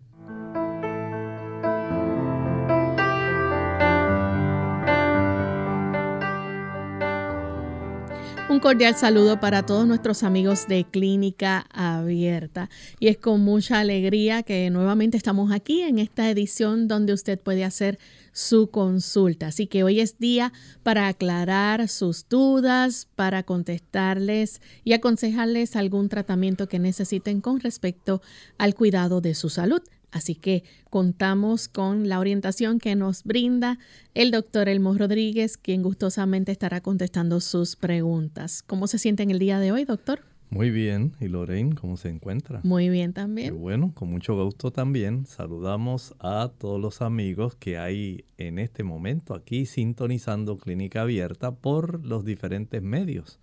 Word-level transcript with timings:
Un 8.56 8.60
cordial 8.60 8.96
saludo 8.96 9.38
para 9.38 9.66
todos 9.66 9.86
nuestros 9.86 10.22
amigos 10.22 10.66
de 10.66 10.86
Clínica 10.90 11.66
Abierta. 11.74 12.70
Y 12.98 13.08
es 13.08 13.18
con 13.18 13.42
mucha 13.42 13.80
alegría 13.80 14.42
que 14.42 14.70
nuevamente 14.70 15.18
estamos 15.18 15.52
aquí 15.52 15.82
en 15.82 15.98
esta 15.98 16.30
edición 16.30 16.88
donde 16.88 17.12
usted 17.12 17.38
puede 17.38 17.64
hacer 17.64 17.98
su 18.32 18.70
consulta. 18.70 19.48
Así 19.48 19.66
que 19.66 19.84
hoy 19.84 20.00
es 20.00 20.18
día 20.18 20.54
para 20.82 21.06
aclarar 21.06 21.86
sus 21.88 22.30
dudas, 22.30 23.06
para 23.14 23.42
contestarles 23.42 24.62
y 24.84 24.94
aconsejarles 24.94 25.76
algún 25.76 26.08
tratamiento 26.08 26.66
que 26.66 26.78
necesiten 26.78 27.42
con 27.42 27.60
respecto 27.60 28.22
al 28.56 28.74
cuidado 28.74 29.20
de 29.20 29.34
su 29.34 29.50
salud. 29.50 29.82
Así 30.16 30.34
que 30.34 30.64
contamos 30.88 31.68
con 31.68 32.08
la 32.08 32.18
orientación 32.18 32.78
que 32.78 32.96
nos 32.96 33.22
brinda 33.22 33.78
el 34.14 34.30
doctor 34.30 34.66
Elmo 34.66 34.94
Rodríguez, 34.96 35.58
quien 35.58 35.82
gustosamente 35.82 36.52
estará 36.52 36.80
contestando 36.80 37.38
sus 37.40 37.76
preguntas. 37.76 38.62
¿Cómo 38.62 38.86
se 38.86 38.98
siente 38.98 39.24
en 39.24 39.30
el 39.30 39.38
día 39.38 39.60
de 39.60 39.72
hoy, 39.72 39.84
doctor? 39.84 40.20
Muy 40.48 40.70
bien. 40.70 41.12
¿Y 41.20 41.28
Lorraine, 41.28 41.74
cómo 41.74 41.98
se 41.98 42.08
encuentra? 42.08 42.60
Muy 42.62 42.88
bien 42.88 43.12
también. 43.12 43.60
bueno, 43.60 43.92
con 43.94 44.08
mucho 44.08 44.42
gusto 44.42 44.70
también. 44.70 45.26
Saludamos 45.26 46.14
a 46.18 46.50
todos 46.56 46.80
los 46.80 47.02
amigos 47.02 47.54
que 47.54 47.76
hay 47.76 48.24
en 48.38 48.58
este 48.58 48.84
momento 48.84 49.34
aquí 49.34 49.66
sintonizando 49.66 50.56
Clínica 50.56 51.02
Abierta 51.02 51.54
por 51.54 52.02
los 52.06 52.24
diferentes 52.24 52.80
medios. 52.80 53.38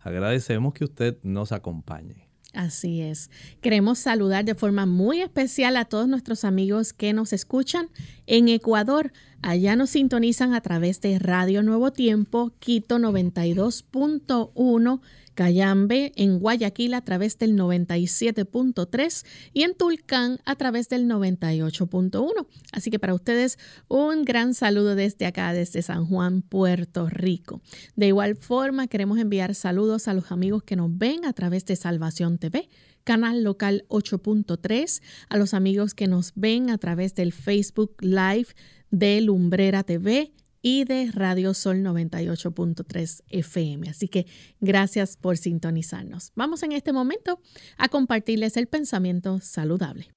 Agradecemos 0.00 0.72
que 0.72 0.84
usted 0.84 1.18
nos 1.22 1.52
acompañe. 1.52 2.23
Así 2.54 3.02
es. 3.02 3.30
Queremos 3.60 3.98
saludar 3.98 4.44
de 4.44 4.54
forma 4.54 4.86
muy 4.86 5.20
especial 5.20 5.76
a 5.76 5.84
todos 5.84 6.06
nuestros 6.06 6.44
amigos 6.44 6.92
que 6.92 7.12
nos 7.12 7.32
escuchan 7.32 7.88
en 8.26 8.46
Ecuador. 8.48 9.12
Allá 9.42 9.74
nos 9.76 9.90
sintonizan 9.90 10.54
a 10.54 10.60
través 10.60 11.00
de 11.00 11.18
Radio 11.18 11.64
Nuevo 11.64 11.92
Tiempo, 11.92 12.52
Quito 12.60 12.98
92.1 12.98 15.00
Cayambe, 15.34 16.12
en 16.16 16.38
Guayaquil 16.38 16.94
a 16.94 17.02
través 17.02 17.38
del 17.38 17.56
97.3 17.56 19.26
y 19.52 19.62
en 19.62 19.74
Tulcán 19.74 20.38
a 20.44 20.56
través 20.56 20.88
del 20.88 21.06
98.1. 21.06 22.46
Así 22.72 22.90
que 22.90 22.98
para 22.98 23.14
ustedes 23.14 23.58
un 23.88 24.24
gran 24.24 24.54
saludo 24.54 24.94
desde 24.94 25.26
acá, 25.26 25.52
desde 25.52 25.82
San 25.82 26.06
Juan, 26.06 26.42
Puerto 26.42 27.08
Rico. 27.08 27.60
De 27.96 28.08
igual 28.08 28.36
forma, 28.36 28.86
queremos 28.86 29.18
enviar 29.18 29.54
saludos 29.54 30.08
a 30.08 30.14
los 30.14 30.32
amigos 30.32 30.62
que 30.62 30.76
nos 30.76 30.96
ven 30.96 31.24
a 31.24 31.32
través 31.32 31.64
de 31.66 31.76
Salvación 31.76 32.38
TV 32.38 32.68
canal 33.04 33.44
local 33.44 33.84
8.3, 33.88 35.02
a 35.28 35.36
los 35.36 35.52
amigos 35.52 35.94
que 35.94 36.08
nos 36.08 36.32
ven 36.34 36.70
a 36.70 36.78
través 36.78 37.14
del 37.14 37.32
Facebook 37.32 37.94
Live 38.00 38.48
de 38.90 39.20
Lumbrera 39.20 39.82
TV 39.82 40.32
y 40.64 40.84
de 40.84 41.10
Radio 41.12 41.52
Sol 41.52 41.82
98.3 41.82 43.22
FM. 43.28 43.90
Así 43.90 44.08
que 44.08 44.26
gracias 44.62 45.18
por 45.18 45.36
sintonizarnos. 45.36 46.32
Vamos 46.36 46.62
en 46.62 46.72
este 46.72 46.90
momento 46.90 47.38
a 47.76 47.90
compartirles 47.90 48.56
el 48.56 48.66
pensamiento 48.66 49.40
saludable. 49.40 50.08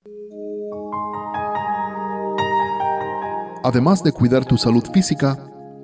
Además 3.61 4.01
de 4.03 4.13
cuidar 4.13 4.45
tu 4.45 4.57
salud 4.57 4.85
física, 4.93 5.35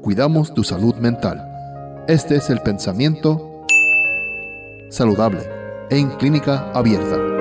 cuidamos 0.02 0.53
tu 0.53 0.63
salud 0.63 0.96
mental. 0.96 1.46
Este 2.07 2.38
es 2.38 2.50
el 2.50 2.62
pensamiento 2.62 3.66
saludable 4.90 5.41
en 5.90 6.09
clínica 6.12 6.72
abierta. 6.72 7.33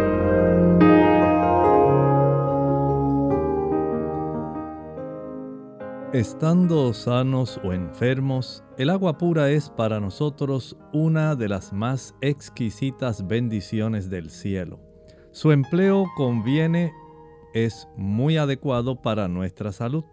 Estando 6.12 6.92
sanos 6.92 7.58
o 7.64 7.72
enfermos, 7.72 8.62
el 8.76 8.90
agua 8.90 9.16
pura 9.16 9.50
es 9.50 9.70
para 9.70 9.98
nosotros 9.98 10.76
una 10.92 11.36
de 11.36 11.48
las 11.48 11.72
más 11.72 12.14
exquisitas 12.20 13.26
bendiciones 13.26 14.10
del 14.10 14.28
cielo. 14.28 14.78
Su 15.30 15.52
empleo 15.52 16.04
conviene, 16.14 16.92
es 17.54 17.88
muy 17.96 18.36
adecuado 18.36 19.00
para 19.00 19.26
nuestra 19.26 19.72
salud. 19.72 20.04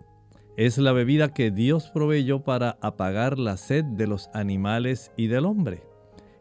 Es 0.55 0.77
la 0.77 0.93
bebida 0.93 1.33
que 1.33 1.51
Dios 1.51 1.91
proveyó 1.93 2.45
para 2.45 2.77
apagar 2.79 3.37
la 3.37 3.57
sed 3.57 3.83
de 3.83 4.07
los 4.07 4.29
animales 4.33 5.11
y 5.17 5.27
del 5.27 5.43
hombre. 5.43 5.83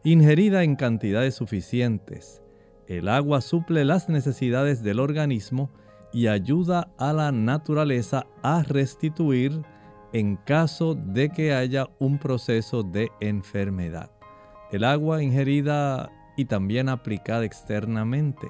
Ingerida 0.05 0.63
en 0.63 0.77
cantidades 0.77 1.35
suficientes, 1.35 2.41
el 2.87 3.09
agua 3.09 3.41
suple 3.41 3.83
las 3.83 4.07
necesidades 4.07 4.83
del 4.83 5.01
organismo 5.01 5.69
y 6.11 6.27
ayuda 6.27 6.89
a 6.97 7.13
la 7.13 7.31
naturaleza 7.31 8.25
a 8.41 8.63
restituir 8.63 9.61
en 10.13 10.37
caso 10.37 10.95
de 10.95 11.29
que 11.29 11.53
haya 11.53 11.87
un 11.99 12.17
proceso 12.17 12.83
de 12.83 13.09
enfermedad. 13.19 14.11
El 14.71 14.83
agua 14.83 15.21
ingerida 15.21 16.11
y 16.35 16.45
también 16.45 16.89
aplicada 16.89 17.45
externamente, 17.45 18.47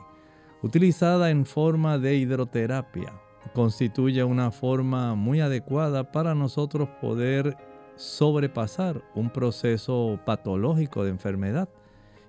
utilizada 0.62 1.30
en 1.30 1.46
forma 1.46 1.98
de 1.98 2.16
hidroterapia, 2.16 3.14
constituye 3.54 4.24
una 4.24 4.52
forma 4.52 5.16
muy 5.16 5.42
adecuada 5.42 6.12
para 6.12 6.36
nosotros 6.36 6.90
poder 7.02 7.58
sobrepasar 7.96 9.04
un 9.16 9.30
proceso 9.30 10.20
patológico 10.26 11.04
de 11.04 11.10
enfermedad. 11.10 11.70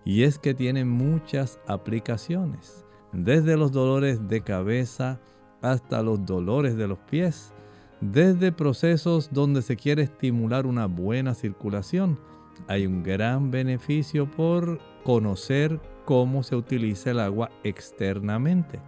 Y 0.04 0.22
es 0.22 0.38
que 0.38 0.54
tiene 0.54 0.84
muchas 0.84 1.60
aplicaciones, 1.66 2.86
desde 3.12 3.56
los 3.56 3.72
dolores 3.72 4.28
de 4.28 4.42
cabeza 4.42 5.20
hasta 5.62 6.02
los 6.02 6.24
dolores 6.24 6.76
de 6.76 6.88
los 6.88 6.98
pies, 6.98 7.52
desde 8.00 8.52
procesos 8.52 9.30
donde 9.32 9.62
se 9.62 9.76
quiere 9.76 10.02
estimular 10.02 10.66
una 10.66 10.86
buena 10.86 11.34
circulación. 11.34 12.18
Hay 12.66 12.86
un 12.86 13.02
gran 13.02 13.50
beneficio 13.50 14.30
por 14.30 14.80
conocer 15.04 15.80
cómo 16.04 16.42
se 16.42 16.56
utiliza 16.56 17.10
el 17.10 17.20
agua 17.20 17.50
externamente. 17.64 18.80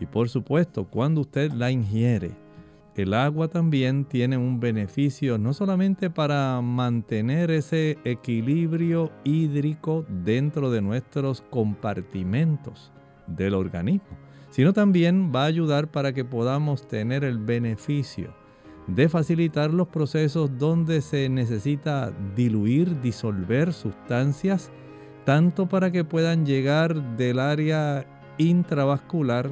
Y 0.00 0.06
por 0.06 0.28
supuesto, 0.28 0.84
cuando 0.84 1.22
usted 1.22 1.52
la 1.52 1.70
ingiere, 1.70 2.32
el 2.94 3.12
agua 3.12 3.48
también 3.48 4.06
tiene 4.06 4.38
un 4.38 4.58
beneficio 4.58 5.36
no 5.36 5.52
solamente 5.52 6.08
para 6.08 6.60
mantener 6.62 7.50
ese 7.50 7.98
equilibrio 8.04 9.10
hídrico 9.22 10.06
dentro 10.24 10.70
de 10.70 10.80
nuestros 10.80 11.42
compartimentos 11.50 12.90
del 13.26 13.54
organismo, 13.54 14.18
sino 14.50 14.72
también 14.72 15.32
va 15.34 15.42
a 15.42 15.46
ayudar 15.46 15.90
para 15.90 16.12
que 16.12 16.24
podamos 16.24 16.86
tener 16.86 17.24
el 17.24 17.38
beneficio 17.38 18.34
de 18.86 19.08
facilitar 19.08 19.72
los 19.72 19.88
procesos 19.88 20.58
donde 20.58 21.00
se 21.00 21.28
necesita 21.28 22.12
diluir, 22.36 23.00
disolver 23.00 23.72
sustancias, 23.72 24.70
tanto 25.24 25.68
para 25.68 25.90
que 25.90 26.04
puedan 26.04 26.46
llegar 26.46 27.16
del 27.16 27.40
área 27.40 28.06
intravascular 28.38 29.50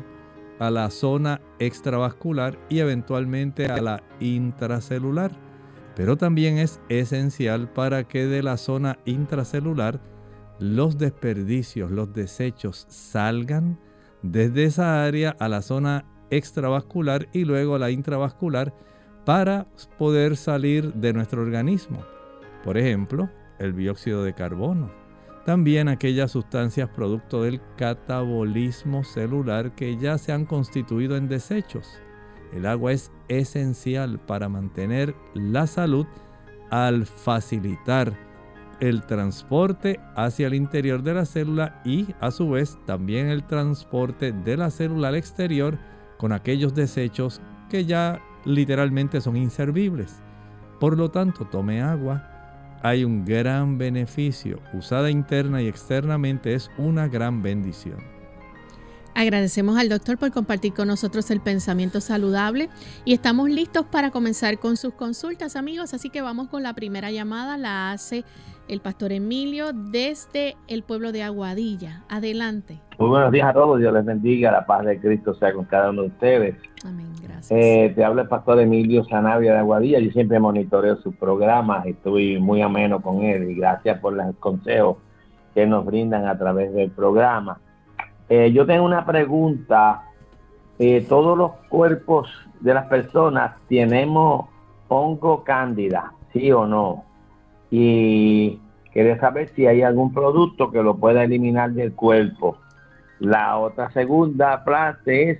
a 0.60 0.70
la 0.70 0.88
zona 0.90 1.40
extravascular 1.58 2.58
y 2.68 2.78
eventualmente 2.78 3.66
a 3.66 3.80
la 3.80 4.02
intracelular. 4.20 5.32
Pero 5.96 6.16
también 6.16 6.58
es 6.58 6.80
esencial 6.88 7.68
para 7.72 8.04
que 8.04 8.26
de 8.26 8.42
la 8.42 8.56
zona 8.56 8.98
intracelular 9.04 10.00
los 10.58 10.98
desperdicios, 10.98 11.90
los 11.90 12.12
desechos 12.12 12.86
salgan 12.88 13.78
desde 14.22 14.64
esa 14.64 15.04
área 15.04 15.36
a 15.38 15.48
la 15.48 15.62
zona 15.62 16.06
extravascular 16.30 17.28
y 17.32 17.44
luego 17.44 17.74
a 17.74 17.78
la 17.78 17.90
intravascular 17.90 18.74
para 19.24 19.66
poder 19.98 20.36
salir 20.36 20.92
de 20.94 21.12
nuestro 21.12 21.42
organismo. 21.42 22.04
Por 22.62 22.78
ejemplo, 22.78 23.30
el 23.58 23.76
dióxido 23.76 24.24
de 24.24 24.34
carbono, 24.34 24.90
también 25.44 25.88
aquellas 25.88 26.30
sustancias 26.30 26.88
producto 26.88 27.42
del 27.42 27.60
catabolismo 27.76 29.04
celular 29.04 29.74
que 29.74 29.98
ya 29.98 30.16
se 30.18 30.32
han 30.32 30.46
constituido 30.46 31.16
en 31.16 31.28
desechos. 31.28 32.00
El 32.52 32.66
agua 32.66 32.92
es 32.92 33.12
esencial 33.28 34.18
para 34.20 34.48
mantener 34.48 35.14
la 35.34 35.66
salud 35.66 36.06
al 36.70 37.04
facilitar 37.04 38.16
el 38.80 39.02
transporte 39.02 40.00
hacia 40.16 40.46
el 40.46 40.54
interior 40.54 41.02
de 41.02 41.14
la 41.14 41.24
célula 41.24 41.80
y 41.84 42.06
a 42.20 42.30
su 42.30 42.50
vez 42.50 42.78
también 42.86 43.28
el 43.28 43.44
transporte 43.44 44.32
de 44.32 44.56
la 44.56 44.70
célula 44.70 45.08
al 45.08 45.16
exterior 45.16 45.78
con 46.18 46.32
aquellos 46.32 46.74
desechos 46.74 47.40
que 47.68 47.84
ya 47.84 48.20
literalmente 48.44 49.20
son 49.20 49.36
inservibles. 49.36 50.22
Por 50.80 50.98
lo 50.98 51.10
tanto, 51.10 51.44
tome 51.46 51.82
agua, 51.82 52.30
hay 52.82 53.04
un 53.04 53.24
gran 53.24 53.78
beneficio. 53.78 54.60
Usada 54.74 55.10
interna 55.10 55.62
y 55.62 55.68
externamente 55.68 56.54
es 56.54 56.70
una 56.76 57.08
gran 57.08 57.42
bendición. 57.42 58.14
Agradecemos 59.14 59.78
al 59.78 59.88
doctor 59.88 60.18
por 60.18 60.32
compartir 60.32 60.74
con 60.74 60.88
nosotros 60.88 61.30
el 61.30 61.40
pensamiento 61.40 62.00
saludable 62.00 62.68
y 63.04 63.14
estamos 63.14 63.48
listos 63.48 63.86
para 63.86 64.10
comenzar 64.10 64.58
con 64.58 64.76
sus 64.76 64.92
consultas 64.92 65.54
amigos, 65.54 65.94
así 65.94 66.10
que 66.10 66.20
vamos 66.20 66.48
con 66.48 66.64
la 66.64 66.74
primera 66.74 67.12
llamada, 67.12 67.56
la 67.56 67.92
hace 67.92 68.24
el 68.68 68.80
pastor 68.80 69.12
Emilio 69.12 69.72
desde 69.72 70.56
el 70.68 70.82
pueblo 70.82 71.12
de 71.12 71.22
Aguadilla. 71.22 72.02
Adelante. 72.08 72.80
Muy 72.98 73.08
buenos 73.08 73.32
días 73.32 73.48
a 73.48 73.52
todos, 73.52 73.78
Dios 73.78 73.92
les 73.92 74.04
bendiga, 74.04 74.52
la 74.52 74.64
paz 74.66 74.84
de 74.84 74.98
Cristo 74.98 75.34
sea 75.34 75.52
con 75.52 75.64
cada 75.64 75.90
uno 75.90 76.02
de 76.02 76.08
ustedes. 76.08 76.56
Amén, 76.84 77.12
gracias. 77.22 77.50
Eh, 77.50 77.92
te 77.94 78.04
habla 78.04 78.22
el 78.22 78.28
pastor 78.28 78.60
Emilio 78.60 79.04
Sanavia 79.04 79.52
de 79.52 79.58
Aguadilla, 79.58 79.98
yo 79.98 80.10
siempre 80.12 80.38
monitoreo 80.38 80.96
sus 80.96 81.14
programas, 81.16 81.86
estoy 81.86 82.38
muy 82.38 82.62
ameno 82.62 83.02
con 83.02 83.22
él 83.22 83.50
y 83.50 83.54
gracias 83.56 83.98
por 83.98 84.12
los 84.12 84.34
consejos 84.36 84.98
que 85.54 85.66
nos 85.66 85.84
brindan 85.84 86.26
a 86.26 86.38
través 86.38 86.72
del 86.72 86.90
programa. 86.90 87.58
Eh, 88.28 88.52
yo 88.52 88.64
tengo 88.64 88.84
una 88.84 89.04
pregunta, 89.04 90.04
eh, 90.78 91.04
todos 91.08 91.36
los 91.36 91.52
cuerpos 91.68 92.28
de 92.60 92.74
las 92.74 92.86
personas 92.86 93.56
tenemos 93.68 94.46
hongo 94.88 95.44
cándida, 95.44 96.12
¿sí 96.32 96.50
o 96.52 96.66
no? 96.66 97.04
Y 97.76 98.60
quería 98.92 99.18
saber 99.18 99.50
si 99.56 99.66
hay 99.66 99.82
algún 99.82 100.14
producto 100.14 100.70
que 100.70 100.80
lo 100.80 100.96
pueda 100.96 101.24
eliminar 101.24 101.72
del 101.72 101.92
cuerpo. 101.92 102.56
La 103.18 103.58
otra 103.58 103.90
segunda 103.90 104.64
parte 104.64 105.30
es, 105.30 105.38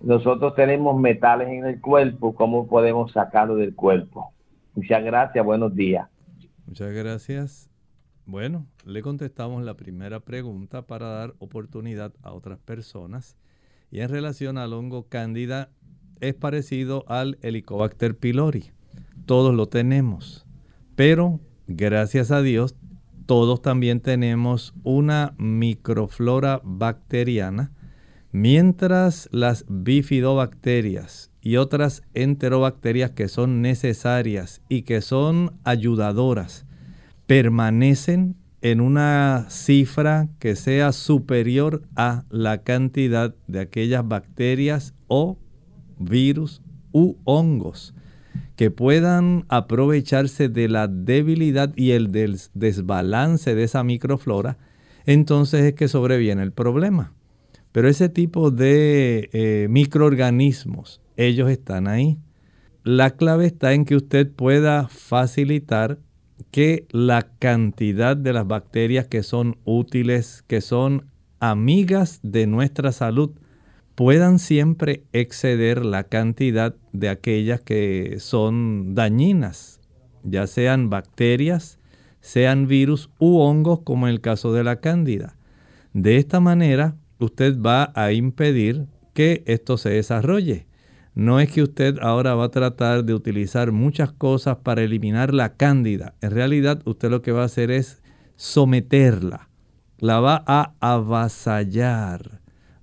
nosotros 0.00 0.56
tenemos 0.56 1.00
metales 1.00 1.46
en 1.46 1.64
el 1.64 1.80
cuerpo, 1.80 2.34
¿cómo 2.34 2.66
podemos 2.66 3.12
sacarlo 3.12 3.54
del 3.54 3.76
cuerpo? 3.76 4.32
Muchas 4.74 5.04
gracias, 5.04 5.44
buenos 5.44 5.72
días. 5.76 6.08
Muchas 6.66 6.92
gracias. 6.92 7.70
Bueno, 8.26 8.66
le 8.84 9.00
contestamos 9.02 9.62
la 9.62 9.74
primera 9.74 10.18
pregunta 10.18 10.82
para 10.82 11.06
dar 11.06 11.34
oportunidad 11.38 12.12
a 12.24 12.32
otras 12.32 12.58
personas. 12.58 13.36
Y 13.92 14.00
en 14.00 14.08
relación 14.08 14.58
al 14.58 14.72
hongo 14.72 15.08
cándida, 15.08 15.68
es 16.20 16.34
parecido 16.34 17.04
al 17.06 17.38
Helicobacter 17.42 18.16
pylori. 18.16 18.72
Todos 19.24 19.54
lo 19.54 19.68
tenemos, 19.68 20.48
pero 20.96 21.38
gracias 21.70 22.32
a 22.32 22.42
Dios, 22.42 22.74
todos 23.26 23.62
también 23.62 24.00
tenemos 24.00 24.74
una 24.82 25.34
microflora 25.38 26.60
bacteriana, 26.64 27.70
mientras 28.32 29.28
las 29.30 29.64
bifidobacterias 29.68 31.30
y 31.40 31.56
otras 31.56 32.02
enterobacterias 32.12 33.12
que 33.12 33.28
son 33.28 33.62
necesarias 33.62 34.62
y 34.68 34.82
que 34.82 35.00
son 35.00 35.52
ayudadoras 35.64 36.66
permanecen 37.26 38.34
en 38.62 38.80
una 38.80 39.46
cifra 39.48 40.28
que 40.40 40.56
sea 40.56 40.90
superior 40.90 41.82
a 41.94 42.24
la 42.30 42.62
cantidad 42.62 43.34
de 43.46 43.60
aquellas 43.60 44.06
bacterias 44.06 44.94
o 45.06 45.38
virus 45.98 46.62
u 46.90 47.14
hongos 47.24 47.94
que 48.56 48.70
puedan 48.70 49.44
aprovecharse 49.48 50.48
de 50.48 50.68
la 50.68 50.88
debilidad 50.88 51.72
y 51.76 51.92
el 51.92 52.10
desbalance 52.12 53.54
de 53.54 53.64
esa 53.64 53.84
microflora, 53.84 54.58
entonces 55.06 55.64
es 55.64 55.74
que 55.74 55.88
sobreviene 55.88 56.42
el 56.42 56.52
problema. 56.52 57.12
Pero 57.72 57.88
ese 57.88 58.08
tipo 58.08 58.50
de 58.50 59.30
eh, 59.32 59.66
microorganismos, 59.70 61.00
ellos 61.16 61.50
están 61.50 61.88
ahí. 61.88 62.18
La 62.82 63.10
clave 63.10 63.46
está 63.46 63.72
en 63.74 63.84
que 63.84 63.96
usted 63.96 64.30
pueda 64.30 64.88
facilitar 64.88 65.98
que 66.50 66.86
la 66.90 67.28
cantidad 67.38 68.16
de 68.16 68.32
las 68.32 68.46
bacterias 68.46 69.06
que 69.06 69.22
son 69.22 69.58
útiles, 69.64 70.42
que 70.46 70.60
son 70.60 71.06
amigas 71.38 72.20
de 72.22 72.46
nuestra 72.46 72.92
salud, 72.92 73.30
puedan 74.00 74.38
siempre 74.38 75.04
exceder 75.12 75.84
la 75.84 76.04
cantidad 76.04 76.74
de 76.94 77.10
aquellas 77.10 77.60
que 77.60 78.16
son 78.18 78.94
dañinas, 78.94 79.78
ya 80.22 80.46
sean 80.46 80.88
bacterias, 80.88 81.78
sean 82.22 82.66
virus 82.66 83.10
u 83.18 83.40
hongos 83.40 83.80
como 83.80 84.08
en 84.08 84.14
el 84.14 84.22
caso 84.22 84.54
de 84.54 84.64
la 84.64 84.76
cándida. 84.76 85.36
De 85.92 86.16
esta 86.16 86.40
manera, 86.40 86.96
usted 87.18 87.60
va 87.60 87.92
a 87.94 88.12
impedir 88.12 88.86
que 89.12 89.42
esto 89.44 89.76
se 89.76 89.90
desarrolle. 89.90 90.66
No 91.14 91.38
es 91.38 91.52
que 91.52 91.62
usted 91.62 91.98
ahora 92.00 92.34
va 92.34 92.44
a 92.44 92.50
tratar 92.50 93.04
de 93.04 93.12
utilizar 93.12 93.70
muchas 93.70 94.12
cosas 94.12 94.56
para 94.62 94.80
eliminar 94.80 95.34
la 95.34 95.56
cándida. 95.56 96.14
En 96.22 96.30
realidad, 96.30 96.80
usted 96.86 97.10
lo 97.10 97.20
que 97.20 97.32
va 97.32 97.42
a 97.42 97.52
hacer 97.52 97.70
es 97.70 98.02
someterla. 98.36 99.50
La 99.98 100.20
va 100.20 100.42
a 100.46 100.72
avasallar 100.80 102.39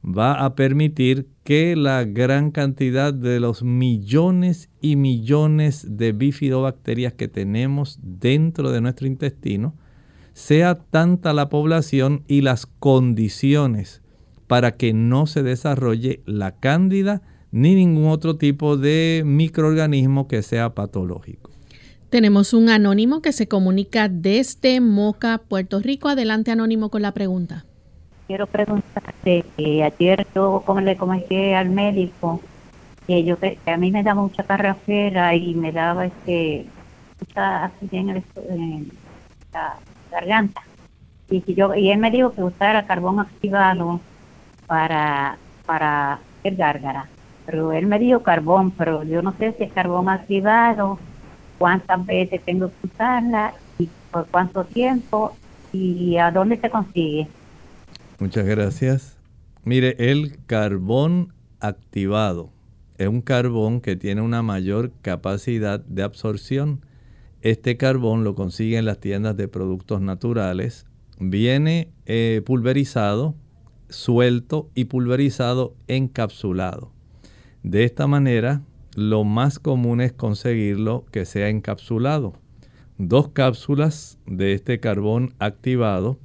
va 0.08 0.46
a 0.46 0.56
permitir 0.56 1.28
que 1.44 1.76
la 1.76 2.04
gran 2.06 2.52
cantidad 2.52 3.14
de 3.14 3.40
los 3.40 3.64
millones 3.64 4.70
y 4.80 4.96
millones 4.96 5.86
de 5.90 6.14
bifidobacterias 6.14 7.14
que 7.14 7.28
tenemos 7.28 8.00
dentro 8.02 8.72
de 8.72 8.80
nuestro 8.82 9.08
intestino 9.08 9.76
sea 10.34 10.76
tanta 10.76 11.34
la 11.34 11.50
población 11.50 12.24
y 12.28 12.42
las 12.42 12.66
condiciones 12.66 14.02
para 14.46 14.72
que 14.72 14.94
no 14.94 15.26
se 15.26 15.44
desarrolle 15.44 16.22
la 16.26 16.52
cándida 16.60 17.22
ni 17.52 17.76
ningún 17.76 18.08
otro 18.08 18.38
tipo 18.38 18.78
de 18.78 19.24
microorganismo 19.26 20.28
que 20.28 20.42
sea 20.42 20.74
patológico. 20.74 21.52
Tenemos 22.10 22.54
un 22.54 22.70
anónimo 22.70 23.22
que 23.22 23.34
se 23.34 23.48
comunica 23.48 24.08
desde 24.08 24.80
Moca, 24.80 25.40
Puerto 25.40 25.80
Rico. 25.82 26.08
Adelante 26.08 26.52
anónimo 26.52 26.90
con 26.90 27.02
la 27.02 27.14
pregunta 27.14 27.66
quiero 28.28 28.46
preguntarte, 28.46 29.46
que 29.56 29.84
ayer 29.84 30.28
yo 30.36 30.62
como 30.66 30.82
le 30.82 30.98
comenté 30.98 31.56
al 31.56 31.70
médico 31.70 32.42
que 33.08 33.24
yo 33.24 33.40
que 33.40 33.58
a 33.66 33.78
mí 33.78 33.90
me 33.90 34.04
daba 34.04 34.22
mucha 34.22 34.44
carrafera 34.44 35.34
y 35.34 35.56
me 35.56 35.72
daba 35.72 36.06
este 36.06 36.66
mucha 37.20 37.66
así 37.66 37.88
en, 37.94 38.92
la 39.54 39.78
garganta. 40.12 40.62
Y, 41.30 41.54
yo, 41.54 41.74
y 41.74 41.90
él 41.90 42.00
me 42.00 42.12
dijo 42.12 42.34
que 42.34 42.44
usara 42.44 42.86
carbón 42.86 43.20
activado 43.20 44.00
para, 44.68 45.38
para 45.66 46.20
hacer 46.40 46.56
gárgara. 46.56 47.10
Pero 47.46 47.72
él 47.72 47.88
me 47.88 47.98
dijo 47.98 48.24
carbón, 48.24 48.72
pero 48.72 49.04
yo 49.04 49.22
no 49.22 49.34
sé 49.34 49.54
si 49.54 49.64
es 49.64 49.72
carbón 49.72 50.10
activado, 50.10 51.00
cuántas 51.58 52.06
veces 52.06 52.44
tengo 52.44 52.70
que 52.70 52.88
usarla 52.88 53.54
y 53.80 53.90
por 54.12 54.28
cuánto 54.28 54.66
tiempo 54.66 55.36
y 55.72 56.18
a 56.18 56.30
dónde 56.32 56.58
se 56.58 56.70
consigue. 56.70 57.28
Muchas 58.20 58.48
gracias. 58.48 59.18
Mire, 59.64 59.96
el 60.00 60.40
carbón 60.48 61.34
activado 61.60 62.50
es 62.98 63.08
un 63.08 63.22
carbón 63.22 63.80
que 63.80 63.96
tiene 63.96 64.22
una 64.22 64.42
mayor 64.42 64.92
capacidad 65.04 65.80
de 65.82 66.02
absorción. 66.02 66.82
Este 67.42 67.78
carbón 67.78 68.24
lo 68.24 68.34
consigue 68.34 68.80
en 68.80 68.86
las 68.86 69.00
tiendas 69.00 69.38
de 69.38 69.48
productos 69.48 70.02
naturales. 70.02 70.88
Viene 71.20 71.92
eh, 72.08 72.42
pulverizado, 72.44 73.36
suelto 73.90 74.72
y 74.74 74.86
pulverizado 74.86 75.76
encapsulado. 75.88 76.92
De 77.62 77.84
esta 77.84 78.08
manera, 78.08 78.64
lo 78.96 79.26
más 79.26 79.60
común 79.60 80.02
es 80.02 80.12
conseguirlo 80.12 81.06
que 81.12 81.26
sea 81.26 81.50
encapsulado. 81.50 82.34
Dos 82.98 83.30
cápsulas 83.30 84.18
de 84.26 84.54
este 84.54 84.80
carbón 84.80 85.36
activado 85.38 86.18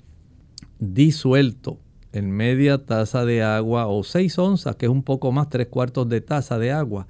disuelto 0.79 1.79
en 2.13 2.31
media 2.31 2.85
taza 2.85 3.25
de 3.25 3.43
agua 3.43 3.87
o 3.87 4.05
6 4.05 4.39
onzas, 4.39 4.77
que 4.77 4.85
es 4.87 4.93
un 4.93 5.03
poco 5.03 5.33
más, 5.33 5.49
tres 5.49 5.67
cuartos 5.69 6.09
de 6.09 6.21
taza 6.21 6.59
de 6.59 6.71
agua. 6.73 7.09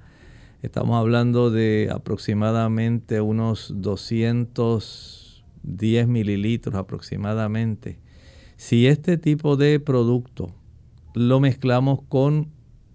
Estamos 0.61 0.97
hablando 0.97 1.51
de 1.51 1.89
aproximadamente 1.91 3.19
unos 3.19 3.73
210 3.75 6.07
mililitros 6.07 6.75
aproximadamente. 6.75 7.99
Si 8.55 8.87
este 8.87 9.17
tipo 9.17 9.57
de 9.57 9.81
producto 9.81 10.55
lo 11.13 11.41
mezclamos 11.41 11.99
con 12.07 12.47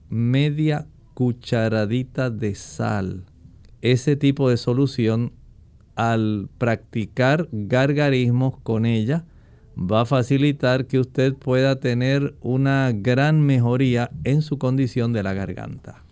media 0.09 0.87
cucharadita 1.13 2.31
de 2.31 2.55
sal, 2.55 3.27
ese 3.83 4.17
tipo 4.17 4.49
de 4.49 4.57
solución 4.57 5.35
al 5.95 6.49
practicar 6.59 7.49
gargarismos 7.53 8.57
con 8.63 8.87
ella, 8.87 9.27
va 9.79 10.03
a 10.03 10.05
facilitar 10.05 10.87
que 10.87 10.99
usted 10.99 11.35
pueda 11.35 11.79
tener 11.79 12.35
una 12.43 12.91
gran 12.93 13.41
mejoría 13.41 14.11
en 14.25 14.43
su 14.43 14.59
condición 14.59 15.13
de 15.13 15.23
la 15.23 15.35
garganta. 15.35 16.03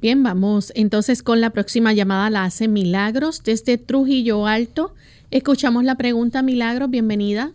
Bien, 0.00 0.22
vamos 0.22 0.72
entonces 0.74 1.22
con 1.22 1.42
la 1.42 1.50
próxima 1.50 1.92
llamada, 1.92 2.30
la 2.30 2.44
hace 2.44 2.68
Milagros 2.68 3.42
desde 3.44 3.76
Trujillo 3.76 4.46
Alto. 4.46 4.94
Escuchamos 5.30 5.84
la 5.84 5.96
pregunta, 5.96 6.42
Milagros, 6.42 6.88
bienvenida. 6.88 7.52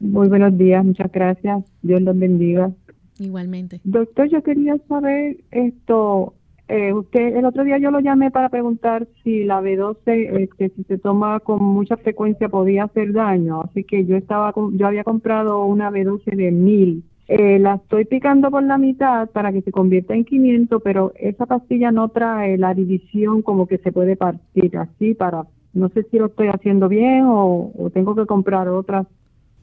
Muy 0.00 0.28
buenos 0.28 0.56
días, 0.56 0.84
muchas 0.84 1.12
gracias. 1.12 1.62
Dios 1.82 2.00
los 2.00 2.18
bendiga. 2.18 2.72
Igualmente. 3.18 3.80
Doctor, 3.84 4.28
yo 4.28 4.42
quería 4.42 4.76
saber 4.88 5.36
esto, 5.50 6.34
eh, 6.66 6.94
usted, 6.94 7.36
el 7.36 7.44
otro 7.44 7.62
día 7.62 7.76
yo 7.78 7.90
lo 7.90 8.00
llamé 8.00 8.30
para 8.30 8.48
preguntar 8.48 9.06
si 9.22 9.44
la 9.44 9.60
B12, 9.60 10.40
este, 10.40 10.70
si 10.70 10.84
se 10.84 10.96
toma 10.96 11.40
con 11.40 11.62
mucha 11.62 11.96
frecuencia 11.98 12.48
podía 12.48 12.84
hacer 12.84 13.12
daño. 13.12 13.62
Así 13.62 13.84
que 13.84 14.06
yo 14.06 14.16
estaba, 14.16 14.54
yo 14.72 14.86
había 14.86 15.04
comprado 15.04 15.64
una 15.64 15.90
B12 15.90 16.36
de 16.36 16.50
1000. 16.50 17.02
Eh, 17.26 17.58
la 17.58 17.76
estoy 17.76 18.04
picando 18.04 18.50
por 18.50 18.62
la 18.62 18.78
mitad 18.78 19.30
para 19.30 19.52
que 19.52 19.62
se 19.62 19.72
convierta 19.72 20.14
en 20.14 20.24
500, 20.24 20.82
pero 20.82 21.12
esa 21.16 21.46
pastilla 21.46 21.90
no 21.90 22.08
trae 22.08 22.58
la 22.58 22.74
división 22.74 23.42
como 23.42 23.66
que 23.66 23.78
se 23.78 23.92
puede 23.92 24.16
partir 24.16 24.76
así 24.76 25.14
para, 25.14 25.44
no 25.72 25.88
sé 25.90 26.04
si 26.10 26.18
lo 26.18 26.26
estoy 26.26 26.48
haciendo 26.48 26.88
bien 26.88 27.24
o, 27.26 27.90
tengo 27.92 28.14
que 28.14 28.26
comprar 28.26 28.68
otras. 28.68 29.06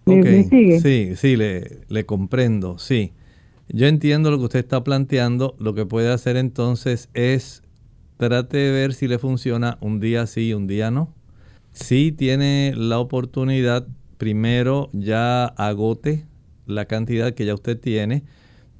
¿Me, 0.05 0.43
sigue? 0.43 0.79
Sí, 0.79 1.15
sí, 1.15 1.35
le, 1.35 1.63
le 1.87 2.05
comprendo, 2.05 2.79
sí. 2.79 3.11
Yo 3.73 3.87
entiendo 3.87 4.31
lo 4.31 4.37
que 4.37 4.45
usted 4.45 4.59
está 4.59 4.83
planteando. 4.83 5.55
Lo 5.57 5.73
que 5.73 5.85
puede 5.85 6.11
hacer 6.11 6.35
entonces 6.35 7.09
es 7.13 7.63
trate 8.17 8.57
de 8.57 8.71
ver 8.71 8.93
si 8.93 9.07
le 9.07 9.17
funciona 9.17 9.77
un 9.81 9.99
día 9.99 10.27
sí, 10.27 10.53
un 10.53 10.67
día 10.67 10.91
no. 10.91 11.13
Si 11.71 12.11
tiene 12.11 12.73
la 12.75 12.99
oportunidad, 12.99 13.87
primero 14.17 14.89
ya 14.91 15.45
agote 15.45 16.25
la 16.67 16.85
cantidad 16.85 17.33
que 17.33 17.45
ya 17.45 17.53
usted 17.53 17.79
tiene. 17.79 18.23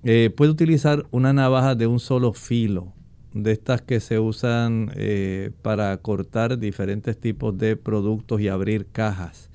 Eh, 0.04 0.30
puede 0.36 0.52
utilizar 0.52 1.06
una 1.12 1.32
navaja 1.32 1.76
de 1.76 1.88
un 1.88 2.00
solo 2.00 2.34
filo, 2.34 2.92
de 3.34 3.54
estas 3.54 3.82
que 3.82 4.02
se 4.02 4.20
usan 4.20 4.92
eh, 4.96 5.52
para 5.62 5.96
cortar 5.98 6.60
diferentes 6.60 7.18
tipos 7.18 7.58
de 7.58 7.78
productos 7.78 8.42
y 8.42 8.50
abrir 8.50 8.88
cajas. 8.92 9.50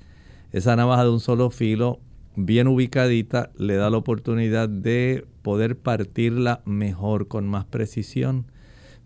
Esa 0.51 0.75
navaja 0.75 1.03
de 1.03 1.11
un 1.11 1.19
solo 1.19 1.51
filo 1.51 1.99
bien 2.37 2.67
ubicadita 2.67 3.49
le 3.57 3.75
da 3.75 3.89
la 3.89 3.97
oportunidad 3.97 4.69
de 4.69 5.25
poder 5.41 5.75
partirla 5.75 6.61
mejor, 6.65 7.27
con 7.27 7.47
más 7.47 7.65
precisión. 7.65 8.45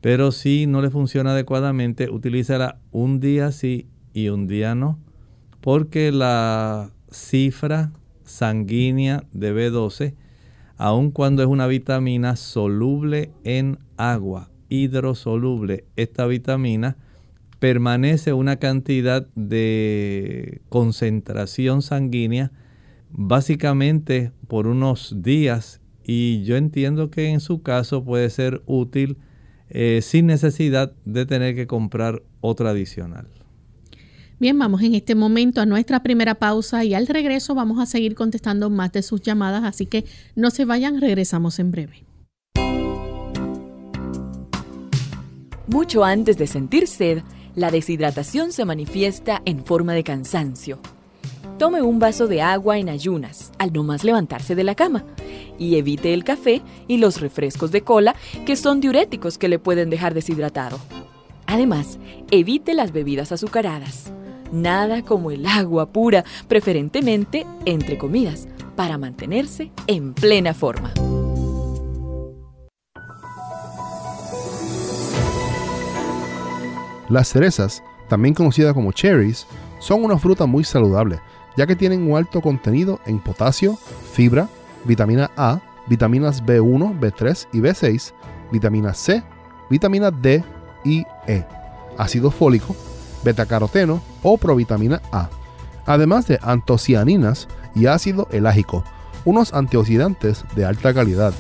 Pero 0.02 0.32
si 0.32 0.68
no 0.68 0.82
le 0.82 0.90
funciona 0.90 1.32
adecuadamente, 1.32 2.10
utilízala 2.10 2.80
un 2.92 3.20
día 3.20 3.52
sí 3.52 3.88
y 4.14 4.28
un 4.30 4.48
día 4.48 4.76
no, 4.76 5.00
porque 5.62 6.12
la 6.12 6.92
cifra 7.10 7.94
sanguínea 8.26 9.24
de 9.32 9.54
B12, 9.56 10.14
aun 10.78 11.12
cuando 11.12 11.42
es 11.42 11.48
una 11.48 11.68
vitamina 11.68 12.36
soluble 12.36 13.32
en 13.46 13.80
agua, 13.96 14.50
hidrosoluble, 14.68 15.86
esta 15.96 16.26
vitamina 16.26 16.98
permanece 17.60 18.34
una 18.34 18.58
cantidad 18.58 19.28
de 19.36 20.62
concentración 20.68 21.82
sanguínea 21.82 22.52
básicamente 23.12 24.32
por 24.48 24.68
unos 24.68 25.16
días 25.22 25.82
y 26.04 26.44
yo 26.44 26.58
entiendo 26.58 27.12
que 27.12 27.30
en 27.30 27.40
su 27.40 27.62
caso 27.62 28.04
puede 28.04 28.30
ser 28.30 28.62
útil 28.66 29.18
eh, 29.70 30.02
sin 30.02 30.26
necesidad 30.26 30.94
de 31.06 31.26
tener 31.26 31.56
que 31.56 31.68
comprar 31.68 32.24
otra 32.42 32.72
adicional. 32.72 33.28
Bien, 34.40 34.58
vamos 34.58 34.82
en 34.82 34.96
este 34.96 35.14
momento 35.14 35.62
a 35.62 35.68
nuestra 35.68 36.02
primera 36.02 36.36
pausa 36.36 36.84
y 36.84 36.96
al 36.96 37.06
regreso 37.06 37.54
vamos 37.54 37.80
a 37.80 37.86
seguir 37.86 38.16
contestando 38.16 38.72
más 38.72 38.92
de 38.92 39.04
sus 39.04 39.22
llamadas, 39.22 39.64
así 39.64 39.86
que 39.86 40.06
no 40.36 40.50
se 40.50 40.66
vayan, 40.66 41.00
regresamos 41.00 41.60
en 41.60 41.72
breve. 41.72 42.04
Mucho 45.68 46.04
antes 46.04 46.38
de 46.38 46.48
sentir 46.48 46.88
sed, 46.88 47.22
la 47.56 47.70
deshidratación 47.70 48.52
se 48.52 48.66
manifiesta 48.66 49.42
en 49.46 49.64
forma 49.64 49.94
de 49.94 50.04
cansancio 50.04 50.80
Tome 51.62 51.84
un 51.84 52.00
vaso 52.00 52.26
de 52.26 52.42
agua 52.42 52.80
en 52.80 52.90
ayunas 52.90 53.52
al 53.60 53.72
no 53.72 53.84
más 53.84 54.04
levantarse 54.04 54.56
de 54.56 54.64
la 54.64 54.74
cama 54.74 55.04
y 55.60 55.76
evite 55.76 56.12
el 56.12 56.24
café 56.24 56.64
y 56.88 56.98
los 56.98 57.22
refrescos 57.22 57.72
de 57.72 57.84
cola 57.84 58.16
que 58.48 58.56
son 58.56 58.82
diuréticos 58.82 59.38
que 59.38 59.48
le 59.48 59.60
pueden 59.60 59.92
dejar 59.92 60.16
deshidratado. 60.16 60.80
Además, 61.46 62.00
evite 62.32 62.74
las 62.74 62.92
bebidas 62.92 63.32
azucaradas. 63.32 64.12
Nada 64.52 65.04
como 65.04 65.30
el 65.30 65.46
agua 65.46 65.92
pura, 65.92 66.26
preferentemente 66.48 67.46
entre 67.66 68.00
comidas, 68.00 68.48
para 68.76 68.98
mantenerse 68.98 69.72
en 69.86 70.16
plena 70.16 70.56
forma. 70.56 70.92
Las 77.08 77.28
cerezas, 77.28 77.84
también 78.10 78.34
conocidas 78.34 78.74
como 78.74 78.94
cherries, 78.94 79.46
son 79.80 80.04
una 80.04 80.18
fruta 80.18 80.48
muy 80.48 80.64
saludable 80.64 81.20
ya 81.56 81.68
que 81.68 81.76
tienen 81.76 82.10
un 82.10 82.18
alto 82.18 82.42
contenido 82.42 83.00
en 83.06 83.20
potasio, 83.20 83.78
fibra, 84.14 84.48
vitamina 84.86 85.32
A, 85.36 85.60
vitaminas 85.88 86.44
B1, 86.44 87.00
B3 87.00 87.48
y 87.54 87.60
B6, 87.60 88.14
vitamina 88.52 88.94
C, 88.94 89.24
vitamina 89.70 90.12
D 90.12 90.44
y 90.84 91.06
E, 91.28 91.46
ácido 91.98 92.32
fólico, 92.32 92.76
betacaroteno 93.24 94.02
o 94.24 94.38
provitamina 94.38 95.02
A, 95.12 95.30
además 95.86 96.28
de 96.28 96.40
antocianinas 96.42 97.48
y 97.76 97.88
ácido 97.88 98.28
elágico, 98.32 98.84
unos 99.26 99.54
antioxidantes 99.54 100.46
de 100.56 100.66
alta 100.66 100.94
calidad. 100.94 101.34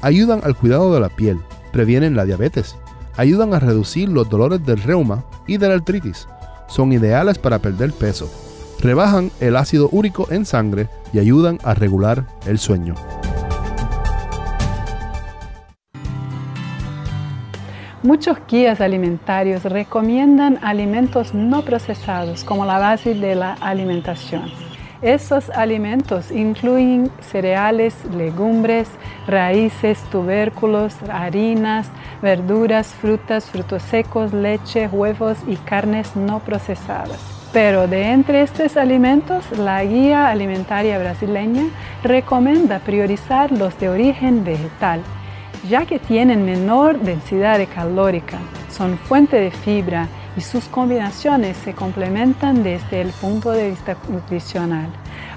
Ayudan 0.00 0.40
al 0.42 0.56
cuidado 0.56 0.92
de 0.92 1.00
la 1.00 1.08
piel, 1.08 1.40
previenen 1.72 2.16
la 2.16 2.24
diabetes, 2.24 2.76
ayudan 3.16 3.54
a 3.54 3.60
reducir 3.60 4.08
los 4.08 4.28
dolores 4.28 4.64
del 4.64 4.82
reuma 4.82 5.24
y 5.46 5.58
de 5.58 5.68
la 5.68 5.74
artritis. 5.74 6.26
Son 6.66 6.92
ideales 6.92 7.38
para 7.38 7.60
perder 7.60 7.92
peso 7.92 8.30
rebajan 8.82 9.30
el 9.40 9.56
ácido 9.56 9.88
úrico 9.92 10.26
en 10.30 10.44
sangre 10.44 10.88
y 11.12 11.20
ayudan 11.20 11.58
a 11.62 11.74
regular 11.74 12.26
el 12.46 12.58
sueño. 12.58 12.94
Muchos 18.02 18.36
guías 18.48 18.80
alimentarios 18.80 19.62
recomiendan 19.62 20.58
alimentos 20.62 21.34
no 21.34 21.62
procesados 21.62 22.42
como 22.42 22.66
la 22.66 22.78
base 22.78 23.14
de 23.14 23.36
la 23.36 23.52
alimentación. 23.54 24.50
Esos 25.02 25.50
alimentos 25.50 26.32
incluyen 26.32 27.10
cereales, 27.20 27.94
legumbres, 28.16 28.88
raíces, 29.28 30.00
tubérculos, 30.10 30.94
harinas, 31.12 31.88
verduras, 32.22 32.88
frutas, 32.88 33.46
frutos 33.46 33.82
secos, 33.84 34.32
leche, 34.32 34.88
huevos 34.88 35.38
y 35.46 35.56
carnes 35.56 36.16
no 36.16 36.40
procesadas. 36.40 37.41
Pero 37.52 37.86
de 37.86 38.12
entre 38.12 38.42
estos 38.42 38.78
alimentos, 38.78 39.44
la 39.58 39.84
guía 39.84 40.28
alimentaria 40.28 40.98
brasileña 40.98 41.64
recomienda 42.02 42.78
priorizar 42.78 43.52
los 43.52 43.78
de 43.78 43.90
origen 43.90 44.42
vegetal, 44.42 45.02
ya 45.68 45.84
que 45.84 45.98
tienen 45.98 46.46
menor 46.46 46.98
densidad 47.00 47.60
calórica, 47.74 48.38
son 48.70 48.96
fuente 48.96 49.38
de 49.38 49.50
fibra 49.50 50.08
y 50.34 50.40
sus 50.40 50.64
combinaciones 50.64 51.58
se 51.58 51.74
complementan 51.74 52.62
desde 52.62 53.02
el 53.02 53.10
punto 53.10 53.50
de 53.50 53.70
vista 53.70 53.98
nutricional. 54.08 54.88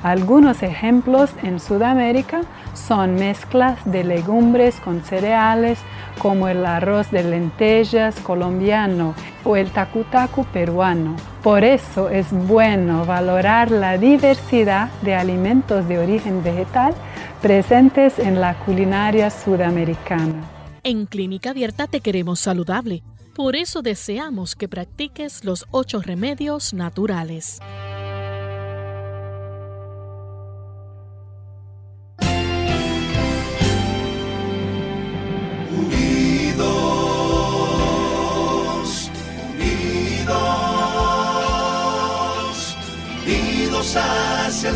Algunos 0.02 0.64
ejemplos 0.64 1.32
en 1.44 1.60
Sudamérica 1.60 2.42
son 2.74 3.16
mezclas 3.16 3.78
de 3.84 4.06
legumbres 4.06 4.80
con 4.80 5.02
cereales 5.02 5.80
como 6.20 6.48
el 6.48 6.66
arroz 6.66 7.12
de 7.12 7.24
lentejas 7.24 8.16
colombiano 8.22 9.16
o 9.44 9.58
el 9.58 9.70
tacu 9.72 10.06
peruano. 10.54 11.35
Por 11.46 11.64
eso 11.64 12.10
es 12.10 12.32
bueno 12.32 13.06
valorar 13.06 13.70
la 13.70 14.00
diversidad 14.00 14.90
de 15.04 15.14
alimentos 15.14 15.88
de 15.88 16.00
origen 16.00 16.42
vegetal 16.44 16.96
presentes 17.40 18.18
en 18.18 18.42
la 18.42 18.58
culinaria 18.66 19.30
sudamericana. 19.30 20.42
En 20.82 21.06
Clínica 21.06 21.52
Abierta 21.52 21.86
te 21.86 22.00
queremos 22.02 22.40
saludable. 22.40 23.04
Por 23.36 23.56
eso 23.56 23.84
deseamos 23.84 24.56
que 24.56 24.68
practiques 24.68 25.46
los 25.46 25.68
ocho 25.70 26.02
remedios 26.02 26.74
naturales. 26.74 27.60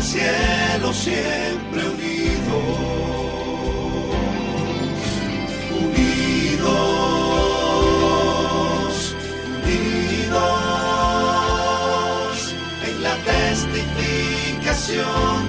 El 0.00 0.06
cielo, 0.06 0.92
siempre 0.94 1.88
unidos. 1.88 2.80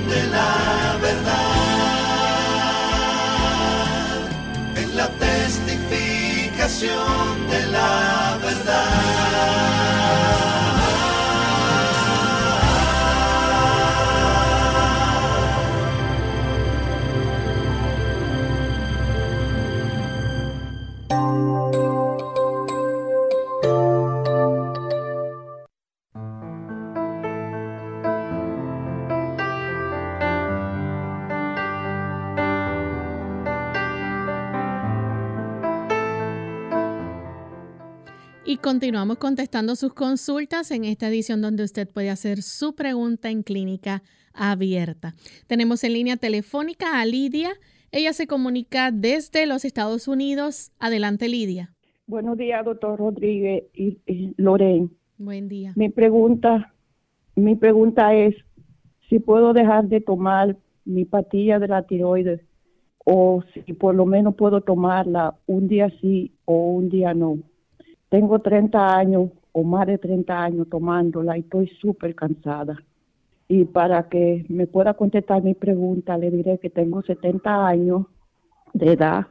de 0.10 0.24
la 0.28 0.98
verdad, 1.02 1.32
en 4.76 4.98
la 4.98 5.08
testificación 5.08 7.48
de 7.50 7.68
la 7.68 8.38
verdad. 8.44 9.71
Continuamos 38.62 39.18
contestando 39.18 39.76
sus 39.76 39.94
consultas 39.94 40.70
en 40.72 40.86
esta 40.86 41.08
edición 41.08 41.42
donde 41.42 41.64
usted 41.64 41.90
puede 41.90 42.10
hacer 42.10 42.44
su 42.44 42.76
pregunta 42.76 43.32
en 43.32 43.42
clínica 43.42 44.04
abierta. 44.34 45.14
Tenemos 45.48 45.84
en 45.84 45.94
línea 45.94 46.16
telefónica 46.18 47.02
a 47.02 47.06
Lidia. 47.06 47.50
Ella 47.92 48.14
se 48.14 48.28
comunica 48.28 48.92
desde 48.92 49.48
los 49.48 49.66
Estados 49.66 50.08
Unidos. 50.08 50.72
Adelante, 50.80 51.28
Lidia. 51.28 51.74
Buenos 52.06 52.38
días, 52.38 52.64
doctor 52.64 53.00
Rodríguez 53.00 53.64
y, 53.74 54.34
Lorraine. 54.38 54.90
Buen 55.18 55.48
día. 55.48 55.74
Mi 55.76 55.90
pregunta, 55.90 56.74
mi 57.36 57.56
pregunta 57.56 58.14
es 58.14 58.36
si 59.10 59.20
puedo 59.20 59.54
dejar 59.54 59.88
de 59.88 60.02
tomar 60.02 60.56
mi 60.86 61.06
patilla 61.06 61.58
de 61.58 61.68
la 61.68 61.84
tiroides 61.84 62.42
o 63.06 63.44
si 63.54 63.74
por 63.74 63.96
lo 63.96 64.06
menos 64.06 64.36
puedo 64.36 64.62
tomarla 64.62 65.36
un 65.48 65.68
día 65.68 65.92
sí 66.00 66.32
o 66.46 66.74
un 66.74 66.90
día 66.90 67.14
no. 67.16 67.40
Tengo 68.12 68.40
30 68.40 68.98
años 68.98 69.30
o 69.54 69.64
más 69.64 69.88
de 69.88 69.98
30 69.98 70.44
años 70.44 70.68
tomándola 70.70 71.38
y 71.38 71.40
estoy 71.40 71.68
súper 71.80 72.14
cansada. 72.14 72.84
Y 73.48 73.64
para 73.64 74.10
que 74.10 74.46
me 74.50 74.68
pueda 74.68 74.96
contestar 74.96 75.42
mi 75.42 75.54
pregunta, 75.54 76.18
le 76.18 76.30
diré 76.30 76.58
que 76.58 76.70
tengo 76.70 77.02
70 77.04 77.66
años 77.66 78.08
de 78.74 78.92
edad, 78.92 79.28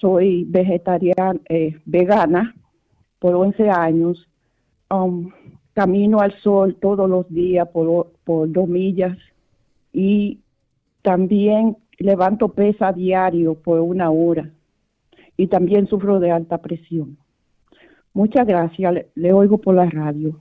soy 0.00 0.42
vegetariana, 0.42 1.38
eh, 1.48 1.78
vegana 1.84 2.52
por 3.20 3.36
11 3.36 3.70
años, 3.70 4.28
um, 4.90 5.30
camino 5.72 6.18
al 6.18 6.32
sol 6.40 6.78
todos 6.80 7.08
los 7.08 7.28
días 7.28 7.68
por, 7.68 8.10
por 8.24 8.50
dos 8.50 8.68
millas 8.68 9.16
y 9.92 10.40
también 11.02 11.76
levanto 11.98 12.48
pesa 12.48 12.92
diario 12.92 13.54
por 13.54 13.78
una 13.78 14.10
hora 14.10 14.50
y 15.36 15.46
también 15.46 15.86
sufro 15.86 16.18
de 16.18 16.32
alta 16.32 16.58
presión. 16.58 17.16
Muchas 18.12 18.46
gracias, 18.46 18.94
le, 19.14 19.32
oigo 19.32 19.58
por 19.58 19.74
la 19.74 19.86
radio. 19.88 20.38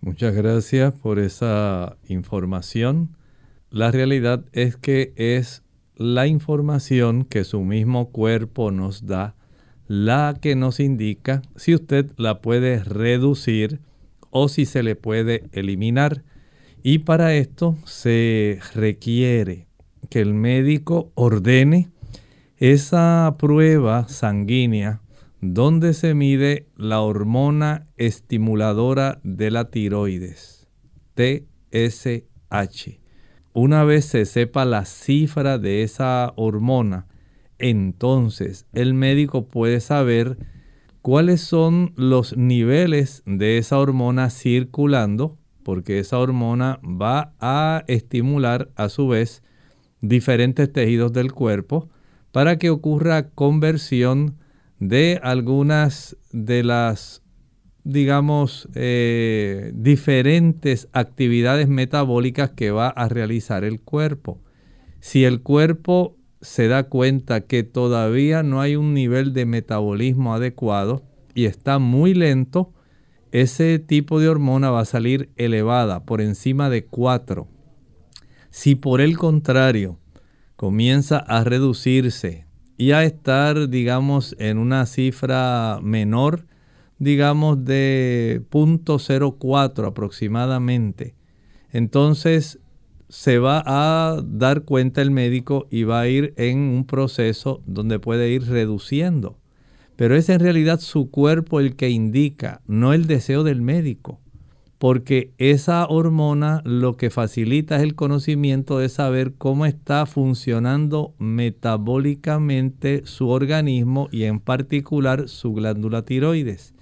Muchas 0.00 0.34
gracias 0.34 0.92
por 0.94 1.18
esa 1.18 1.96
información. 2.08 3.16
La 3.70 3.90
realidad 3.90 4.44
es 4.52 4.76
que 4.76 5.12
es 5.16 5.62
la 5.96 6.26
información 6.26 7.24
que 7.24 7.44
su 7.44 7.60
mismo 7.60 8.10
cuerpo 8.10 8.70
nos 8.70 9.06
da 9.06 9.34
la 9.86 10.36
que 10.40 10.56
nos 10.56 10.80
indica 10.80 11.42
si 11.54 11.74
usted 11.74 12.10
la 12.16 12.40
puede 12.40 12.82
reducir 12.82 13.80
o 14.30 14.48
si 14.48 14.64
se 14.64 14.82
le 14.82 14.96
puede 14.96 15.44
eliminar. 15.52 16.22
Y 16.82 17.00
para 17.00 17.34
esto 17.34 17.76
se 17.84 18.58
requiere 18.74 19.66
que 20.08 20.20
el 20.20 20.34
médico 20.34 21.12
ordene 21.14 21.90
esa 22.56 23.36
prueba 23.38 24.08
sanguínea 24.08 25.02
donde 25.42 25.92
se 25.92 26.14
mide 26.14 26.68
la 26.76 27.00
hormona 27.00 27.88
estimuladora 27.96 29.20
de 29.24 29.50
la 29.50 29.70
tiroides, 29.70 30.68
TSH. 31.16 33.00
Una 33.52 33.82
vez 33.82 34.04
se 34.04 34.24
sepa 34.24 34.64
la 34.64 34.84
cifra 34.84 35.58
de 35.58 35.82
esa 35.82 36.32
hormona, 36.36 37.08
entonces 37.58 38.66
el 38.72 38.94
médico 38.94 39.48
puede 39.48 39.80
saber 39.80 40.38
cuáles 41.02 41.40
son 41.40 41.92
los 41.96 42.36
niveles 42.36 43.24
de 43.26 43.58
esa 43.58 43.78
hormona 43.80 44.30
circulando, 44.30 45.38
porque 45.64 45.98
esa 45.98 46.20
hormona 46.20 46.78
va 46.84 47.34
a 47.40 47.82
estimular 47.88 48.70
a 48.76 48.88
su 48.88 49.08
vez 49.08 49.42
diferentes 50.00 50.72
tejidos 50.72 51.12
del 51.12 51.32
cuerpo 51.32 51.90
para 52.30 52.58
que 52.58 52.70
ocurra 52.70 53.30
conversión 53.30 54.36
de 54.88 55.20
algunas 55.22 56.16
de 56.32 56.64
las, 56.64 57.22
digamos, 57.84 58.68
eh, 58.74 59.70
diferentes 59.76 60.88
actividades 60.92 61.68
metabólicas 61.68 62.50
que 62.50 62.72
va 62.72 62.88
a 62.88 63.08
realizar 63.08 63.62
el 63.62 63.80
cuerpo. 63.80 64.40
Si 64.98 65.24
el 65.24 65.40
cuerpo 65.40 66.16
se 66.40 66.66
da 66.66 66.88
cuenta 66.88 67.42
que 67.42 67.62
todavía 67.62 68.42
no 68.42 68.60
hay 68.60 68.74
un 68.74 68.92
nivel 68.92 69.32
de 69.32 69.46
metabolismo 69.46 70.34
adecuado 70.34 71.04
y 71.32 71.44
está 71.44 71.78
muy 71.78 72.12
lento, 72.12 72.72
ese 73.30 73.78
tipo 73.78 74.18
de 74.18 74.30
hormona 74.30 74.70
va 74.70 74.80
a 74.80 74.84
salir 74.84 75.30
elevada 75.36 76.04
por 76.04 76.20
encima 76.20 76.70
de 76.70 76.86
4. 76.86 77.46
Si 78.50 78.74
por 78.74 79.00
el 79.00 79.16
contrario 79.16 80.00
comienza 80.56 81.18
a 81.18 81.44
reducirse 81.44 82.46
y 82.82 82.90
a 82.90 83.04
estar, 83.04 83.68
digamos, 83.68 84.34
en 84.40 84.58
una 84.58 84.86
cifra 84.86 85.78
menor, 85.80 86.46
digamos, 86.98 87.64
de 87.64 88.42
0.04 88.50 89.86
aproximadamente. 89.86 91.14
Entonces 91.70 92.58
se 93.08 93.38
va 93.38 93.62
a 93.64 94.20
dar 94.24 94.62
cuenta 94.62 95.00
el 95.00 95.12
médico 95.12 95.68
y 95.70 95.84
va 95.84 96.00
a 96.00 96.08
ir 96.08 96.34
en 96.36 96.58
un 96.58 96.84
proceso 96.84 97.62
donde 97.66 98.00
puede 98.00 98.30
ir 98.30 98.48
reduciendo. 98.48 99.38
Pero 99.94 100.16
es 100.16 100.28
en 100.28 100.40
realidad 100.40 100.80
su 100.80 101.08
cuerpo 101.08 101.60
el 101.60 101.76
que 101.76 101.88
indica, 101.88 102.62
no 102.66 102.92
el 102.92 103.06
deseo 103.06 103.44
del 103.44 103.62
médico. 103.62 104.18
Porque 104.82 105.32
esa 105.38 105.86
hormona 105.86 106.60
lo 106.64 106.96
que 106.96 107.08
facilita 107.08 107.76
es 107.76 107.82
el 107.84 107.94
conocimiento 107.94 108.78
de 108.78 108.88
saber 108.88 109.34
cómo 109.38 109.64
está 109.64 110.06
funcionando 110.06 111.14
metabólicamente 111.20 113.02
su 113.04 113.28
organismo 113.28 114.08
y 114.10 114.24
en 114.24 114.40
particular 114.40 115.28
su 115.28 115.52
glándula 115.52 116.02
tiroides. 116.02 116.74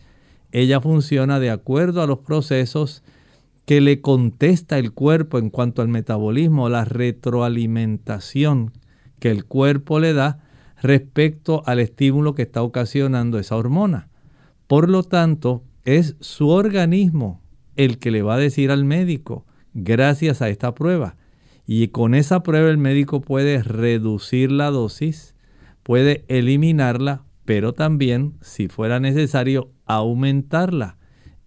Ella 0.51 0.81
funciona 0.81 1.41
de 1.41 1.51
acuerdo 1.51 2.01
a 2.01 2.07
los 2.07 2.21
procesos 2.21 3.03
que 3.67 3.83
le 3.83 4.01
contesta 4.01 4.79
el 4.79 4.93
cuerpo 4.93 5.37
en 5.37 5.51
cuanto 5.51 5.83
al 5.83 5.89
metabolismo, 5.89 6.71
la 6.71 6.87
retroalimentación 6.87 8.73
que 9.19 9.31
el 9.31 9.45
cuerpo 9.45 10.01
le 10.01 10.15
da 10.15 10.43
respecto 10.81 11.63
al 11.67 11.81
estímulo 11.81 12.35
que 12.35 12.45
está 12.45 12.63
ocasionando 12.63 13.39
esa 13.39 13.57
hormona. 13.57 14.09
Por 14.67 14.89
lo 14.89 15.03
tanto, 15.03 15.65
es 15.85 16.17
su 16.21 16.49
organismo 16.49 17.43
el 17.85 17.99
que 17.99 18.11
le 18.11 18.21
va 18.21 18.35
a 18.35 18.39
decir 18.39 18.71
al 18.71 18.85
médico, 18.85 19.47
gracias 19.73 20.43
a 20.43 20.51
esta 20.51 20.75
prueba. 20.75 21.17
Y 21.67 21.89
con 21.89 22.15
esa 22.15 22.43
prueba 22.43 22.69
el 22.69 22.77
médico 22.77 23.23
puede 23.23 23.63
reducir 23.63 24.53
la 24.53 24.71
dosis, 24.71 25.35
puede 25.83 26.25
eliminarla, 26.29 27.25
pero 27.47 27.73
también, 27.73 28.35
si 28.43 28.69
fuera 28.69 29.01
necesario, 29.01 29.73
aumentarla. 29.87 30.99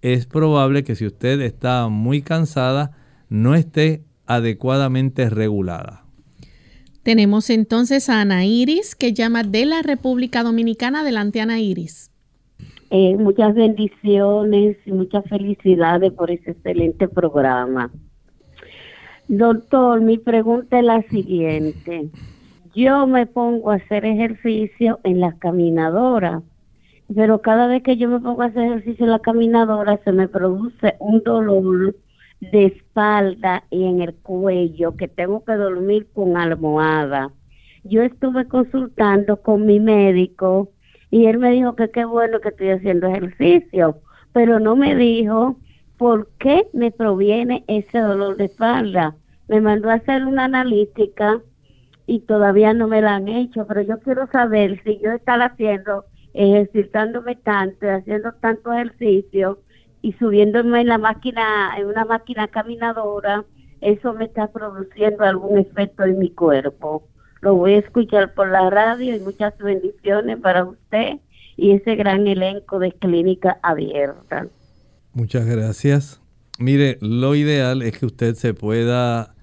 Es 0.02 0.26
probable 0.26 0.84
que 0.84 0.96
si 0.96 1.06
usted 1.06 1.40
está 1.42 1.88
muy 1.88 2.24
cansada, 2.24 2.92
no 3.30 3.54
esté 3.54 4.04
adecuadamente 4.26 5.30
regulada. 5.30 6.04
Tenemos 7.04 7.52
entonces 7.52 8.10
a 8.10 8.22
Ana 8.22 8.46
Iris, 8.46 8.96
que 8.96 9.14
llama 9.14 9.44
de 9.44 9.66
la 9.66 9.84
República 9.84 10.42
Dominicana. 10.42 11.02
Adelante, 11.02 11.42
Ana 11.42 11.60
Iris. 11.60 12.13
Eh, 12.90 13.16
muchas 13.18 13.56
bendiciones 13.56 14.78
y 14.86 14.92
muchas 14.92 15.26
felicidades 15.26 16.12
por 16.14 16.30
ese 16.30 16.52
excelente 16.52 17.08
programa. 17.08 17.92
Doctor, 19.28 20.02
mi 20.02 20.18
pregunta 20.18 20.80
es 20.80 20.86
la 20.86 21.02
siguiente. 21.04 22.10
Yo 22.76 23.08
me 23.08 23.26
pongo 23.26 23.72
a 23.72 23.76
hacer 23.76 24.06
ejercicio 24.06 25.00
en 25.04 25.20
la 25.20 25.34
caminadora, 25.40 26.42
pero 27.16 27.42
cada 27.42 27.68
vez 27.68 27.84
que 27.84 27.98
yo 27.98 28.10
me 28.10 28.20
pongo 28.20 28.42
a 28.42 28.48
hacer 28.48 28.64
ejercicio 28.64 29.06
en 29.06 29.12
la 29.12 29.20
caminadora 29.20 30.00
se 30.04 30.12
me 30.12 30.28
produce 30.28 30.96
un 31.00 31.22
dolor 31.24 31.96
de 32.52 32.66
espalda 32.66 33.64
y 33.70 33.86
en 33.86 34.02
el 34.02 34.14
cuello 34.16 34.96
que 34.96 35.08
tengo 35.08 35.44
que 35.46 35.54
dormir 35.54 36.08
con 36.14 36.36
almohada. 36.36 37.32
Yo 37.84 38.02
estuve 38.02 38.48
consultando 38.48 39.38
con 39.42 39.66
mi 39.66 39.80
médico 39.80 40.70
y 41.14 41.28
él 41.28 41.38
me 41.38 41.52
dijo 41.52 41.76
que 41.76 41.92
qué 41.92 42.06
bueno 42.06 42.40
que 42.40 42.50
estoy 42.50 42.72
haciendo 42.72 43.06
ejercicio, 43.06 44.00
pero 44.32 44.60
no 44.60 44.76
me 44.76 44.96
dijo 44.96 45.58
por 45.96 46.28
qué 46.40 46.68
me 46.74 46.90
proviene 46.90 47.64
ese 47.68 48.00
dolor 48.00 48.36
de 48.36 48.46
espalda. 48.46 49.16
Me 49.48 49.62
mandó 49.62 49.92
a 49.92 49.94
hacer 49.94 50.26
una 50.26 50.46
analítica 50.46 51.40
y 52.08 52.22
todavía 52.22 52.74
no 52.74 52.88
me 52.88 53.00
la 53.00 53.14
han 53.14 53.28
hecho, 53.28 53.68
pero 53.68 53.82
yo 53.82 54.00
quiero 54.00 54.26
saber 54.32 54.82
si 54.84 55.00
yo 55.04 55.12
estar 55.12 55.40
haciendo, 55.40 56.06
ejercitándome 56.34 57.36
tanto, 57.36 57.88
haciendo 57.88 58.32
tanto 58.42 58.74
ejercicio 58.74 59.60
y 60.02 60.14
subiéndome 60.14 60.82
en 60.82 60.88
la 60.88 60.98
máquina, 60.98 61.76
en 61.78 61.86
una 61.86 62.06
máquina 62.06 62.48
caminadora, 62.48 63.46
eso 63.82 64.16
me 64.16 64.26
está 64.26 64.48
produciendo 64.48 65.24
algún 65.26 65.60
efecto 65.60 66.06
en 66.06 66.18
mi 66.18 66.32
cuerpo. 66.32 67.04
Lo 67.44 67.56
voy 67.56 67.74
a 67.74 67.80
escuchar 67.80 68.34
por 68.34 68.50
la 68.50 68.70
radio 68.70 69.14
y 69.14 69.20
muchas 69.20 69.58
bendiciones 69.58 70.40
para 70.40 70.64
usted 70.64 71.20
y 71.58 71.72
ese 71.72 71.98
gran 71.98 72.26
elenco 72.26 72.80
de 72.80 72.94
clínica 72.94 73.60
abierta. 73.62 74.48
Muchas 75.12 75.46
gracias. 75.46 76.22
Mire, 76.58 76.98
lo 77.02 77.36
ideal 77.36 77.82
es 77.82 78.00
que 78.00 78.06
usted 78.06 78.36
se 78.36 78.54
pueda 78.54 79.36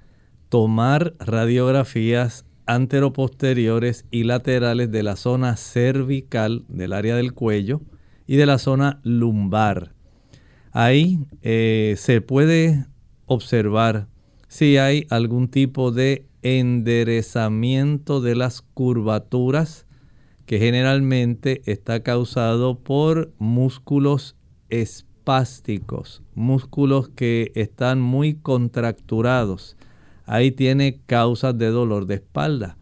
tomar 0.48 1.12
radiografías 1.18 2.46
anteroposteriores 2.64 4.06
y 4.10 4.24
laterales 4.24 4.90
de 4.90 5.02
la 5.02 5.16
zona 5.16 5.58
cervical, 5.58 6.64
del 6.68 6.94
área 6.94 7.16
del 7.16 7.34
cuello 7.34 7.82
y 8.26 8.36
de 8.36 8.46
la 8.46 8.56
zona 8.56 9.00
lumbar. 9.02 9.92
Ahí 10.72 11.18
eh, 11.42 11.96
se 11.98 12.22
puede 12.22 12.86
observar 13.26 14.06
si 14.48 14.78
hay 14.78 15.06
algún 15.10 15.48
tipo 15.48 15.92
de 15.92 16.29
enderezamiento 16.42 18.20
de 18.20 18.36
las 18.36 18.62
curvaturas 18.62 19.86
que 20.46 20.58
generalmente 20.58 21.62
está 21.66 22.02
causado 22.02 22.80
por 22.80 23.32
músculos 23.38 24.36
espásticos, 24.68 26.22
músculos 26.34 27.08
que 27.08 27.52
están 27.54 28.00
muy 28.00 28.34
contracturados. 28.34 29.76
Ahí 30.26 30.50
tiene 30.50 31.00
causas 31.06 31.56
de 31.56 31.68
dolor 31.68 32.06
de 32.06 32.16
espalda. 32.16 32.76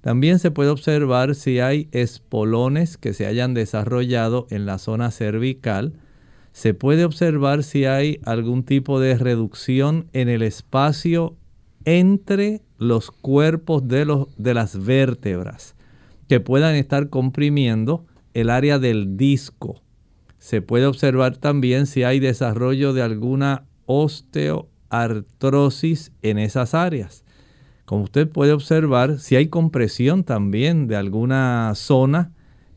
También 0.00 0.40
se 0.40 0.50
puede 0.50 0.70
observar 0.70 1.36
si 1.36 1.60
hay 1.60 1.88
espolones 1.92 2.96
que 2.96 3.14
se 3.14 3.26
hayan 3.26 3.54
desarrollado 3.54 4.48
en 4.50 4.66
la 4.66 4.78
zona 4.78 5.12
cervical. 5.12 5.92
Se 6.50 6.74
puede 6.74 7.04
observar 7.04 7.62
si 7.62 7.84
hay 7.84 8.18
algún 8.24 8.64
tipo 8.64 8.98
de 8.98 9.16
reducción 9.16 10.08
en 10.12 10.28
el 10.28 10.42
espacio 10.42 11.36
entre 11.84 12.62
los 12.82 13.10
cuerpos 13.10 13.88
de, 13.88 14.04
los, 14.04 14.28
de 14.36 14.54
las 14.54 14.84
vértebras 14.84 15.74
que 16.28 16.40
puedan 16.40 16.74
estar 16.74 17.08
comprimiendo 17.08 18.04
el 18.34 18.50
área 18.50 18.78
del 18.78 19.16
disco. 19.16 19.80
Se 20.38 20.60
puede 20.62 20.86
observar 20.86 21.36
también 21.36 21.86
si 21.86 22.04
hay 22.04 22.20
desarrollo 22.20 22.92
de 22.92 23.02
alguna 23.02 23.64
osteoartrosis 23.86 26.12
en 26.22 26.38
esas 26.38 26.74
áreas. 26.74 27.24
Como 27.84 28.04
usted 28.04 28.28
puede 28.28 28.52
observar, 28.52 29.18
si 29.18 29.34
hay 29.36 29.48
compresión 29.48 30.22
también 30.24 30.86
de 30.86 30.96
alguna 30.96 31.72
zona 31.74 32.32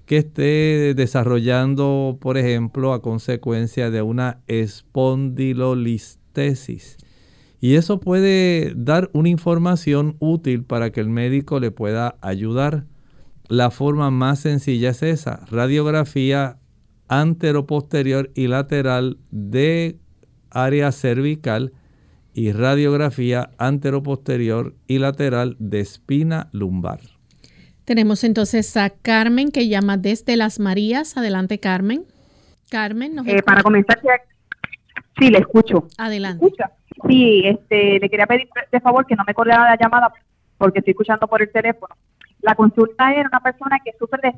que 0.05 0.17
esté 0.17 0.93
desarrollando, 0.95 2.17
por 2.19 2.37
ejemplo, 2.37 2.93
a 2.93 3.01
consecuencia 3.01 3.89
de 3.89 4.01
una 4.01 4.41
espondilolistesis. 4.47 6.97
Y 7.59 7.75
eso 7.75 7.99
puede 7.99 8.73
dar 8.75 9.09
una 9.13 9.29
información 9.29 10.17
útil 10.19 10.63
para 10.63 10.91
que 10.91 11.01
el 11.01 11.09
médico 11.09 11.59
le 11.59 11.71
pueda 11.71 12.17
ayudar. 12.21 12.85
La 13.47 13.71
forma 13.71 14.11
más 14.11 14.39
sencilla 14.39 14.89
es 14.89 15.03
esa, 15.03 15.45
radiografía 15.49 16.57
anteroposterior 17.07 18.31
y 18.35 18.47
lateral 18.47 19.17
de 19.31 19.99
área 20.49 20.91
cervical 20.91 21.73
y 22.33 22.51
radiografía 22.51 23.51
anteroposterior 23.57 24.75
y 24.87 24.99
lateral 24.99 25.55
de 25.59 25.79
espina 25.79 26.49
lumbar. 26.51 26.99
Tenemos 27.85 28.23
entonces 28.23 28.75
a 28.77 28.89
Carmen 28.89 29.51
que 29.51 29.67
llama 29.67 29.97
desde 29.97 30.35
Las 30.35 30.59
Marías. 30.59 31.17
Adelante, 31.17 31.59
Carmen. 31.59 32.05
Carmen, 32.69 33.19
eh, 33.27 33.43
para 33.43 33.61
comenzar, 33.61 34.01
sí, 35.19 35.29
le 35.29 35.37
escucho. 35.37 35.87
Adelante. 35.97 36.51
Sí, 37.07 37.43
este, 37.45 37.99
le 37.99 38.09
quería 38.09 38.25
pedir 38.25 38.47
de 38.71 38.79
favor 38.79 39.05
que 39.05 39.15
no 39.15 39.23
me 39.27 39.33
corriera 39.33 39.69
la 39.69 39.77
llamada 39.77 40.11
porque 40.57 40.79
estoy 40.79 40.91
escuchando 40.91 41.27
por 41.27 41.41
el 41.41 41.51
teléfono. 41.51 41.95
La 42.41 42.55
consulta 42.55 43.13
era 43.13 43.27
una 43.27 43.39
persona 43.39 43.79
que 43.83 43.91
sufre 43.99 44.19
de 44.23 44.33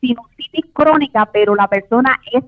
sinusitis 0.00 0.66
crónica, 0.72 1.26
pero 1.32 1.54
la 1.54 1.68
persona 1.68 2.18
es 2.32 2.44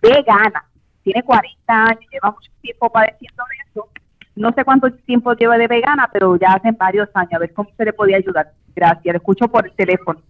vegana. 0.00 0.64
Tiene 1.02 1.22
40 1.22 1.56
años, 1.68 2.04
lleva 2.12 2.30
mucho 2.30 2.50
tiempo 2.60 2.90
padeciendo 2.90 3.42
de 3.48 3.70
eso. 3.70 3.88
No 4.36 4.52
sé 4.52 4.64
cuánto 4.64 4.90
tiempo 4.92 5.32
lleva 5.34 5.58
de 5.58 5.66
vegana, 5.66 6.08
pero 6.12 6.36
ya 6.36 6.52
hace 6.52 6.70
varios 6.72 7.08
años. 7.14 7.32
A 7.34 7.38
ver 7.38 7.52
cómo 7.52 7.70
se 7.76 7.84
le 7.84 7.92
podía 7.92 8.18
ayudar. 8.18 8.52
Gracias, 8.74 9.12
le 9.12 9.18
escucho 9.18 9.48
por 9.48 9.66
el 9.66 9.72
teléfono. 9.72 10.20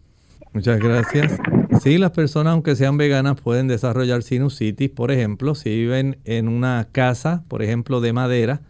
Muchas 0.53 0.81
gracias. 0.81 1.39
Sí, 1.81 1.97
las 1.97 2.11
personas, 2.11 2.53
aunque 2.53 2.75
sean 2.75 2.97
veganas, 2.97 3.41
pueden 3.41 3.69
desarrollar 3.69 4.23
sinusitis, 4.23 4.91
por 4.91 5.13
ejemplo, 5.13 5.55
si 5.55 5.71
viven 5.71 6.19
en 6.25 6.49
una 6.49 6.89
casa, 6.91 7.45
por 7.49 7.63
ejemplo, 7.63 8.01
de 8.01 8.13
madera, 8.13 8.61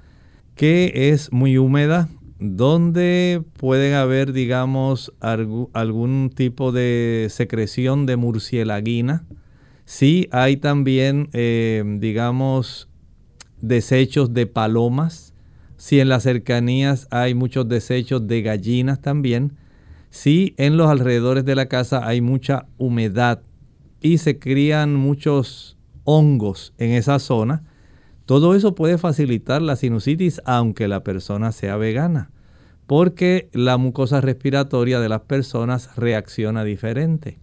que 0.54 0.92
es 1.10 1.32
muy 1.32 1.56
húmeda, 1.56 2.08
donde 2.38 3.42
pueden 3.56 3.94
haber, 3.94 4.32
digamos, 4.32 5.12
algún 5.20 6.30
tipo 6.34 6.70
de 6.70 7.28
secreción 7.30 8.04
de 8.04 8.16
murcielaguina. 8.16 9.24
Sí, 9.86 10.28
hay 10.32 10.58
también, 10.58 11.30
eh, 11.32 11.82
digamos, 11.98 12.88
desechos 13.60 14.34
de 14.34 14.46
palomas. 14.46 15.34
Si 15.78 15.98
en 15.98 16.10
las 16.10 16.24
cercanías 16.24 17.08
hay 17.10 17.34
muchos 17.34 17.68
desechos 17.68 18.26
de 18.26 18.42
gallinas 18.42 19.00
también. 19.00 19.52
Si 20.10 20.54
en 20.58 20.76
los 20.76 20.90
alrededores 20.90 21.44
de 21.44 21.54
la 21.54 21.66
casa 21.66 22.06
hay 22.06 22.20
mucha 22.20 22.66
humedad 22.78 23.42
y 24.00 24.18
se 24.18 24.38
crían 24.38 24.94
muchos 24.94 25.78
hongos 26.04 26.74
en 26.78 26.90
esa 26.90 27.18
zona, 27.20 27.62
todo 28.26 28.54
eso 28.54 28.74
puede 28.74 28.98
facilitar 28.98 29.62
la 29.62 29.76
sinusitis 29.76 30.40
aunque 30.44 30.88
la 30.88 31.02
persona 31.04 31.52
sea 31.52 31.76
vegana, 31.76 32.30
porque 32.86 33.48
la 33.52 33.76
mucosa 33.76 34.20
respiratoria 34.20 35.00
de 35.00 35.08
las 35.08 35.22
personas 35.22 35.94
reacciona 35.96 36.64
diferente. 36.64 37.38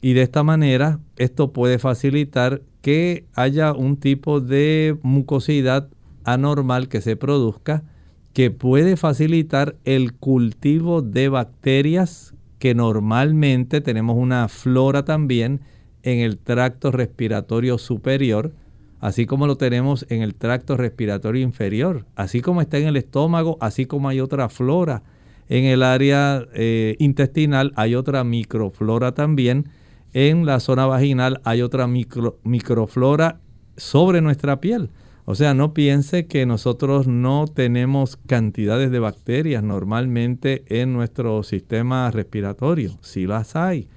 Y 0.00 0.14
de 0.14 0.22
esta 0.22 0.42
manera, 0.42 1.00
esto 1.16 1.52
puede 1.52 1.78
facilitar 1.78 2.62
que 2.82 3.26
haya 3.34 3.72
un 3.72 3.96
tipo 3.96 4.40
de 4.40 4.98
mucosidad 5.02 5.88
anormal 6.24 6.88
que 6.88 7.00
se 7.00 7.16
produzca, 7.16 7.84
que 8.32 8.50
puede 8.50 8.96
facilitar 8.96 9.76
el 9.84 10.14
cultivo 10.14 11.02
de 11.02 11.28
bacterias 11.28 12.34
que 12.58 12.74
normalmente 12.74 13.80
tenemos 13.80 14.16
una 14.16 14.48
flora 14.48 15.04
también 15.04 15.60
en 16.02 16.20
el 16.20 16.38
tracto 16.38 16.90
respiratorio 16.90 17.78
superior, 17.78 18.52
así 19.00 19.26
como 19.26 19.46
lo 19.46 19.56
tenemos 19.56 20.06
en 20.08 20.22
el 20.22 20.34
tracto 20.34 20.76
respiratorio 20.76 21.42
inferior, 21.42 22.06
así 22.16 22.40
como 22.40 22.60
está 22.60 22.78
en 22.78 22.86
el 22.86 22.96
estómago, 22.96 23.58
así 23.60 23.86
como 23.86 24.08
hay 24.08 24.20
otra 24.20 24.48
flora. 24.48 25.02
En 25.48 25.64
el 25.64 25.82
área 25.82 26.46
eh, 26.54 26.96
intestinal 26.98 27.72
hay 27.76 27.94
otra 27.94 28.24
microflora 28.24 29.12
también. 29.12 29.68
En 30.12 30.46
la 30.46 30.60
zona 30.60 30.86
vaginal 30.86 31.40
hay 31.44 31.62
otra 31.62 31.86
microflora 31.86 33.40
sobre 33.76 34.20
nuestra 34.20 34.60
piel. 34.60 34.90
O 35.24 35.34
sea, 35.34 35.54
no 35.54 35.72
piense 35.72 36.26
que 36.26 36.46
nosotros 36.46 37.06
no 37.06 37.46
tenemos 37.46 38.16
cantidades 38.16 38.90
de 38.90 38.98
bacterias 38.98 39.62
normalmente 39.62 40.64
en 40.68 40.92
nuestro 40.92 41.42
sistema 41.44 42.10
respiratorio. 42.10 42.98
Sí 43.02 43.26
las 43.26 43.54
hay. 43.54 43.88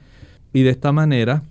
Y 0.53 0.61
de 0.63 0.69
esta 0.69 0.91
manera, 0.91 1.43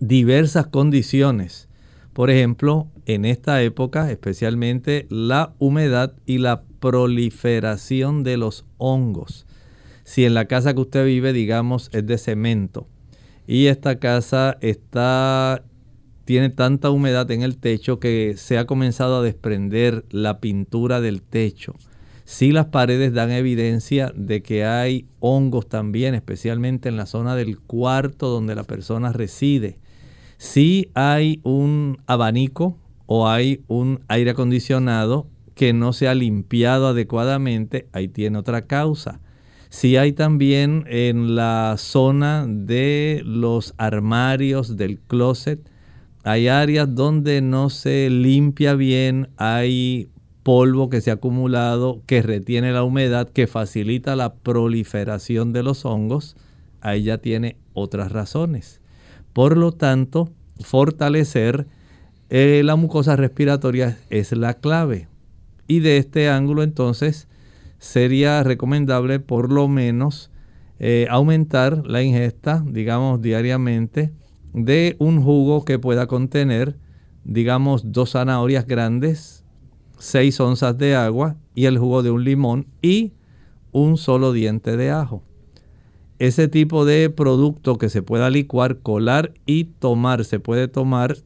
diversas 0.00 0.68
condiciones. 0.68 1.68
Por 2.14 2.30
ejemplo, 2.30 2.88
en 3.06 3.24
esta 3.24 3.62
época, 3.62 4.10
especialmente 4.10 5.06
la 5.10 5.52
humedad 5.58 6.14
y 6.24 6.38
la 6.38 6.62
proliferación 6.80 8.22
de 8.22 8.36
los 8.38 8.64
hongos. 8.78 9.46
Si 10.04 10.24
en 10.24 10.34
la 10.34 10.46
casa 10.46 10.74
que 10.74 10.80
usted 10.80 11.04
vive, 11.04 11.32
digamos, 11.32 11.90
es 11.92 12.06
de 12.06 12.18
cemento 12.18 12.86
y 13.46 13.66
esta 13.66 13.98
casa 13.98 14.56
está 14.60 15.62
tiene 16.24 16.50
tanta 16.50 16.90
humedad 16.90 17.30
en 17.30 17.42
el 17.42 17.58
techo 17.58 18.00
que 18.00 18.34
se 18.36 18.58
ha 18.58 18.66
comenzado 18.66 19.18
a 19.18 19.22
desprender 19.22 20.04
la 20.10 20.40
pintura 20.40 21.00
del 21.00 21.22
techo. 21.22 21.74
Si 22.24 22.52
las 22.52 22.66
paredes 22.66 23.12
dan 23.12 23.30
evidencia 23.30 24.10
de 24.16 24.42
que 24.42 24.64
hay 24.64 25.06
hongos 25.20 25.68
también, 25.68 26.14
especialmente 26.14 26.88
en 26.88 26.96
la 26.96 27.06
zona 27.06 27.36
del 27.36 27.60
cuarto 27.60 28.28
donde 28.28 28.54
la 28.54 28.64
persona 28.64 29.12
reside. 29.12 29.78
Si 30.38 30.90
hay 30.94 31.40
un 31.42 31.98
abanico 32.06 32.78
o 33.06 33.28
hay 33.28 33.62
un 33.68 34.00
aire 34.08 34.30
acondicionado 34.30 35.26
que 35.54 35.74
no 35.74 35.92
se 35.92 36.08
ha 36.08 36.14
limpiado 36.14 36.88
adecuadamente, 36.88 37.88
ahí 37.92 38.08
tiene 38.08 38.38
otra 38.38 38.66
causa. 38.66 39.20
Si 39.68 39.96
hay 39.96 40.12
también 40.12 40.84
en 40.86 41.34
la 41.34 41.74
zona 41.78 42.46
de 42.48 43.22
los 43.24 43.74
armarios 43.76 44.76
del 44.76 44.98
closet, 44.98 45.68
hay 46.24 46.48
áreas 46.48 46.94
donde 46.94 47.42
no 47.42 47.68
se 47.68 48.08
limpia 48.08 48.74
bien, 48.74 49.28
hay 49.36 50.08
polvo 50.42 50.88
que 50.88 51.02
se 51.02 51.10
ha 51.10 51.14
acumulado, 51.14 52.00
que 52.06 52.22
retiene 52.22 52.72
la 52.72 52.82
humedad, 52.82 53.28
que 53.28 53.46
facilita 53.46 54.16
la 54.16 54.34
proliferación 54.34 55.52
de 55.52 55.62
los 55.62 55.84
hongos, 55.84 56.36
ahí 56.80 57.04
ya 57.04 57.18
tiene 57.18 57.58
otras 57.74 58.10
razones. 58.10 58.80
Por 59.34 59.58
lo 59.58 59.72
tanto, 59.72 60.32
fortalecer 60.60 61.66
eh, 62.30 62.62
la 62.64 62.76
mucosa 62.76 63.16
respiratoria 63.16 63.98
es 64.08 64.32
la 64.32 64.54
clave. 64.54 65.08
Y 65.66 65.80
de 65.80 65.98
este 65.98 66.30
ángulo 66.30 66.62
entonces 66.62 67.28
sería 67.78 68.42
recomendable 68.42 69.20
por 69.20 69.52
lo 69.52 69.68
menos 69.68 70.30
eh, 70.78 71.06
aumentar 71.10 71.86
la 71.86 72.02
ingesta, 72.02 72.64
digamos, 72.66 73.20
diariamente 73.20 74.12
de 74.54 74.94
un 75.00 75.20
jugo 75.20 75.64
que 75.64 75.78
pueda 75.78 76.06
contener, 76.06 76.76
digamos, 77.24 77.92
dos 77.92 78.12
zanahorias 78.12 78.66
grandes, 78.66 79.44
seis 79.98 80.40
onzas 80.40 80.78
de 80.78 80.94
agua 80.94 81.36
y 81.54 81.66
el 81.66 81.76
jugo 81.76 82.02
de 82.02 82.10
un 82.10 82.24
limón 82.24 82.66
y 82.80 83.12
un 83.72 83.96
solo 83.96 84.32
diente 84.32 84.76
de 84.76 84.90
ajo. 84.90 85.22
Ese 86.20 86.46
tipo 86.46 86.84
de 86.84 87.10
producto 87.10 87.76
que 87.76 87.88
se 87.88 88.00
pueda 88.00 88.30
licuar, 88.30 88.78
colar 88.78 89.34
y 89.44 89.64
tomar, 89.64 90.24
se 90.24 90.38
puede 90.38 90.68
tomar 90.68 91.16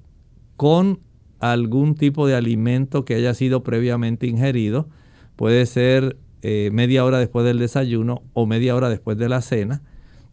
con 0.57 1.01
algún 1.39 1.95
tipo 1.95 2.27
de 2.27 2.35
alimento 2.35 3.05
que 3.05 3.15
haya 3.15 3.35
sido 3.35 3.63
previamente 3.63 4.27
ingerido. 4.27 4.89
Puede 5.37 5.67
ser 5.67 6.17
eh, 6.41 6.71
media 6.73 7.05
hora 7.05 7.19
después 7.19 7.45
del 7.45 7.59
desayuno 7.59 8.23
o 8.33 8.47
media 8.47 8.75
hora 8.75 8.89
después 8.89 9.19
de 9.19 9.29
la 9.29 9.43
cena 9.43 9.83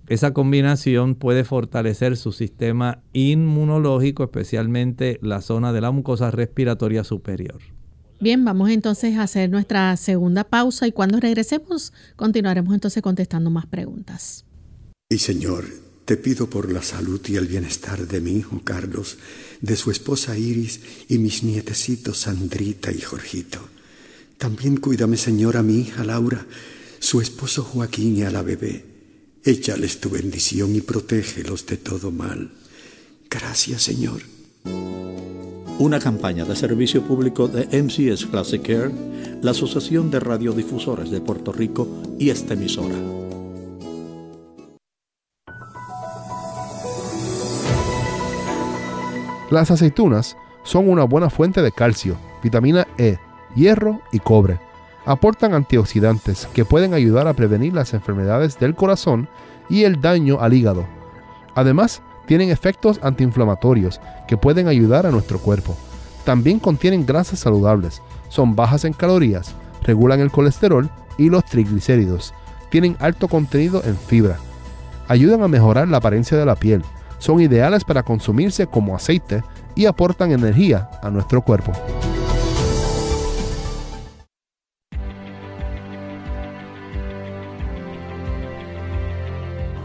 esa 0.07 0.33
combinación 0.33 1.15
puede 1.15 1.43
fortalecer 1.43 2.15
su 2.15 2.31
sistema 2.31 3.01
inmunológico, 3.13 4.23
especialmente 4.23 5.19
la 5.21 5.41
zona 5.41 5.73
de 5.73 5.81
la 5.81 5.91
mucosa 5.91 6.29
respiratoria 6.29 7.03
superior. 7.03 7.59
Bien, 8.19 8.45
vamos 8.45 8.69
entonces 8.69 9.17
a 9.17 9.23
hacer 9.23 9.49
nuestra 9.49 9.95
segunda 9.97 10.43
pausa 10.43 10.87
y 10.87 10.91
cuando 10.91 11.19
regresemos 11.19 11.91
continuaremos 12.15 12.73
entonces 12.73 13.01
contestando 13.01 13.49
más 13.49 13.65
preguntas. 13.65 14.45
Y 15.09 15.17
Señor, 15.17 15.65
te 16.05 16.17
pido 16.17 16.49
por 16.49 16.71
la 16.71 16.81
salud 16.81 17.19
y 17.27 17.35
el 17.35 17.47
bienestar 17.47 18.07
de 18.07 18.21
mi 18.21 18.31
hijo 18.37 18.61
Carlos, 18.63 19.17
de 19.61 19.75
su 19.75 19.91
esposa 19.91 20.37
Iris 20.37 20.81
y 21.09 21.17
mis 21.17 21.43
nietecitos 21.43 22.19
Sandrita 22.19 22.91
y 22.91 23.01
Jorgito. 23.01 23.59
También 24.37 24.77
cuídame, 24.77 25.17
Señor, 25.17 25.57
a 25.57 25.63
mi 25.63 25.79
hija 25.79 26.03
Laura, 26.03 26.45
su 26.99 27.21
esposo 27.21 27.63
Joaquín 27.63 28.17
y 28.17 28.23
a 28.23 28.31
la 28.31 28.43
bebé 28.43 28.94
Échales 29.47 29.99
tu 29.99 30.09
bendición 30.09 30.75
y 30.75 30.81
protégelos 30.81 31.67
de 31.67 31.77
todo 31.77 32.09
mal. 32.09 32.49
Gracias, 33.29 33.83
Señor. 33.83 34.23
Una 35.77 35.99
campaña 35.99 36.45
de 36.45 36.55
servicio 36.55 37.03
público 37.03 37.47
de 37.47 37.67
MCS 37.79 38.25
Classic 38.25 38.59
Care, 38.59 38.91
la 39.43 39.51
Asociación 39.51 40.09
de 40.09 40.19
Radiodifusores 40.19 41.11
de 41.11 41.21
Puerto 41.21 41.51
Rico 41.51 41.87
y 42.17 42.31
esta 42.31 42.55
emisora. 42.55 42.95
Las 49.51 49.69
aceitunas 49.69 50.35
son 50.63 50.89
una 50.89 51.03
buena 51.03 51.29
fuente 51.29 51.61
de 51.61 51.71
calcio, 51.71 52.17
vitamina 52.41 52.87
E, 52.97 53.19
hierro 53.55 54.01
y 54.11 54.17
cobre 54.17 54.64
aportan 55.05 55.53
antioxidantes 55.53 56.47
que 56.53 56.65
pueden 56.65 56.93
ayudar 56.93 57.27
a 57.27 57.33
prevenir 57.33 57.73
las 57.73 57.93
enfermedades 57.93 58.59
del 58.59 58.75
corazón 58.75 59.29
y 59.69 59.83
el 59.83 60.01
daño 60.01 60.39
al 60.41 60.53
hígado. 60.53 60.85
Además, 61.55 62.01
tienen 62.25 62.49
efectos 62.49 62.99
antiinflamatorios 63.03 64.01
que 64.27 64.37
pueden 64.37 64.67
ayudar 64.67 65.05
a 65.05 65.11
nuestro 65.11 65.39
cuerpo. 65.39 65.75
También 66.23 66.59
contienen 66.59 67.05
grasas 67.05 67.39
saludables, 67.39 68.01
son 68.29 68.55
bajas 68.55 68.83
en 68.83 68.93
calorías, 68.93 69.55
regulan 69.83 70.19
el 70.19 70.31
colesterol 70.31 70.89
y 71.17 71.29
los 71.29 71.45
triglicéridos. 71.45 72.33
Tienen 72.69 72.97
alto 72.99 73.27
contenido 73.27 73.81
en 73.85 73.95
fibra. 73.95 74.37
Ayudan 75.07 75.43
a 75.43 75.47
mejorar 75.47 75.87
la 75.87 75.97
apariencia 75.97 76.37
de 76.37 76.45
la 76.45 76.55
piel. 76.55 76.83
Son 77.19 77.39
ideales 77.39 77.83
para 77.83 78.03
consumirse 78.03 78.67
como 78.67 78.95
aceite 78.95 79.43
y 79.75 79.85
aportan 79.85 80.31
energía 80.31 80.89
a 81.03 81.09
nuestro 81.11 81.41
cuerpo. 81.41 81.71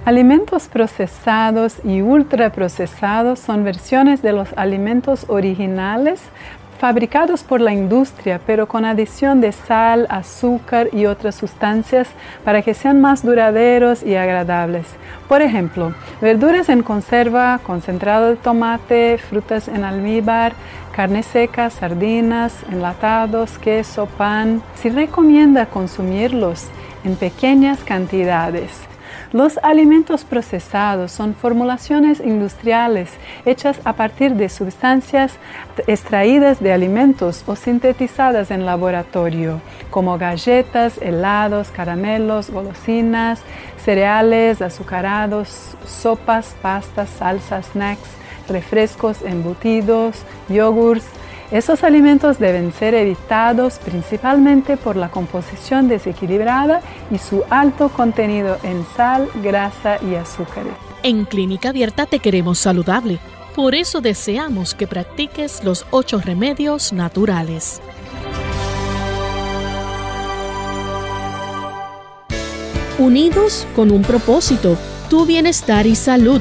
Alimentos 0.07 0.67
procesados 0.69 1.77
y 1.85 2.01
ultraprocesados 2.01 3.39
son 3.39 3.65
versiones 3.65 4.23
de 4.23 4.33
los 4.33 4.49
alimentos 4.57 5.27
originales 5.29 6.23
fabricados 6.79 7.43
por 7.43 7.61
la 7.61 7.75
industria, 7.75 8.41
pero 8.47 8.67
con 8.67 8.87
adición 8.87 9.43
de 9.43 9.53
sal, 9.53 10.07
azúcar 10.09 10.89
y 10.95 11.05
otras 11.05 11.35
sustancias 11.35 12.09
para 12.47 12.63
que 12.63 12.73
sean 12.73 13.03
más 13.03 13.23
duraderos 13.23 14.03
y 14.03 14.15
agradables. 14.15 14.87
Por 15.29 15.43
ejemplo, 15.43 15.95
verduras 16.23 16.71
en 16.71 16.83
conserva, 16.83 17.61
concentrado 17.63 18.31
de 18.31 18.37
tomate, 18.37 19.19
frutas 19.19 19.69
en 19.69 19.85
almíbar, 19.85 20.55
carne 20.97 21.23
seca, 21.23 21.69
sardinas, 21.69 22.55
enlatados, 22.73 23.59
queso, 23.59 24.07
pan. 24.07 24.63
Se 24.77 24.89
recomienda 24.89 25.67
consumirlos 25.67 26.69
en 27.05 27.17
pequeñas 27.17 27.85
cantidades 27.85 28.90
los 29.33 29.59
alimentos 29.63 30.25
procesados 30.25 31.13
son 31.13 31.35
formulaciones 31.35 32.19
industriales 32.21 33.11
hechas 33.45 33.81
a 33.85 33.93
partir 33.93 34.35
de 34.35 34.49
sustancias 34.49 35.35
extraídas 35.87 36.61
de 36.61 36.73
alimentos 36.73 37.45
o 37.47 37.55
sintetizadas 37.55 38.51
en 38.51 38.67
laboratorio, 38.67 39.61
como 39.91 40.19
galletas, 40.19 40.99
helados, 41.01 41.71
caramelos, 41.71 42.51
golosinas, 42.51 43.41
cereales, 43.85 44.61
azucarados, 44.63 45.77
sopas, 45.87 46.57
pastas, 46.61 47.09
salsas, 47.11 47.67
snacks, 47.67 48.11
refrescos, 48.49 49.23
embutidos, 49.23 50.17
yogurts, 50.49 51.07
esos 51.51 51.83
alimentos 51.83 52.39
deben 52.39 52.73
ser 52.73 52.95
evitados 52.95 53.79
principalmente 53.79 54.77
por 54.77 54.97
la 54.97 55.11
composición 55.11 55.89
desequilibrada 55.89 56.81
y 57.11 57.19
su 57.19 57.43
alto 57.51 57.89
contenido 57.89 58.59
en 58.63 58.85
sal, 58.97 59.29
grasa 59.43 59.99
y 60.03 60.15
azúcares. 60.15 60.73
En 61.03 61.25
Clínica 61.25 61.71
Abierta 61.71 62.07
te 62.07 62.21
queremos 62.21 62.59
saludable. 62.59 63.19
Por 63.57 63.75
eso 63.75 64.01
deseamos 64.01 64.75
que 64.75 64.87
practiques 64.87 65.65
los 65.65 65.87
ocho 65.91 66.21
remedios 66.21 66.93
naturales. 66.93 67.81
Unidos 72.99 73.67
con 73.75 73.91
un 73.91 74.03
propósito, 74.03 74.77
tu 75.09 75.25
bienestar 75.27 75.87
y 75.87 75.97
salud. 75.97 76.41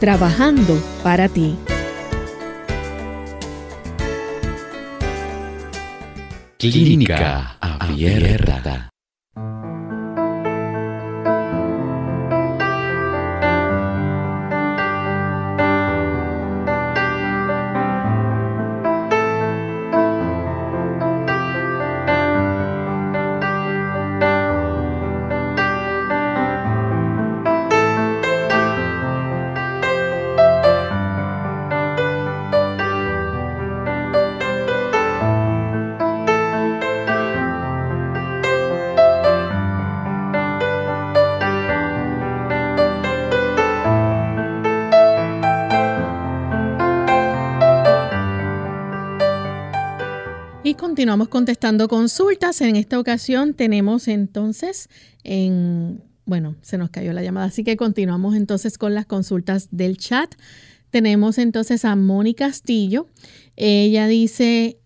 trabajando 0.00 0.82
para 1.04 1.28
ti. 1.28 1.56
Clínica 6.58 7.56
Abierta. 7.60 8.89
Continuamos 51.10 51.28
contestando 51.28 51.88
consultas. 51.88 52.60
En 52.60 52.76
esta 52.76 52.96
ocasión 52.96 53.54
tenemos 53.54 54.06
entonces 54.06 54.88
en, 55.24 56.04
bueno, 56.24 56.54
se 56.62 56.78
nos 56.78 56.90
cayó 56.90 57.12
la 57.12 57.20
llamada, 57.20 57.46
así 57.46 57.64
que 57.64 57.76
continuamos 57.76 58.36
entonces 58.36 58.78
con 58.78 58.94
las 58.94 59.06
consultas 59.06 59.66
del 59.72 59.96
chat. 59.96 60.32
Tenemos 60.90 61.38
entonces 61.38 61.84
a 61.84 61.96
Moni 61.96 62.34
Castillo. 62.34 63.08
Ella 63.56 64.06
dice 64.06 64.78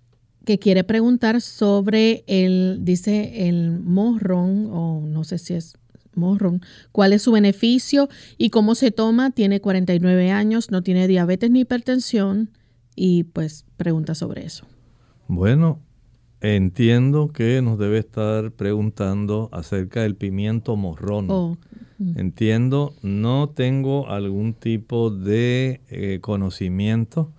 que 0.47 0.59
quiere 0.59 0.83
preguntar 0.83 1.43
sobre 1.43 2.25
el, 2.27 2.79
dice 2.81 3.47
el 3.47 3.81
morrón, 3.81 4.71
o 4.73 5.03
no 5.07 5.25
sé 5.25 5.37
si 5.37 5.53
es 5.53 5.77
morrón, 6.15 6.63
cuál 6.91 7.13
es 7.13 7.21
su 7.21 7.33
beneficio 7.33 8.09
y 8.39 8.49
cómo 8.49 8.75
se 8.75 8.93
toma. 8.93 9.31
Tiene 9.31 9.61
49 9.61 10.31
años, 10.31 10.71
no 10.71 10.83
tiene 10.83 11.07
diabetes 11.07 11.51
ni 11.51 11.61
hipertensión 11.61 12.49
y 12.97 13.25
pues 13.25 13.67
pregunta 13.77 14.15
sobre 14.15 14.47
eso. 14.47 14.67
Bueno, 15.29 15.81
Entiendo 16.47 17.29
que 17.29 17.63
nos 17.63 17.79
debe 17.79 17.97
estar 17.97 18.51
preguntando 18.51 19.49
acerca 19.51 20.03
del 20.03 20.15
pimiento 20.15 20.77
morrón. 20.77 21.29
Oh, 21.31 21.57
mm. 21.97 22.19
Entiendo, 22.19 22.95
no 23.01 23.49
tengo 23.49 24.11
algún 24.11 24.53
tipo 24.53 25.09
de 25.09 25.81
eh, 25.89 26.19
conocimiento 26.21 27.33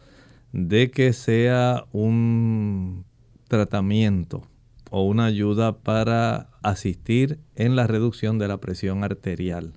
de 0.54 0.90
que 0.90 1.14
sea 1.14 1.86
un 1.92 3.06
tratamiento 3.48 4.42
o 4.90 5.04
una 5.04 5.26
ayuda 5.26 5.78
para 5.84 6.50
asistir 6.64 7.38
en 7.54 7.76
la 7.76 7.86
reducción 7.86 8.40
de 8.40 8.48
la 8.48 8.58
presión 8.58 9.04
arterial. 9.04 9.74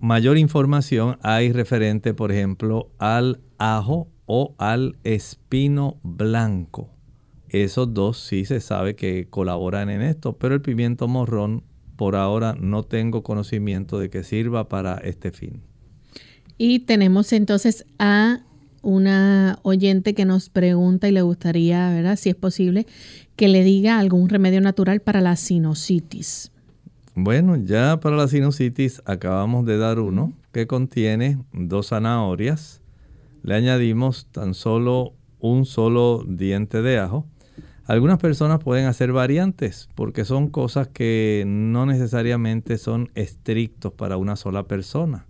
Mayor 0.00 0.36
información 0.36 1.16
hay 1.22 1.52
referente, 1.52 2.12
por 2.12 2.32
ejemplo, 2.32 2.90
al 2.98 3.38
ajo 3.56 4.08
o 4.26 4.56
al 4.58 4.96
espino 5.04 6.00
blanco. 6.02 6.93
Esos 7.54 7.94
dos 7.94 8.18
sí 8.18 8.44
se 8.46 8.58
sabe 8.58 8.96
que 8.96 9.28
colaboran 9.30 9.88
en 9.88 10.02
esto, 10.02 10.32
pero 10.32 10.56
el 10.56 10.60
pimiento 10.60 11.06
morrón 11.06 11.62
por 11.94 12.16
ahora 12.16 12.56
no 12.58 12.82
tengo 12.82 13.22
conocimiento 13.22 14.00
de 14.00 14.10
que 14.10 14.24
sirva 14.24 14.68
para 14.68 14.96
este 14.96 15.30
fin. 15.30 15.62
Y 16.58 16.80
tenemos 16.80 17.32
entonces 17.32 17.86
a 18.00 18.40
una 18.82 19.60
oyente 19.62 20.14
que 20.14 20.24
nos 20.24 20.50
pregunta 20.50 21.08
y 21.08 21.12
le 21.12 21.22
gustaría, 21.22 21.90
¿verdad? 21.90 22.16
Si 22.16 22.28
es 22.28 22.34
posible, 22.34 22.88
que 23.36 23.46
le 23.46 23.62
diga 23.62 24.00
algún 24.00 24.28
remedio 24.28 24.60
natural 24.60 24.98
para 24.98 25.20
la 25.20 25.36
sinusitis. 25.36 26.50
Bueno, 27.14 27.54
ya 27.54 28.00
para 28.00 28.16
la 28.16 28.26
sinusitis 28.26 29.00
acabamos 29.04 29.64
de 29.64 29.78
dar 29.78 30.00
uno 30.00 30.32
que 30.50 30.66
contiene 30.66 31.38
dos 31.52 31.90
zanahorias. 31.90 32.82
Le 33.44 33.54
añadimos 33.54 34.26
tan 34.32 34.54
solo 34.54 35.12
un 35.38 35.66
solo 35.66 36.24
diente 36.26 36.82
de 36.82 36.98
ajo 36.98 37.28
algunas 37.86 38.18
personas 38.18 38.60
pueden 38.60 38.86
hacer 38.86 39.12
variantes 39.12 39.88
porque 39.94 40.24
son 40.24 40.48
cosas 40.48 40.88
que 40.88 41.44
no 41.46 41.84
necesariamente 41.84 42.78
son 42.78 43.10
estrictos 43.14 43.92
para 43.92 44.16
una 44.16 44.36
sola 44.36 44.66
persona. 44.66 45.26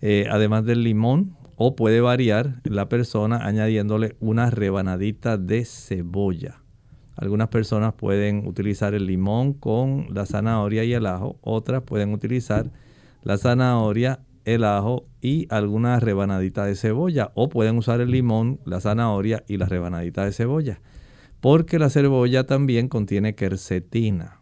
Eh, 0.00 0.26
además 0.30 0.64
del 0.64 0.82
limón, 0.82 1.36
o 1.56 1.76
puede 1.76 2.00
variar 2.00 2.62
la 2.64 2.88
persona 2.88 3.44
añadiéndole 3.44 4.16
una 4.18 4.48
rebanadita 4.48 5.36
de 5.36 5.66
cebolla. 5.66 6.62
Algunas 7.16 7.48
personas 7.48 7.92
pueden 7.92 8.46
utilizar 8.46 8.94
el 8.94 9.06
limón 9.06 9.52
con 9.52 10.06
la 10.14 10.24
zanahoria 10.24 10.84
y 10.84 10.94
el 10.94 11.04
ajo, 11.04 11.36
otras 11.42 11.82
pueden 11.82 12.14
utilizar 12.14 12.70
la 13.22 13.36
zanahoria, 13.36 14.20
el 14.46 14.64
ajo 14.64 15.04
y 15.20 15.46
alguna 15.50 16.00
rebanadita 16.00 16.64
de 16.64 16.76
cebolla, 16.76 17.30
o 17.34 17.50
pueden 17.50 17.76
usar 17.76 18.00
el 18.00 18.10
limón, 18.10 18.58
la 18.64 18.80
zanahoria 18.80 19.44
y 19.46 19.58
la 19.58 19.66
rebanadita 19.66 20.24
de 20.24 20.32
cebolla 20.32 20.80
porque 21.40 21.78
la 21.78 21.90
cebolla 21.90 22.44
también 22.44 22.88
contiene 22.88 23.34
quercetina. 23.34 24.40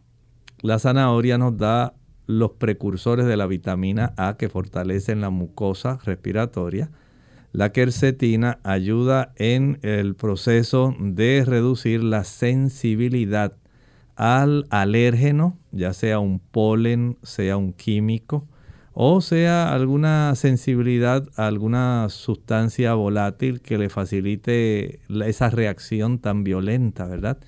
La 0.61 0.78
zanahoria 0.78 1.38
nos 1.38 1.56
da 1.56 1.94
los 2.26 2.52
precursores 2.52 3.26
de 3.26 3.37
la 3.37 3.46
vitamina 3.46 4.12
A 4.16 4.37
que 4.37 4.48
fortalecen 4.48 5.20
la 5.20 5.30
mucosa 5.30 5.98
respiratoria. 6.04 6.90
La 7.52 7.72
quercetina 7.72 8.58
ayuda 8.64 9.32
en 9.37 9.78
el 9.82 10.14
proceso 10.14 10.94
de 11.00 11.44
reducir 11.46 12.02
la 12.02 12.24
sensibilidad 12.24 13.56
al 14.16 14.66
alérgeno, 14.70 15.56
ya 15.70 15.92
sea 15.92 16.18
un 16.18 16.40
polen, 16.40 17.16
sea 17.22 17.56
un 17.56 17.72
químico, 17.72 18.46
o 19.00 19.20
sea 19.20 19.72
alguna 19.72 20.34
sensibilidad 20.34 21.28
a 21.37 21.46
alguna 21.46 22.08
sustancia 22.08 22.94
volátil 22.94 23.61
que 23.61 23.78
le 23.78 23.90
facilite 23.90 24.98
esa 25.24 25.50
reacción 25.50 26.18
tan 26.18 26.42
violenta, 26.42 27.06
¿verdad? 27.06 27.38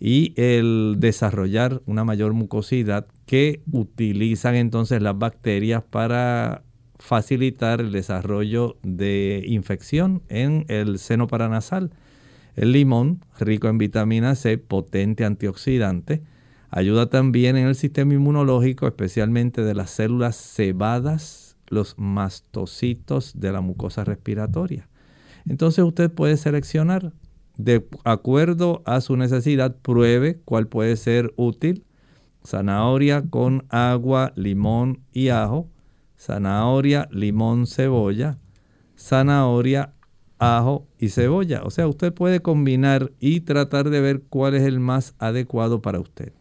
Y 0.00 0.32
el 0.40 0.96
desarrollar 0.96 1.82
una 1.84 2.04
mayor 2.04 2.32
mucosidad 2.32 3.06
que 3.26 3.60
utilizan 3.70 4.54
entonces 4.54 5.02
las 5.02 5.18
bacterias 5.18 5.82
para 5.82 6.62
facilitar 6.98 7.82
el 7.82 7.92
desarrollo 7.92 8.78
de 8.82 9.44
infección 9.46 10.22
en 10.30 10.64
el 10.68 10.98
seno 10.98 11.26
paranasal. 11.26 11.90
El 12.54 12.72
limón, 12.72 13.20
rico 13.38 13.68
en 13.68 13.76
vitamina 13.76 14.34
C, 14.34 14.56
potente 14.56 15.26
antioxidante, 15.26 16.22
Ayuda 16.70 17.08
también 17.08 17.56
en 17.56 17.66
el 17.66 17.74
sistema 17.74 18.14
inmunológico, 18.14 18.86
especialmente 18.86 19.62
de 19.62 19.74
las 19.74 19.90
células 19.90 20.36
cebadas, 20.36 21.56
los 21.68 21.94
mastocitos 21.98 23.38
de 23.38 23.52
la 23.52 23.60
mucosa 23.60 24.04
respiratoria. 24.04 24.88
Entonces 25.48 25.84
usted 25.84 26.10
puede 26.10 26.36
seleccionar 26.36 27.12
de 27.56 27.86
acuerdo 28.04 28.82
a 28.84 29.00
su 29.00 29.16
necesidad, 29.16 29.76
pruebe 29.76 30.40
cuál 30.44 30.68
puede 30.68 30.96
ser 30.96 31.32
útil. 31.36 31.84
Zanahoria 32.44 33.24
con 33.28 33.64
agua, 33.70 34.32
limón 34.36 35.00
y 35.12 35.28
ajo. 35.28 35.68
Zanahoria, 36.18 37.08
limón, 37.10 37.66
cebolla. 37.66 38.38
Zanahoria, 38.98 39.94
ajo 40.38 40.86
y 40.98 41.08
cebolla. 41.08 41.62
O 41.64 41.70
sea, 41.70 41.88
usted 41.88 42.12
puede 42.12 42.40
combinar 42.40 43.12
y 43.20 43.40
tratar 43.40 43.90
de 43.90 44.00
ver 44.00 44.22
cuál 44.28 44.54
es 44.54 44.62
el 44.62 44.80
más 44.80 45.14
adecuado 45.18 45.80
para 45.82 46.00
usted. 46.00 46.32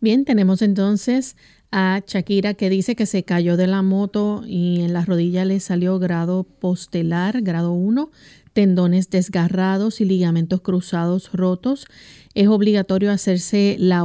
Bien, 0.00 0.24
tenemos 0.24 0.60
entonces 0.60 1.36
a 1.72 2.02
Shakira 2.06 2.54
que 2.54 2.70
dice 2.70 2.94
que 2.96 3.06
se 3.06 3.24
cayó 3.24 3.56
de 3.56 3.66
la 3.66 3.82
moto 3.82 4.44
y 4.46 4.82
en 4.82 4.92
las 4.92 5.06
rodillas 5.06 5.46
le 5.46 5.58
salió 5.60 5.98
grado 5.98 6.44
postelar, 6.44 7.42
grado 7.42 7.72
1, 7.72 8.10
tendones 8.52 9.10
desgarrados 9.10 10.00
y 10.00 10.04
ligamentos 10.04 10.60
cruzados 10.60 11.32
rotos. 11.32 11.86
Es 12.34 12.48
obligatorio 12.48 13.10
hacerse 13.10 13.76
la 13.78 14.04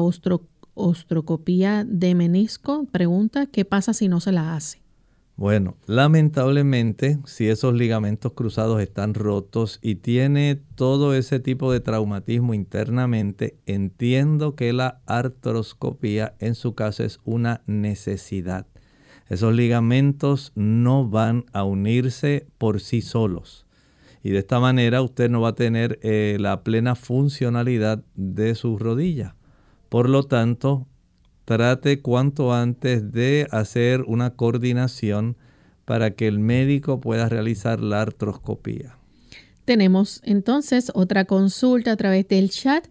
ostrocopía 0.73 1.85
de 1.87 2.15
menisco. 2.15 2.85
Pregunta, 2.91 3.45
¿qué 3.45 3.65
pasa 3.65 3.93
si 3.93 4.07
no 4.07 4.19
se 4.21 4.31
la 4.31 4.55
hace? 4.55 4.81
Bueno, 5.41 5.75
lamentablemente, 5.87 7.17
si 7.25 7.47
esos 7.49 7.73
ligamentos 7.73 8.33
cruzados 8.33 8.79
están 8.79 9.15
rotos 9.15 9.79
y 9.81 9.95
tiene 9.95 10.61
todo 10.75 11.15
ese 11.15 11.39
tipo 11.39 11.71
de 11.73 11.79
traumatismo 11.79 12.53
internamente, 12.53 13.57
entiendo 13.65 14.55
que 14.55 14.71
la 14.71 15.01
artroscopía 15.07 16.35
en 16.37 16.53
su 16.53 16.75
caso 16.75 17.03
es 17.03 17.19
una 17.23 17.63
necesidad. 17.65 18.67
Esos 19.29 19.55
ligamentos 19.55 20.51
no 20.53 21.09
van 21.09 21.45
a 21.53 21.63
unirse 21.63 22.45
por 22.59 22.79
sí 22.79 23.01
solos. 23.01 23.65
Y 24.21 24.29
de 24.29 24.37
esta 24.37 24.59
manera 24.59 25.01
usted 25.01 25.27
no 25.31 25.41
va 25.41 25.49
a 25.49 25.55
tener 25.55 25.97
eh, 26.03 26.37
la 26.39 26.63
plena 26.63 26.93
funcionalidad 26.93 28.03
de 28.13 28.53
sus 28.53 28.79
rodillas. 28.79 29.33
Por 29.89 30.07
lo 30.07 30.21
tanto, 30.21 30.85
trate 31.45 32.01
cuanto 32.01 32.53
antes 32.53 33.11
de 33.11 33.47
hacer 33.51 34.01
una 34.01 34.31
coordinación 34.31 35.37
para 35.85 36.11
que 36.11 36.27
el 36.27 36.39
médico 36.39 37.01
pueda 37.01 37.27
realizar 37.27 37.81
la 37.81 38.01
artroscopía. 38.01 38.97
Tenemos 39.65 40.21
entonces 40.23 40.91
otra 40.95 41.25
consulta 41.25 41.91
a 41.91 41.97
través 41.97 42.27
del 42.27 42.49
chat 42.49 42.85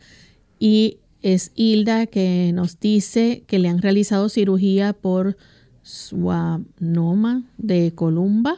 y 0.58 0.98
es 1.22 1.52
Hilda 1.54 2.06
que 2.06 2.52
nos 2.54 2.80
dice 2.80 3.44
que 3.46 3.58
le 3.58 3.68
han 3.68 3.82
realizado 3.82 4.28
cirugía 4.28 4.92
por 4.92 5.36
suanoma 5.82 7.44
de 7.58 7.92
columba. 7.94 8.56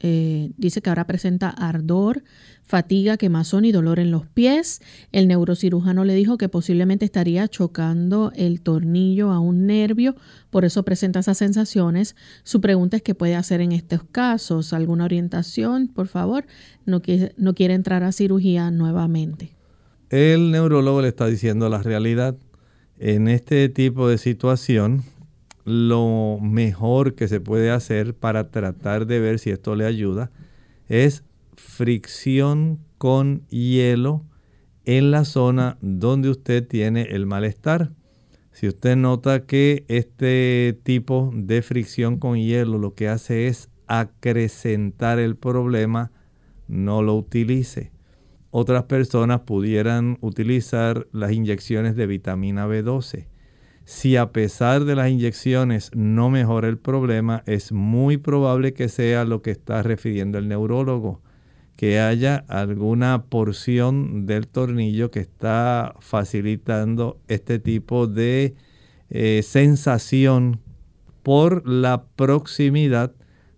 Eh, 0.00 0.50
dice 0.56 0.82
que 0.82 0.90
ahora 0.90 1.06
presenta 1.06 1.48
ardor, 1.48 2.22
fatiga, 2.66 3.16
quemazón 3.16 3.64
y 3.64 3.72
dolor 3.72 3.98
en 3.98 4.10
los 4.10 4.26
pies. 4.26 4.82
El 5.12 5.28
neurocirujano 5.28 6.04
le 6.04 6.14
dijo 6.14 6.36
que 6.36 6.48
posiblemente 6.48 7.04
estaría 7.04 7.48
chocando 7.48 8.32
el 8.34 8.60
tornillo 8.60 9.30
a 9.30 9.38
un 9.38 9.66
nervio, 9.66 10.16
por 10.50 10.64
eso 10.64 10.84
presenta 10.84 11.20
esas 11.20 11.38
sensaciones. 11.38 12.16
Su 12.42 12.60
pregunta 12.60 12.96
es 12.96 13.02
qué 13.02 13.14
puede 13.14 13.36
hacer 13.36 13.60
en 13.60 13.72
estos 13.72 14.02
casos. 14.04 14.72
¿Alguna 14.72 15.04
orientación, 15.04 15.88
por 15.88 16.08
favor? 16.08 16.44
No 16.84 17.00
quiere, 17.00 17.32
no 17.36 17.54
quiere 17.54 17.74
entrar 17.74 18.02
a 18.02 18.12
cirugía 18.12 18.70
nuevamente. 18.70 19.54
El 20.10 20.50
neurólogo 20.50 21.02
le 21.02 21.08
está 21.08 21.26
diciendo 21.26 21.68
la 21.68 21.82
realidad. 21.82 22.36
En 22.98 23.28
este 23.28 23.68
tipo 23.68 24.08
de 24.08 24.18
situación, 24.18 25.02
lo 25.64 26.38
mejor 26.40 27.14
que 27.14 27.28
se 27.28 27.40
puede 27.40 27.70
hacer 27.70 28.14
para 28.14 28.50
tratar 28.50 29.06
de 29.06 29.20
ver 29.20 29.38
si 29.38 29.50
esto 29.50 29.74
le 29.74 29.84
ayuda 29.84 30.30
es 30.88 31.24
fricción 31.56 32.80
con 32.98 33.46
hielo 33.48 34.24
en 34.84 35.10
la 35.10 35.24
zona 35.24 35.78
donde 35.80 36.30
usted 36.30 36.66
tiene 36.66 37.02
el 37.02 37.26
malestar. 37.26 37.92
Si 38.52 38.68
usted 38.68 38.96
nota 38.96 39.44
que 39.44 39.84
este 39.88 40.78
tipo 40.82 41.30
de 41.34 41.60
fricción 41.60 42.18
con 42.18 42.38
hielo 42.38 42.78
lo 42.78 42.94
que 42.94 43.08
hace 43.08 43.48
es 43.48 43.68
acrecentar 43.86 45.18
el 45.18 45.36
problema, 45.36 46.12
no 46.68 47.02
lo 47.02 47.14
utilice. 47.14 47.92
Otras 48.50 48.84
personas 48.84 49.40
pudieran 49.40 50.16
utilizar 50.20 51.06
las 51.12 51.32
inyecciones 51.32 51.96
de 51.96 52.06
vitamina 52.06 52.66
B12. 52.66 53.26
Si 53.84 54.16
a 54.16 54.32
pesar 54.32 54.84
de 54.84 54.96
las 54.96 55.10
inyecciones 55.10 55.90
no 55.94 56.30
mejora 56.30 56.68
el 56.68 56.78
problema, 56.78 57.42
es 57.46 57.72
muy 57.72 58.16
probable 58.16 58.72
que 58.72 58.88
sea 58.88 59.24
lo 59.24 59.42
que 59.42 59.50
está 59.50 59.82
refiriendo 59.82 60.38
el 60.38 60.48
neurólogo 60.48 61.20
que 61.76 62.00
haya 62.00 62.44
alguna 62.48 63.26
porción 63.26 64.26
del 64.26 64.48
tornillo 64.48 65.10
que 65.10 65.20
está 65.20 65.94
facilitando 66.00 67.20
este 67.28 67.58
tipo 67.58 68.06
de 68.06 68.54
eh, 69.10 69.42
sensación 69.44 70.60
por 71.22 71.68
la 71.68 72.06
proximidad 72.16 73.12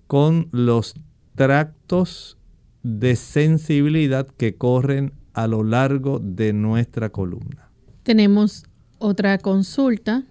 con 0.06 0.48
los 0.52 0.94
tractos 1.36 2.38
de 2.82 3.14
sensibilidad 3.14 4.26
que 4.26 4.56
corren 4.56 5.12
a 5.32 5.46
lo 5.46 5.62
largo 5.62 6.18
de 6.18 6.52
nuestra 6.52 7.10
columna. 7.10 7.70
Tenemos 8.02 8.64
otra 8.98 9.38
consulta, 9.38 10.24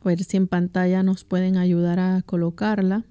a 0.00 0.04
ver 0.04 0.22
si 0.24 0.36
en 0.36 0.48
pantalla 0.48 1.02
nos 1.02 1.24
pueden 1.24 1.56
ayudar 1.56 1.98
a 1.98 2.22
colocarla. 2.22 3.06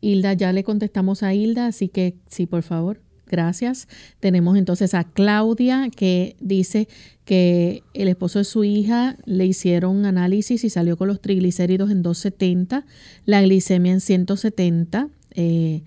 Hilda, 0.00 0.34
ya 0.34 0.52
le 0.52 0.64
contestamos 0.64 1.22
a 1.22 1.32
Hilda, 1.32 1.68
así 1.68 1.88
que 1.88 2.18
sí, 2.26 2.46
por 2.46 2.62
favor. 2.62 3.03
Gracias. 3.26 3.88
Tenemos 4.20 4.56
entonces 4.56 4.94
a 4.94 5.04
Claudia 5.04 5.88
que 5.94 6.36
dice 6.40 6.88
que 7.24 7.82
el 7.94 8.08
esposo 8.08 8.38
de 8.38 8.44
su 8.44 8.64
hija 8.64 9.16
le 9.24 9.46
hicieron 9.46 10.04
análisis 10.04 10.62
y 10.64 10.70
salió 10.70 10.96
con 10.96 11.08
los 11.08 11.20
triglicéridos 11.20 11.90
en 11.90 12.02
270, 12.02 12.84
la 13.24 13.42
glicemia 13.42 13.92
en 13.92 14.00
170. 14.00 15.08
Eh, 15.32 15.82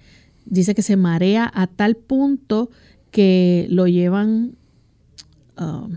dice 0.45 0.73
que 0.73 0.81
se 0.81 0.97
marea 0.97 1.49
a 1.53 1.67
tal 1.67 1.95
punto 1.95 2.69
que 3.11 3.67
lo 3.69 3.87
llevan, 3.87 4.55
ah, 5.57 5.87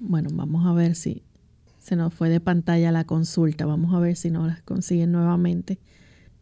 bueno, 0.00 0.30
vamos 0.32 0.66
a 0.66 0.72
ver 0.72 0.94
si 0.94 1.22
se 1.80 1.96
nos 1.96 2.14
fue 2.14 2.30
de 2.30 2.40
pantalla 2.40 2.92
la 2.92 3.04
consulta, 3.04 3.66
vamos 3.66 3.94
a 3.94 3.98
ver 3.98 4.16
si 4.16 4.30
nos 4.30 4.46
la 4.46 4.62
consiguen 4.64 5.12
nuevamente. 5.12 5.78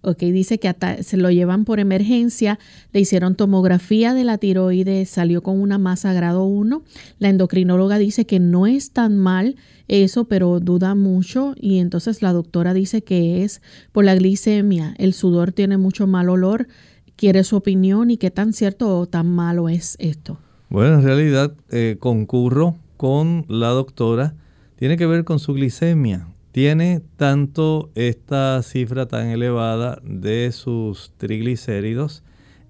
Ok, 0.04 0.18
dice 0.18 0.58
que 0.58 0.74
se 1.04 1.16
lo 1.16 1.30
llevan 1.30 1.64
por 1.64 1.78
emergencia, 1.78 2.58
le 2.92 2.98
hicieron 2.98 3.36
tomografía 3.36 4.14
de 4.14 4.24
la 4.24 4.36
tiroides, 4.36 5.08
salió 5.08 5.44
con 5.44 5.60
una 5.60 5.78
masa 5.78 6.12
grado 6.12 6.44
1. 6.44 6.82
La 7.20 7.28
endocrinóloga 7.28 7.98
dice 7.98 8.26
que 8.26 8.40
no 8.40 8.66
es 8.66 8.90
tan 8.90 9.16
mal 9.16 9.54
eso, 9.86 10.24
pero 10.24 10.58
duda 10.58 10.96
mucho 10.96 11.54
y 11.56 11.78
entonces 11.78 12.20
la 12.20 12.32
doctora 12.32 12.74
dice 12.74 13.04
que 13.04 13.44
es 13.44 13.62
por 13.92 14.04
la 14.04 14.16
glicemia. 14.16 14.92
El 14.98 15.14
sudor 15.14 15.52
tiene 15.52 15.78
mucho 15.78 16.08
mal 16.08 16.28
olor. 16.28 16.66
Quiere 17.14 17.44
su 17.44 17.54
opinión 17.54 18.10
y 18.10 18.16
qué 18.16 18.32
tan 18.32 18.52
cierto 18.52 18.98
o 18.98 19.06
tan 19.06 19.28
malo 19.28 19.68
es 19.68 19.96
esto. 20.00 20.40
Bueno, 20.68 20.94
en 20.94 21.02
realidad 21.04 21.54
eh, 21.70 21.96
concurro 22.00 22.76
con 22.96 23.44
la 23.48 23.68
doctora. 23.68 24.34
Tiene 24.74 24.96
que 24.96 25.06
ver 25.06 25.22
con 25.22 25.38
su 25.38 25.54
glicemia 25.54 26.26
tiene 26.52 27.00
tanto 27.16 27.90
esta 27.94 28.62
cifra 28.62 29.08
tan 29.08 29.28
elevada 29.28 29.98
de 30.04 30.52
sus 30.52 31.12
triglicéridos 31.16 32.22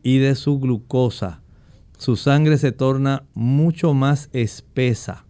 y 0.04 0.18
de 0.18 0.36
su 0.36 0.60
glucosa. 0.60 1.42
Su 1.98 2.16
sangre 2.16 2.58
se 2.58 2.70
torna 2.70 3.24
mucho 3.34 3.92
más 3.92 4.30
espesa. 4.32 5.26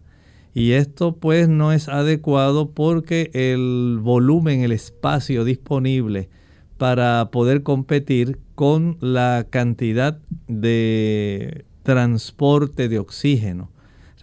Y 0.53 0.73
esto 0.73 1.15
pues 1.15 1.49
no 1.49 1.71
es 1.71 1.89
adecuado 1.89 2.69
porque 2.69 3.31
el 3.33 3.97
volumen, 3.99 4.61
el 4.61 4.71
espacio 4.71 5.45
disponible 5.45 6.29
para 6.77 7.29
poder 7.31 7.63
competir 7.63 8.39
con 8.53 8.97
la 8.99 9.47
cantidad 9.49 10.19
de 10.47 11.65
transporte 11.81 12.87
de 12.87 12.99
oxígeno 12.99 13.72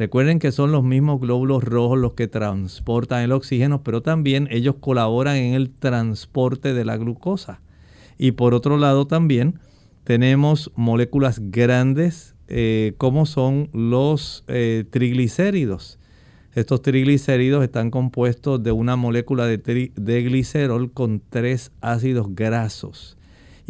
Recuerden 0.01 0.39
que 0.39 0.51
son 0.51 0.73
los 0.73 0.83
mismos 0.83 1.21
glóbulos 1.21 1.63
rojos 1.63 1.99
los 1.99 2.15
que 2.15 2.27
transportan 2.27 3.23
el 3.23 3.33
oxígeno, 3.33 3.83
pero 3.83 4.01
también 4.01 4.49
ellos 4.51 4.77
colaboran 4.81 5.37
en 5.37 5.53
el 5.53 5.69
transporte 5.69 6.73
de 6.73 6.87
la 6.87 6.97
glucosa. 6.97 7.61
Y 8.17 8.33
por 8.33 8.55
otro 8.55 8.79
lado 8.79 9.07
también 9.07 9.59
tenemos 10.05 10.73
moléculas 10.75 11.43
grandes 11.51 12.35
eh, 12.49 12.95
como 12.97 13.27
son 13.27 13.69
los 13.75 14.43
eh, 14.49 14.85
triglicéridos. 14.89 15.99
Estos 16.55 16.81
triglicéridos 16.81 17.63
están 17.63 17.91
compuestos 17.91 18.63
de 18.63 18.73
una 18.73 18.97
molécula 18.97 19.45
de, 19.45 19.59
de 19.95 20.23
glicerol 20.23 20.93
con 20.93 21.21
tres 21.29 21.73
ácidos 21.83 22.35
grasos 22.35 23.19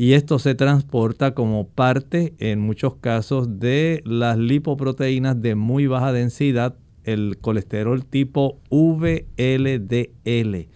y 0.00 0.14
esto 0.14 0.38
se 0.38 0.54
transporta 0.54 1.34
como 1.34 1.68
parte 1.68 2.32
en 2.38 2.58
muchos 2.58 2.94
casos 2.94 3.60
de 3.60 4.00
las 4.06 4.38
lipoproteínas 4.38 5.42
de 5.42 5.56
muy 5.56 5.86
baja 5.88 6.10
densidad, 6.10 6.74
el 7.04 7.36
colesterol 7.38 8.06
tipo 8.06 8.58
VLDL. 8.70 10.68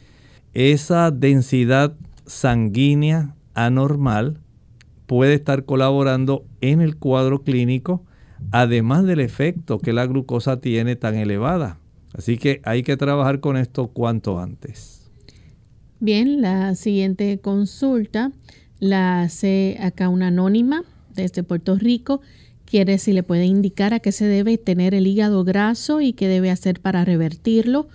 Esa 0.53 1.11
densidad 1.11 1.97
sanguínea 2.27 3.35
anormal 3.55 4.41
puede 5.07 5.33
estar 5.33 5.65
colaborando 5.65 6.45
en 6.61 6.83
el 6.83 6.97
cuadro 6.97 7.45
clínico, 7.45 8.05
además 8.51 9.07
del 9.07 9.21
efecto 9.21 9.79
que 9.79 9.95
la 9.95 10.05
glucosa 10.05 10.61
tiene 10.61 10.97
tan 10.97 11.15
elevada. 11.15 11.79
Así 12.13 12.37
que 12.37 12.61
hay 12.63 12.83
que 12.83 12.99
trabajar 12.99 13.41
con 13.41 13.57
esto 13.57 13.87
cuanto 13.87 14.39
antes. 14.39 15.11
Bien, 15.99 16.43
la 16.43 16.75
siguiente 16.75 17.39
consulta 17.39 18.31
la 18.85 19.23
hace 19.23 19.79
acá 19.81 20.09
una 20.09 20.29
anónima 20.29 20.85
desde 21.15 21.43
Puerto 21.43 21.77
Rico. 21.77 22.21
Quiere 22.65 22.99
si 22.99 23.13
le 23.13 23.23
puede 23.23 23.47
indicar 23.47 23.95
a 23.95 24.01
qué 24.01 24.13
se 24.13 24.27
debe 24.27 24.59
tener 24.59 24.95
el 24.95 25.07
hígado 25.07 25.45
graso 25.45 26.01
y 26.01 26.13
qué 26.13 26.29
debe 26.29 26.51
hacer 26.51 26.81
para 26.81 27.05
revertirlo. 27.05 27.89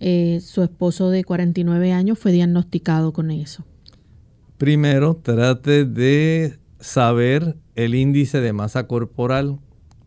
eh, 0.00 0.40
su 0.42 0.62
esposo 0.62 1.08
de 1.08 1.24
49 1.24 1.92
años 1.92 2.18
fue 2.18 2.32
diagnosticado 2.32 3.12
con 3.12 3.30
eso? 3.30 3.64
Primero, 4.58 5.14
trate 5.22 5.84
de 5.84 6.58
saber 6.78 7.56
el 7.74 7.94
índice 7.94 8.40
de 8.40 8.52
masa 8.52 8.86
corporal 8.86 9.58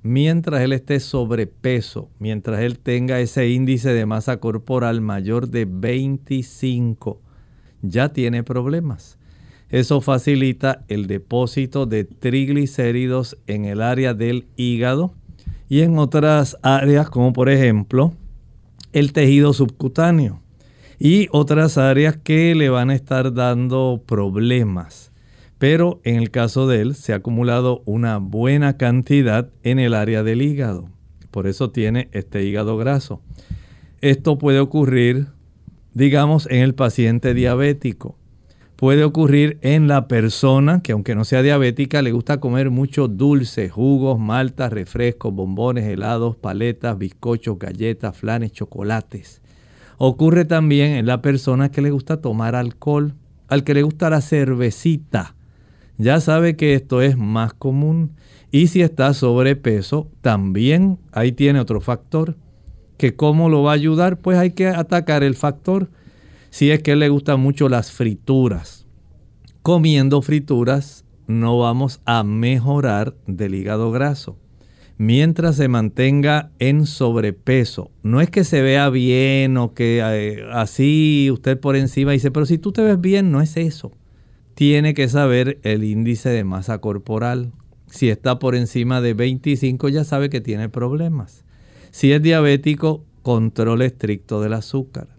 mientras 0.04 0.62
él 0.62 0.74
esté 0.74 1.00
sobrepeso, 1.00 2.10
mientras 2.20 2.62
él 2.62 2.78
tenga 2.80 3.20
ese 3.20 3.50
índice 3.50 3.90
de 3.90 4.06
masa 4.06 4.38
corporal 4.38 5.02
mayor 5.02 5.50
de 5.50 5.66
25, 5.66 7.22
ya 7.82 8.14
tiene 8.14 8.44
problemas. 8.44 9.17
Eso 9.70 10.02
facilita 10.02 10.86
el 10.88 11.08
depósito 11.08 11.86
de 11.86 12.06
triglicéridos 12.06 13.38
en 13.48 13.66
el 13.66 13.82
área 13.82 14.14
del 14.14 14.48
hígado 14.56 15.14
y 15.70 15.82
en 15.82 15.98
otras 15.98 16.58
áreas 16.62 17.10
como 17.10 17.34
por 17.34 17.50
ejemplo 17.50 18.14
el 18.94 19.12
tejido 19.12 19.54
subcutáneo 19.54 20.42
y 21.00 21.28
otras 21.32 21.78
áreas 21.78 22.18
que 22.18 22.56
le 22.56 22.70
van 22.70 22.90
a 22.90 22.96
estar 22.96 23.34
dando 23.34 24.02
problemas. 24.06 25.12
Pero 25.58 26.00
en 26.04 26.16
el 26.16 26.32
caso 26.32 26.68
de 26.68 26.82
él 26.82 26.96
se 26.96 27.14
ha 27.14 27.18
acumulado 27.18 27.82
una 27.86 28.18
buena 28.18 28.78
cantidad 28.78 29.50
en 29.64 29.80
el 29.80 29.94
área 29.94 30.24
del 30.24 30.42
hígado. 30.42 30.90
Por 31.32 31.48
eso 31.48 31.72
tiene 31.72 32.10
este 32.14 32.44
hígado 32.44 32.78
graso. 32.78 33.22
Esto 34.02 34.38
puede 34.38 34.60
ocurrir, 34.60 35.28
digamos, 35.94 36.48
en 36.50 36.62
el 36.62 36.76
paciente 36.76 37.34
diabético. 37.34 38.17
Puede 38.78 39.04
ocurrir 39.04 39.58
en 39.62 39.90
la 39.90 40.08
persona 40.08 40.82
que 40.82 40.94
aunque 40.94 41.16
no 41.16 41.26
sea 41.26 41.42
diabética 41.42 42.02
le 42.02 42.14
gusta 42.14 42.40
comer 42.40 42.70
mucho 42.70 43.10
dulce, 43.10 43.70
jugos, 43.70 44.20
maltas, 44.20 44.72
refrescos, 44.72 45.34
bombones, 45.34 45.84
helados, 45.86 46.38
paletas, 46.38 46.98
bizcochos, 46.98 47.60
galletas, 47.60 48.16
flanes, 48.16 48.54
chocolates. 48.54 49.42
Ocurre 49.98 50.46
también 50.46 50.92
en 50.92 51.08
la 51.08 51.22
persona 51.22 51.70
que 51.70 51.82
le 51.82 51.92
gusta 51.92 52.22
tomar 52.22 52.56
alcohol, 52.56 53.16
al 53.50 53.64
que 53.66 53.74
le 53.74 53.84
gusta 53.84 54.10
la 54.10 54.22
cervecita 54.22 55.34
ya 55.98 56.20
sabe 56.20 56.56
que 56.56 56.76
esto 56.76 57.02
es 57.02 57.18
más 57.18 57.54
común. 57.54 58.12
Y 58.52 58.68
si 58.68 58.82
está 58.82 59.14
sobrepeso, 59.14 60.10
también 60.22 61.00
ahí 61.12 61.32
tiene 61.32 61.60
otro 61.60 61.82
factor. 61.82 62.36
Que 62.98 63.16
cómo 63.16 63.50
lo 63.50 63.64
va 63.64 63.72
a 63.72 63.76
ayudar, 63.76 64.18
pues 64.18 64.38
hay 64.38 64.52
que 64.52 64.68
atacar 64.68 65.24
el 65.24 65.36
factor. 65.36 65.90
Si 66.50 66.72
es 66.72 66.82
que 66.82 66.96
le 66.96 67.10
gustan 67.10 67.40
mucho 67.40 67.70
las 67.70 67.92
frituras. 67.92 68.86
Comiendo 69.62 70.22
frituras 70.22 71.06
no 71.28 71.60
vamos 71.60 72.02
a 72.06 72.24
mejorar 72.24 73.16
del 73.28 73.56
hígado 73.56 73.92
graso. 73.92 74.38
Mientras 74.98 75.58
se 75.58 75.68
mantenga 75.68 76.52
en 76.60 76.86
sobrepeso. 76.86 77.92
No 78.02 78.22
es 78.22 78.30
que 78.30 78.44
se 78.44 78.62
vea 78.62 78.90
bien 78.90 79.58
o 79.58 79.74
que 79.74 80.02
eh, 80.04 80.46
así 80.52 81.30
usted 81.32 81.60
por 81.60 81.76
encima 81.76 82.14
dice, 82.14 82.32
pero 82.32 82.46
si 82.46 82.58
tú 82.58 82.72
te 82.72 82.82
ves 82.82 83.00
bien, 83.00 83.32
no 83.32 83.42
es 83.42 83.58
eso 83.58 83.92
tiene 84.58 84.96
que 84.96 85.08
saber 85.08 85.60
el 85.62 85.84
índice 85.84 86.30
de 86.30 86.44
masa 86.44 86.80
corporal. 86.80 87.52
Si 87.86 88.10
está 88.10 88.40
por 88.40 88.56
encima 88.56 89.02
de 89.02 89.14
25 89.14 89.88
ya 89.90 90.04
sabe 90.04 90.32
que 90.32 90.42
tiene 90.42 90.68
problemas. 90.68 91.46
Si 91.92 92.12
es 92.12 92.24
diabético, 92.24 93.06
control 93.22 93.84
estricto 93.84 94.42
del 94.42 94.54
azúcar. 94.54 95.10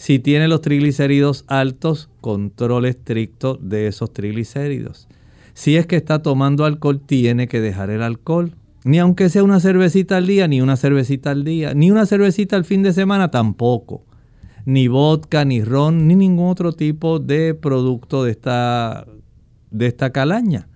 Si 0.00 0.18
tiene 0.18 0.48
los 0.48 0.62
triglicéridos 0.62 1.44
altos, 1.46 2.08
control 2.22 2.86
estricto 2.86 3.58
de 3.60 3.86
esos 3.86 4.14
triglicéridos. 4.14 5.08
Si 5.52 5.76
es 5.76 5.84
que 5.84 5.96
está 5.96 6.22
tomando 6.22 6.64
alcohol, 6.64 7.02
tiene 7.04 7.48
que 7.48 7.60
dejar 7.60 7.90
el 7.90 8.00
alcohol. 8.00 8.54
Ni 8.84 8.98
aunque 8.98 9.28
sea 9.28 9.44
una 9.44 9.60
cervecita 9.60 10.16
al 10.16 10.26
día, 10.26 10.48
ni 10.48 10.62
una 10.62 10.78
cervecita 10.78 11.32
al 11.32 11.44
día, 11.44 11.74
ni 11.74 11.90
una 11.90 12.06
cervecita 12.06 12.56
al 12.56 12.64
fin 12.64 12.82
de 12.82 12.94
semana 12.94 13.30
tampoco 13.30 14.06
ni 14.64 14.88
vodka, 14.88 15.44
ni 15.44 15.62
ron, 15.62 16.06
ni 16.06 16.14
ningún 16.14 16.48
otro 16.48 16.72
tipo 16.72 17.18
de 17.18 17.54
producto 17.54 18.24
de 18.24 18.30
esta, 18.30 19.06
de 19.70 19.86
esta 19.86 20.12
calaña. 20.12 20.68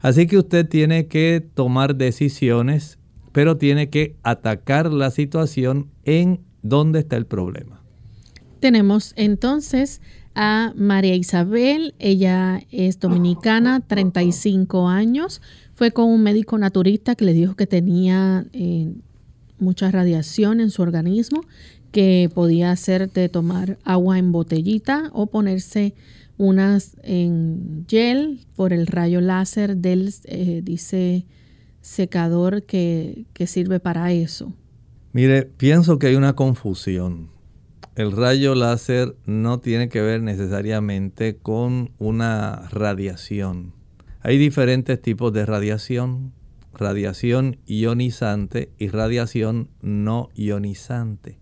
Así 0.00 0.26
que 0.26 0.38
usted 0.38 0.68
tiene 0.68 1.06
que 1.06 1.46
tomar 1.54 1.94
decisiones, 1.96 2.98
pero 3.32 3.56
tiene 3.56 3.88
que 3.88 4.16
atacar 4.22 4.92
la 4.92 5.10
situación 5.10 5.90
en 6.04 6.40
donde 6.62 7.00
está 7.00 7.16
el 7.16 7.26
problema. 7.26 7.73
Tenemos 8.64 9.12
entonces 9.16 10.00
a 10.34 10.72
María 10.74 11.14
Isabel, 11.14 11.94
ella 11.98 12.62
es 12.70 12.98
dominicana, 12.98 13.80
35 13.80 14.88
años, 14.88 15.42
fue 15.74 15.90
con 15.90 16.06
un 16.06 16.22
médico 16.22 16.56
naturista 16.56 17.14
que 17.14 17.26
le 17.26 17.34
dijo 17.34 17.56
que 17.56 17.66
tenía 17.66 18.46
eh, 18.54 18.90
mucha 19.58 19.90
radiación 19.90 20.60
en 20.60 20.70
su 20.70 20.80
organismo 20.80 21.42
que 21.92 22.30
podía 22.34 22.70
hacer 22.70 23.12
de 23.12 23.28
tomar 23.28 23.76
agua 23.84 24.18
en 24.18 24.32
botellita 24.32 25.10
o 25.12 25.26
ponerse 25.26 25.92
unas 26.38 26.96
en 27.02 27.84
gel 27.86 28.46
por 28.56 28.72
el 28.72 28.86
rayo 28.86 29.20
láser 29.20 29.76
del, 29.76 30.10
eh, 30.24 30.62
dice, 30.64 31.26
secador 31.82 32.62
que, 32.62 33.26
que 33.34 33.46
sirve 33.46 33.78
para 33.78 34.10
eso. 34.12 34.54
Mire, 35.12 35.42
pienso 35.44 35.98
que 35.98 36.06
hay 36.06 36.14
una 36.14 36.32
confusión. 36.32 37.33
El 37.96 38.10
rayo 38.10 38.56
láser 38.56 39.14
no 39.24 39.60
tiene 39.60 39.88
que 39.88 40.00
ver 40.00 40.20
necesariamente 40.20 41.36
con 41.36 41.92
una 41.98 42.68
radiación. 42.72 43.72
Hay 44.20 44.36
diferentes 44.36 45.00
tipos 45.00 45.32
de 45.32 45.46
radiación. 45.46 46.32
Radiación 46.72 47.58
ionizante 47.66 48.72
y 48.78 48.88
radiación 48.88 49.68
no 49.80 50.28
ionizante. 50.34 51.38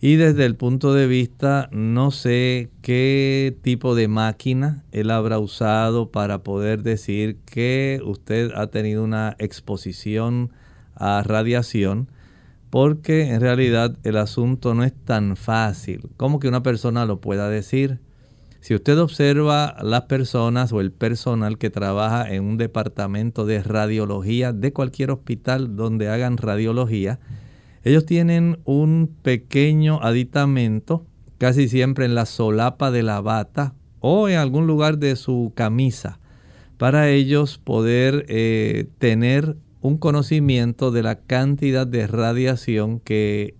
Y 0.00 0.14
desde 0.14 0.46
el 0.46 0.54
punto 0.54 0.94
de 0.94 1.08
vista, 1.08 1.68
no 1.72 2.12
sé 2.12 2.70
qué 2.80 3.56
tipo 3.62 3.96
de 3.96 4.06
máquina 4.06 4.84
él 4.92 5.10
habrá 5.10 5.40
usado 5.40 6.12
para 6.12 6.44
poder 6.44 6.84
decir 6.84 7.38
que 7.44 8.00
usted 8.04 8.52
ha 8.54 8.68
tenido 8.68 9.02
una 9.02 9.34
exposición 9.40 10.52
a 10.94 11.24
radiación, 11.24 12.08
porque 12.70 13.30
en 13.30 13.40
realidad 13.40 13.96
el 14.04 14.16
asunto 14.16 14.74
no 14.74 14.84
es 14.84 14.92
tan 14.92 15.36
fácil 15.36 16.08
como 16.16 16.38
que 16.38 16.48
una 16.48 16.62
persona 16.62 17.06
lo 17.06 17.20
pueda 17.20 17.48
decir. 17.48 18.00
Si 18.60 18.74
usted 18.74 18.98
observa 18.98 19.76
las 19.82 20.02
personas 20.02 20.72
o 20.72 20.80
el 20.80 20.90
personal 20.90 21.58
que 21.58 21.70
trabaja 21.70 22.28
en 22.28 22.44
un 22.44 22.58
departamento 22.58 23.46
de 23.46 23.62
radiología 23.62 24.52
de 24.52 24.72
cualquier 24.72 25.12
hospital 25.12 25.76
donde 25.76 26.08
hagan 26.08 26.36
radiología, 26.36 27.20
ellos 27.84 28.04
tienen 28.04 28.58
un 28.64 29.14
pequeño 29.22 30.00
aditamento, 30.02 31.06
casi 31.38 31.68
siempre 31.68 32.04
en 32.04 32.16
la 32.16 32.26
solapa 32.26 32.90
de 32.90 33.04
la 33.04 33.20
bata 33.20 33.74
o 34.00 34.28
en 34.28 34.36
algún 34.36 34.66
lugar 34.66 34.98
de 34.98 35.14
su 35.16 35.52
camisa, 35.54 36.18
para 36.76 37.08
ellos 37.08 37.58
poder 37.58 38.26
eh, 38.28 38.88
tener 38.98 39.56
un 39.80 39.98
conocimiento 39.98 40.90
de 40.90 41.02
la 41.02 41.16
cantidad 41.20 41.86
de 41.86 42.06
radiación 42.06 43.00
que, 43.00 43.56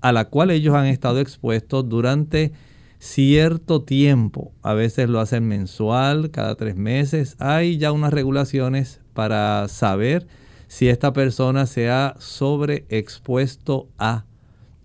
a 0.00 0.12
la 0.12 0.26
cual 0.26 0.50
ellos 0.50 0.74
han 0.74 0.86
estado 0.86 1.20
expuestos 1.20 1.88
durante 1.88 2.52
cierto 2.98 3.82
tiempo. 3.82 4.52
A 4.62 4.74
veces 4.74 5.08
lo 5.08 5.20
hacen 5.20 5.48
mensual, 5.48 6.30
cada 6.30 6.54
tres 6.54 6.76
meses. 6.76 7.36
Hay 7.38 7.78
ya 7.78 7.92
unas 7.92 8.12
regulaciones 8.12 9.00
para 9.14 9.68
saber 9.68 10.26
si 10.68 10.88
esta 10.88 11.12
persona 11.12 11.66
se 11.66 11.90
ha 11.90 12.14
sobreexpuesto 12.18 13.88
a 13.98 14.24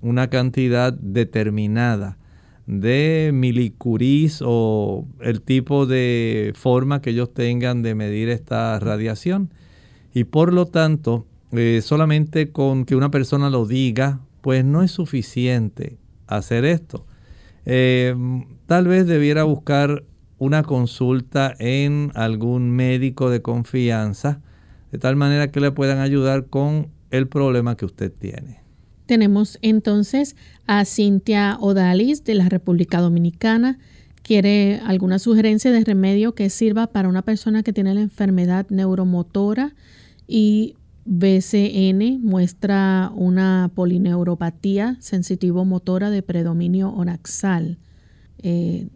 una 0.01 0.30
cantidad 0.30 0.93
determinada 0.93 2.17
de 2.67 3.32
milicuris 3.34 4.41
o 4.43 5.05
el 5.21 5.41
tipo 5.41 5.86
de 5.86 6.53
forma 6.55 7.01
que 7.01 7.11
ellos 7.11 7.34
tengan 7.34 7.84
de 7.84 7.95
medir 7.95 8.30
esta 8.30 8.80
radiación. 8.80 9.51
Y 10.16 10.24
por 10.24 10.53
lo 10.53 10.66
tanto, 10.66 11.28
eh, 11.51 11.82
solamente 11.84 12.49
con 12.53 12.86
que 12.86 12.95
una 12.95 13.11
persona 13.11 13.49
lo 13.49 13.66
diga, 13.66 14.22
pues 14.39 14.63
no 14.63 14.82
es 14.82 14.91
suficiente 14.91 15.97
hacer 16.26 16.63
esto. 16.63 17.05
Eh, 17.66 18.16
tal 18.66 18.88
vez 18.88 19.07
debiera 19.07 19.43
buscar 19.43 20.05
una 20.38 20.63
consulta 20.63 21.53
en 21.59 22.13
algún 22.16 22.72
médico 22.72 23.30
de 23.30 23.41
confianza 23.41 24.41
de 24.93 24.99
tal 24.99 25.18
manera 25.18 25.51
que 25.51 25.59
le 25.59 25.72
puedan 25.72 25.99
ayudar 25.99 26.45
con 26.45 26.88
el 27.11 27.28
problema 27.28 27.76
que 27.76 27.84
usted 27.84 28.09
tiene. 28.09 28.61
Tenemos 29.07 29.59
entonces 29.61 30.38
a 30.66 30.86
Cintia 30.86 31.57
Odalis 31.59 32.24
de 32.24 32.36
la 32.36 32.47
República 32.47 33.01
Dominicana. 33.01 33.80
Quiere 34.24 34.80
alguna 34.86 35.20
sugerencia 35.20 35.74
de 35.74 35.84
remedio 35.84 36.36
que 36.36 36.49
sirva 36.49 36.88
para 36.88 37.09
una 37.09 37.22
persona 37.22 37.63
que 37.63 37.74
tiene 37.74 37.93
la 37.93 38.01
enfermedad 38.01 38.66
neuromotora 38.70 39.76
y 40.28 40.76
BCN 41.05 42.21
muestra 42.23 43.11
una 43.15 43.71
polineuropatía 43.73 44.97
sensitivo-motora 44.99 46.09
de 46.09 46.23
predominio 46.23 46.89
onaxal. 46.89 47.78
Eh, 48.39 48.88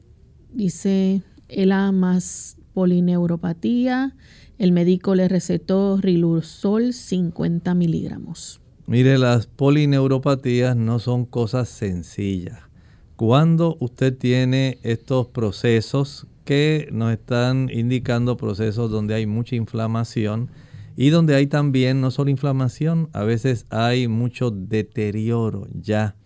dice 0.52 1.22
ELA 1.48 1.92
más 1.92 2.58
polineuropatía 2.74 4.16
el 4.60 4.74
médico 4.74 5.16
le 5.16 5.30
recetó 5.30 6.00
Riluzol 6.02 6.92
50 6.92 7.74
miligramos. 7.76 8.60
Mire, 8.88 9.18
las 9.18 9.48
polineuropatías 9.48 10.76
no 10.76 11.00
son 11.00 11.26
cosas 11.26 11.70
sencillas. 11.70 12.60
Cuando 13.16 13.78
usted 13.80 14.18
tiene 14.18 14.78
estos 14.84 15.28
procesos 15.28 16.28
que 16.44 16.90
nos 16.92 17.14
están 17.14 17.70
indicando 17.72 18.36
procesos 18.36 18.92
donde 18.92 19.14
hay 19.14 19.26
mucha 19.26 19.56
inflamación 19.56 20.50
y 21.02 21.12
donde 21.12 21.34
hay 21.34 21.47
también 21.47 22.02
no 22.02 22.12
solo 22.12 22.30
inflamación, 22.30 23.08
a 23.14 23.24
veces 23.24 23.68
hay 23.70 24.10
mucho 24.10 24.52
deterioro 24.52 25.66
ya. 25.72 26.18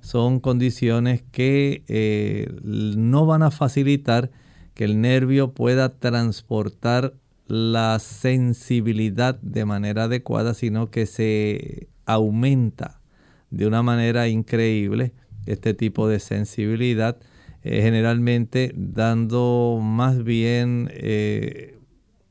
Son 0.00 0.40
condiciones 0.40 1.22
que 1.32 1.84
eh, 1.86 2.50
no 2.62 3.26
van 3.26 3.42
a 3.42 3.50
facilitar 3.50 4.30
que 4.72 4.84
el 4.84 5.02
nervio 5.02 5.52
pueda 5.52 5.98
transportar 5.98 7.12
la 7.46 7.98
sensibilidad 7.98 9.38
de 9.42 9.66
manera 9.66 10.04
adecuada, 10.04 10.54
sino 10.54 10.90
que 10.90 11.04
se 11.04 11.88
aumenta 12.06 13.02
de 13.50 13.66
una 13.66 13.82
manera 13.82 14.28
increíble 14.28 15.12
este 15.44 15.74
tipo 15.74 16.08
de 16.08 16.20
sensibilidad, 16.20 17.18
eh, 17.64 17.82
generalmente 17.82 18.72
dando 18.74 19.78
más 19.82 20.24
bien 20.24 20.88
eh, 20.94 21.76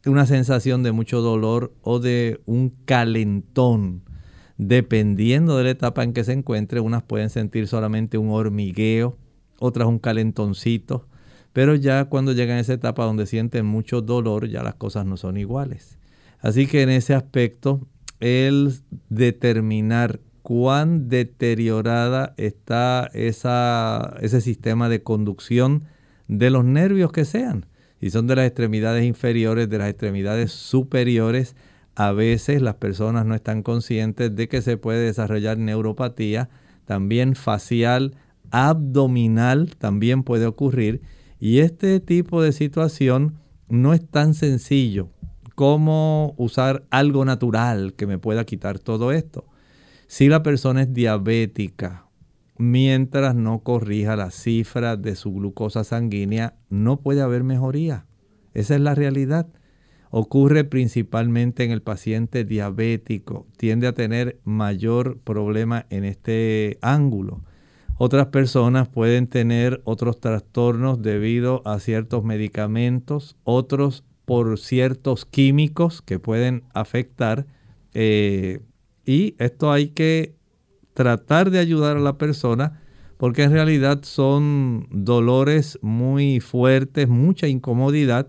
una 0.05 0.25
sensación 0.25 0.83
de 0.83 0.91
mucho 0.91 1.21
dolor 1.21 1.73
o 1.81 1.99
de 1.99 2.41
un 2.45 2.69
calentón. 2.85 4.03
Dependiendo 4.57 5.57
de 5.57 5.63
la 5.63 5.69
etapa 5.71 6.03
en 6.03 6.13
que 6.13 6.23
se 6.23 6.33
encuentre, 6.33 6.79
unas 6.79 7.03
pueden 7.03 7.29
sentir 7.29 7.67
solamente 7.67 8.17
un 8.17 8.29
hormigueo, 8.29 9.17
otras 9.59 9.87
un 9.87 9.99
calentoncito, 9.99 11.07
pero 11.53 11.75
ya 11.75 12.05
cuando 12.05 12.31
llegan 12.33 12.57
a 12.57 12.61
esa 12.61 12.73
etapa 12.73 13.05
donde 13.05 13.25
sienten 13.25 13.65
mucho 13.65 14.01
dolor, 14.01 14.47
ya 14.47 14.63
las 14.63 14.75
cosas 14.75 15.05
no 15.05 15.17
son 15.17 15.37
iguales. 15.37 15.97
Así 16.39 16.67
que 16.67 16.81
en 16.81 16.89
ese 16.89 17.13
aspecto, 17.13 17.87
el 18.19 18.73
determinar 19.09 20.19
cuán 20.41 21.09
deteriorada 21.09 22.33
está 22.37 23.09
esa, 23.13 24.15
ese 24.21 24.41
sistema 24.41 24.89
de 24.89 25.03
conducción 25.03 25.83
de 26.27 26.49
los 26.49 26.63
nervios 26.65 27.11
que 27.11 27.25
sean. 27.25 27.65
Si 28.01 28.09
son 28.09 28.25
de 28.25 28.35
las 28.35 28.47
extremidades 28.47 29.05
inferiores, 29.05 29.69
de 29.69 29.77
las 29.77 29.87
extremidades 29.87 30.51
superiores, 30.51 31.55
a 31.93 32.11
veces 32.11 32.59
las 32.59 32.73
personas 32.75 33.27
no 33.27 33.35
están 33.35 33.61
conscientes 33.61 34.35
de 34.35 34.47
que 34.47 34.63
se 34.63 34.75
puede 34.75 35.05
desarrollar 35.05 35.59
neuropatía, 35.59 36.49
también 36.85 37.35
facial, 37.35 38.15
abdominal 38.49 39.75
también 39.77 40.23
puede 40.23 40.47
ocurrir. 40.47 41.01
Y 41.39 41.59
este 41.59 41.99
tipo 41.99 42.41
de 42.41 42.53
situación 42.53 43.35
no 43.69 43.93
es 43.93 44.03
tan 44.03 44.33
sencillo 44.33 45.09
como 45.53 46.33
usar 46.37 46.85
algo 46.89 47.23
natural 47.23 47.93
que 47.93 48.07
me 48.07 48.17
pueda 48.17 48.45
quitar 48.45 48.79
todo 48.79 49.11
esto. 49.11 49.45
Si 50.07 50.27
la 50.27 50.41
persona 50.41 50.81
es 50.81 50.91
diabética, 50.91 52.07
mientras 52.61 53.33
no 53.33 53.59
corrija 53.63 54.15
la 54.15 54.29
cifra 54.29 54.95
de 54.95 55.15
su 55.15 55.33
glucosa 55.33 55.83
sanguínea, 55.83 56.53
no 56.69 57.01
puede 57.01 57.21
haber 57.21 57.43
mejoría. 57.43 58.05
Esa 58.53 58.75
es 58.75 58.81
la 58.81 58.93
realidad. 58.93 59.47
Ocurre 60.11 60.63
principalmente 60.63 61.63
en 61.63 61.71
el 61.71 61.81
paciente 61.81 62.45
diabético. 62.45 63.47
Tiende 63.57 63.87
a 63.87 63.93
tener 63.93 64.39
mayor 64.43 65.19
problema 65.19 65.87
en 65.89 66.05
este 66.05 66.77
ángulo. 66.81 67.41
Otras 67.97 68.27
personas 68.27 68.87
pueden 68.87 69.25
tener 69.25 69.81
otros 69.83 70.19
trastornos 70.19 71.01
debido 71.01 71.61
a 71.65 71.79
ciertos 71.79 72.23
medicamentos, 72.23 73.37
otros 73.43 74.03
por 74.25 74.59
ciertos 74.59 75.25
químicos 75.25 76.01
que 76.01 76.19
pueden 76.19 76.63
afectar 76.73 77.47
eh, 77.93 78.61
y 79.05 79.35
esto 79.39 79.71
hay 79.71 79.89
que 79.89 80.35
tratar 81.01 81.49
de 81.49 81.57
ayudar 81.57 81.97
a 81.97 81.99
la 81.99 82.19
persona 82.19 82.79
porque 83.17 83.41
en 83.41 83.51
realidad 83.51 84.03
son 84.03 84.87
dolores 84.91 85.79
muy 85.81 86.39
fuertes, 86.39 87.07
mucha 87.07 87.47
incomodidad. 87.47 88.27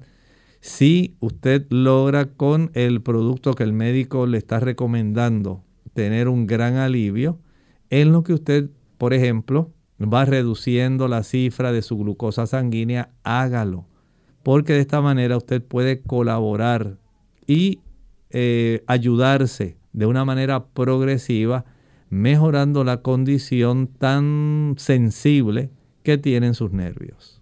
Si 0.61 1.17
usted 1.21 1.67
logra 1.69 2.31
con 2.33 2.71
el 2.73 3.03
producto 3.03 3.53
que 3.53 3.63
el 3.63 3.75
médico 3.75 4.27
le 4.27 4.39
está 4.39 4.59
recomendando 4.59 5.63
tener 5.93 6.29
un 6.29 6.47
gran 6.47 6.77
alivio, 6.77 7.39
en 7.91 8.11
lo 8.11 8.23
que 8.23 8.33
usted, 8.33 8.71
por 8.97 9.13
ejemplo, 9.13 9.71
va 10.03 10.25
reduciendo 10.25 11.09
la 11.09 11.25
cifra 11.25 11.73
de 11.73 11.83
su 11.83 11.99
glucosa 11.99 12.47
sanguínea, 12.47 13.11
hágalo. 13.23 13.85
Porque 14.43 14.73
de 14.73 14.81
esta 14.81 15.03
manera 15.03 15.37
usted 15.37 15.63
puede 15.63 16.01
colaborar 16.01 16.97
y 17.47 17.81
eh, 18.31 18.83
ayudarse 18.87 19.77
de 19.93 20.07
una 20.07 20.25
manera 20.25 20.65
progresiva, 20.65 21.67
mejorando 22.13 22.85
la 22.85 22.99
condición 23.01 23.87
tan 23.87 24.75
sensible 24.77 25.71
que 26.03 26.19
tienen 26.19 26.53
sus 26.53 26.71
nervios. 26.71 27.41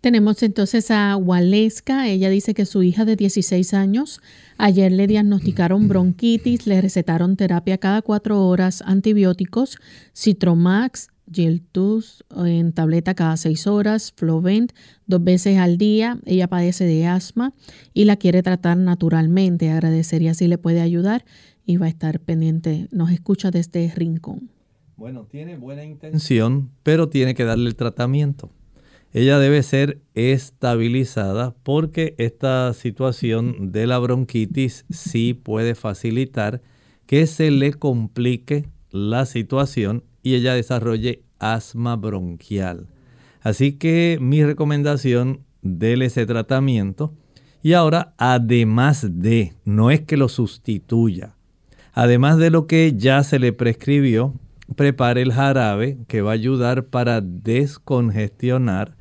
Tenemos 0.00 0.42
entonces 0.42 0.90
a 0.90 1.14
Waleska. 1.18 2.08
Ella 2.08 2.30
dice 2.30 2.54
que 2.54 2.64
su 2.64 2.82
hija 2.82 3.04
de 3.04 3.16
16 3.16 3.74
años 3.74 4.22
ayer 4.56 4.90
le 4.92 5.06
diagnosticaron 5.06 5.88
bronquitis, 5.88 6.66
le 6.66 6.80
recetaron 6.80 7.36
terapia 7.36 7.76
cada 7.76 8.00
cuatro 8.00 8.48
horas, 8.48 8.82
antibióticos, 8.86 9.76
Citromax, 10.16 11.08
Geltus 11.30 12.24
en 12.34 12.72
tableta 12.72 13.14
cada 13.14 13.36
seis 13.36 13.66
horas, 13.66 14.12
Flovent 14.16 14.72
dos 15.06 15.22
veces 15.22 15.58
al 15.58 15.76
día. 15.76 16.18
Ella 16.24 16.48
padece 16.48 16.84
de 16.84 17.06
asma 17.06 17.52
y 17.92 18.06
la 18.06 18.16
quiere 18.16 18.42
tratar 18.42 18.78
naturalmente. 18.78 19.70
Agradecería 19.70 20.32
si 20.32 20.48
le 20.48 20.56
puede 20.56 20.80
ayudar 20.80 21.24
y 21.64 21.76
va 21.76 21.86
a 21.86 21.88
estar 21.88 22.20
pendiente. 22.20 22.88
Nos 22.90 23.10
escucha 23.10 23.50
desde 23.50 23.92
Rincón. 23.94 24.50
Bueno, 24.96 25.26
tiene 25.30 25.56
buena 25.56 25.84
intención, 25.84 26.70
pero 26.82 27.08
tiene 27.08 27.34
que 27.34 27.44
darle 27.44 27.68
el 27.68 27.76
tratamiento. 27.76 28.50
Ella 29.12 29.38
debe 29.38 29.62
ser 29.62 30.00
estabilizada 30.14 31.54
porque 31.62 32.14
esta 32.18 32.72
situación 32.72 33.72
de 33.72 33.86
la 33.86 33.98
bronquitis 33.98 34.86
sí 34.90 35.34
puede 35.34 35.74
facilitar 35.74 36.62
que 37.06 37.26
se 37.26 37.50
le 37.50 37.74
complique 37.74 38.70
la 38.90 39.26
situación 39.26 40.04
y 40.22 40.34
ella 40.34 40.54
desarrolle 40.54 41.24
asma 41.38 41.96
bronquial. 41.96 42.86
Así 43.42 43.72
que 43.72 44.18
mi 44.20 44.44
recomendación, 44.44 45.40
déle 45.62 46.06
ese 46.06 46.24
tratamiento. 46.24 47.12
Y 47.62 47.74
ahora, 47.74 48.14
además 48.18 49.06
de, 49.10 49.54
no 49.64 49.90
es 49.90 50.00
que 50.00 50.16
lo 50.16 50.28
sustituya, 50.28 51.36
Además 51.92 52.38
de 52.38 52.50
lo 52.50 52.66
que 52.66 52.94
ya 52.96 53.22
se 53.22 53.38
le 53.38 53.52
prescribió, 53.52 54.34
prepare 54.76 55.20
el 55.22 55.32
jarabe 55.32 55.98
que 56.08 56.22
va 56.22 56.30
a 56.30 56.34
ayudar 56.34 56.86
para 56.86 57.20
descongestionar, 57.20 58.96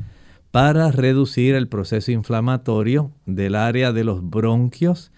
para 0.51 0.91
reducir 0.91 1.55
el 1.55 1.69
proceso 1.69 2.11
inflamatorio 2.11 3.11
del 3.25 3.55
área 3.55 3.93
de 3.93 4.03
los 4.03 4.29
bronquios 4.29 5.11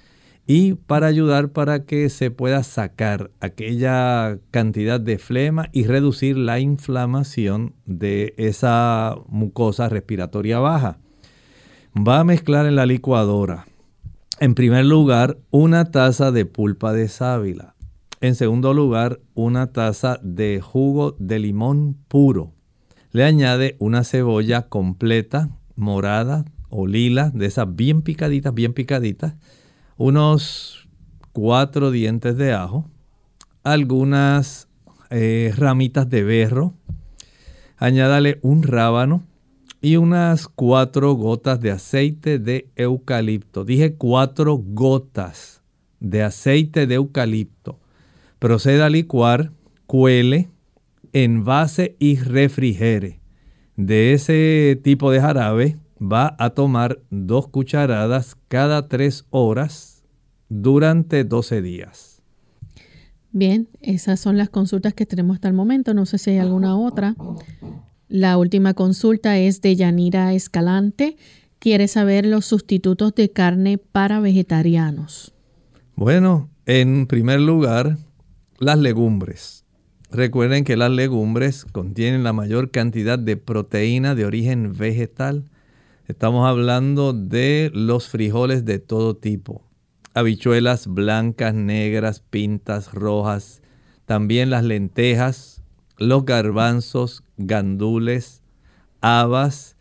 y 0.45 0.73
para 0.73 1.07
ayudar 1.07 1.49
para 1.49 1.85
que 1.85 2.09
se 2.09 2.29
pueda 2.29 2.61
sacar 2.63 3.31
aquella 3.39 4.37
cantidad 4.51 4.99
de 4.99 5.17
flema 5.17 5.69
y 5.71 5.85
reducir 5.85 6.37
la 6.37 6.59
inflamación 6.59 7.73
de 7.85 8.35
esa 8.37 9.15
mucosa 9.29 9.89
respiratoria 9.89 10.59
baja. 10.59 10.99
Va 11.95 12.19
a 12.19 12.23
mezclar 12.23 12.67
en 12.67 12.75
la 12.75 12.85
licuadora 12.85 13.65
en 14.39 14.55
primer 14.55 14.85
lugar, 14.85 15.37
una 15.51 15.91
taza 15.91 16.31
de 16.31 16.45
pulpa 16.45 16.93
de 16.93 17.07
sábila. 17.07 17.75
En 18.21 18.35
segundo 18.35 18.73
lugar, 18.73 19.19
una 19.33 19.71
taza 19.71 20.19
de 20.23 20.61
jugo 20.61 21.15
de 21.19 21.39
limón 21.39 21.97
puro. 22.07 22.53
Le 23.11 23.25
añade 23.25 23.75
una 23.79 24.03
cebolla 24.03 24.63
completa, 24.69 25.49
morada 25.75 26.45
o 26.69 26.87
lila, 26.87 27.29
de 27.29 27.45
esas 27.45 27.75
bien 27.75 28.01
picaditas, 28.01 28.53
bien 28.53 28.73
picaditas. 28.73 29.35
Unos 29.97 30.89
cuatro 31.31 31.91
dientes 31.91 32.37
de 32.37 32.53
ajo. 32.53 32.89
Algunas 33.63 34.67
eh, 35.09 35.53
ramitas 35.55 36.09
de 36.09 36.23
berro. 36.23 36.73
Añádale 37.77 38.39
un 38.41 38.63
rábano 38.63 39.23
y 39.83 39.97
unas 39.97 40.47
cuatro 40.47 41.13
gotas 41.13 41.59
de 41.59 41.69
aceite 41.69 42.39
de 42.39 42.71
eucalipto. 42.77 43.65
Dije 43.65 43.95
cuatro 43.95 44.55
gotas 44.57 45.61
de 45.99 46.23
aceite 46.23 46.87
de 46.87 46.95
eucalipto. 46.95 47.81
Proceda 48.39 48.85
a 48.85 48.89
licuar, 48.89 49.51
cuele, 49.85 50.49
envase 51.11 51.97
y 51.99 52.15
refrigere. 52.15 53.19
De 53.75 54.13
ese 54.13 54.79
tipo 54.81 55.11
de 55.11 55.19
jarabe 55.19 55.77
va 56.01 56.33
a 56.39 56.51
tomar 56.51 57.01
dos 57.09 57.49
cucharadas 57.49 58.37
cada 58.47 58.87
tres 58.87 59.25
horas 59.31 60.05
durante 60.47 61.25
12 61.25 61.61
días. 61.61 62.21
Bien, 63.33 63.67
esas 63.81 64.21
son 64.21 64.37
las 64.37 64.47
consultas 64.47 64.93
que 64.93 65.05
tenemos 65.05 65.35
hasta 65.35 65.49
el 65.49 65.53
momento. 65.53 65.93
No 65.93 66.05
sé 66.05 66.19
si 66.19 66.29
hay 66.29 66.37
alguna 66.37 66.77
otra. 66.77 67.15
La 68.13 68.37
última 68.37 68.75
consulta 68.75 69.39
es 69.39 69.61
de 69.61 69.75
Yanira 69.75 70.35
Escalante. 70.35 71.17
Quiere 71.57 71.87
saber 71.87 72.27
los 72.27 72.45
sustitutos 72.45 73.15
de 73.15 73.31
carne 73.31 73.79
para 73.79 74.19
vegetarianos. 74.19 75.33
Bueno, 75.95 76.47
en 76.67 77.07
primer 77.07 77.39
lugar, 77.39 77.97
las 78.59 78.77
legumbres. 78.77 79.65
Recuerden 80.11 80.63
que 80.63 80.77
las 80.77 80.91
legumbres 80.91 81.65
contienen 81.65 82.23
la 82.23 82.33
mayor 82.33 82.69
cantidad 82.69 83.17
de 83.17 83.35
proteína 83.35 84.13
de 84.13 84.25
origen 84.25 84.77
vegetal. 84.77 85.49
Estamos 86.07 86.47
hablando 86.47 87.13
de 87.13 87.71
los 87.73 88.09
frijoles 88.09 88.63
de 88.63 88.77
todo 88.77 89.15
tipo. 89.15 89.63
Habichuelas 90.13 90.85
blancas, 90.85 91.55
negras, 91.55 92.19
pintas, 92.19 92.93
rojas. 92.93 93.63
También 94.05 94.51
las 94.51 94.63
lentejas, 94.63 95.52
los 95.97 96.25
garbanzos, 96.25 97.23
gandules, 97.37 98.43
habas, 99.01 99.75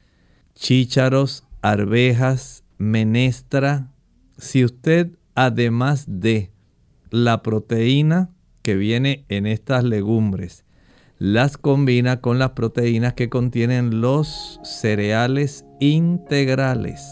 chícharos, 0.55 1.45
arvejas, 1.63 2.65
menestra. 2.79 3.93
Si 4.37 4.65
usted, 4.65 5.11
además 5.35 6.05
de 6.07 6.51
la 7.11 7.43
proteína 7.43 8.31
que 8.63 8.75
viene 8.75 9.25
en 9.29 9.47
estas 9.47 9.85
legumbres, 9.85 10.65
las 11.19 11.57
combina 11.57 12.21
con 12.21 12.41
las 12.41 12.51
proteínas 12.51 13.15
que 13.15 13.29
contienen 13.29 14.01
los 14.01 14.59
cereales 14.65 15.65
integrales. 15.79 17.09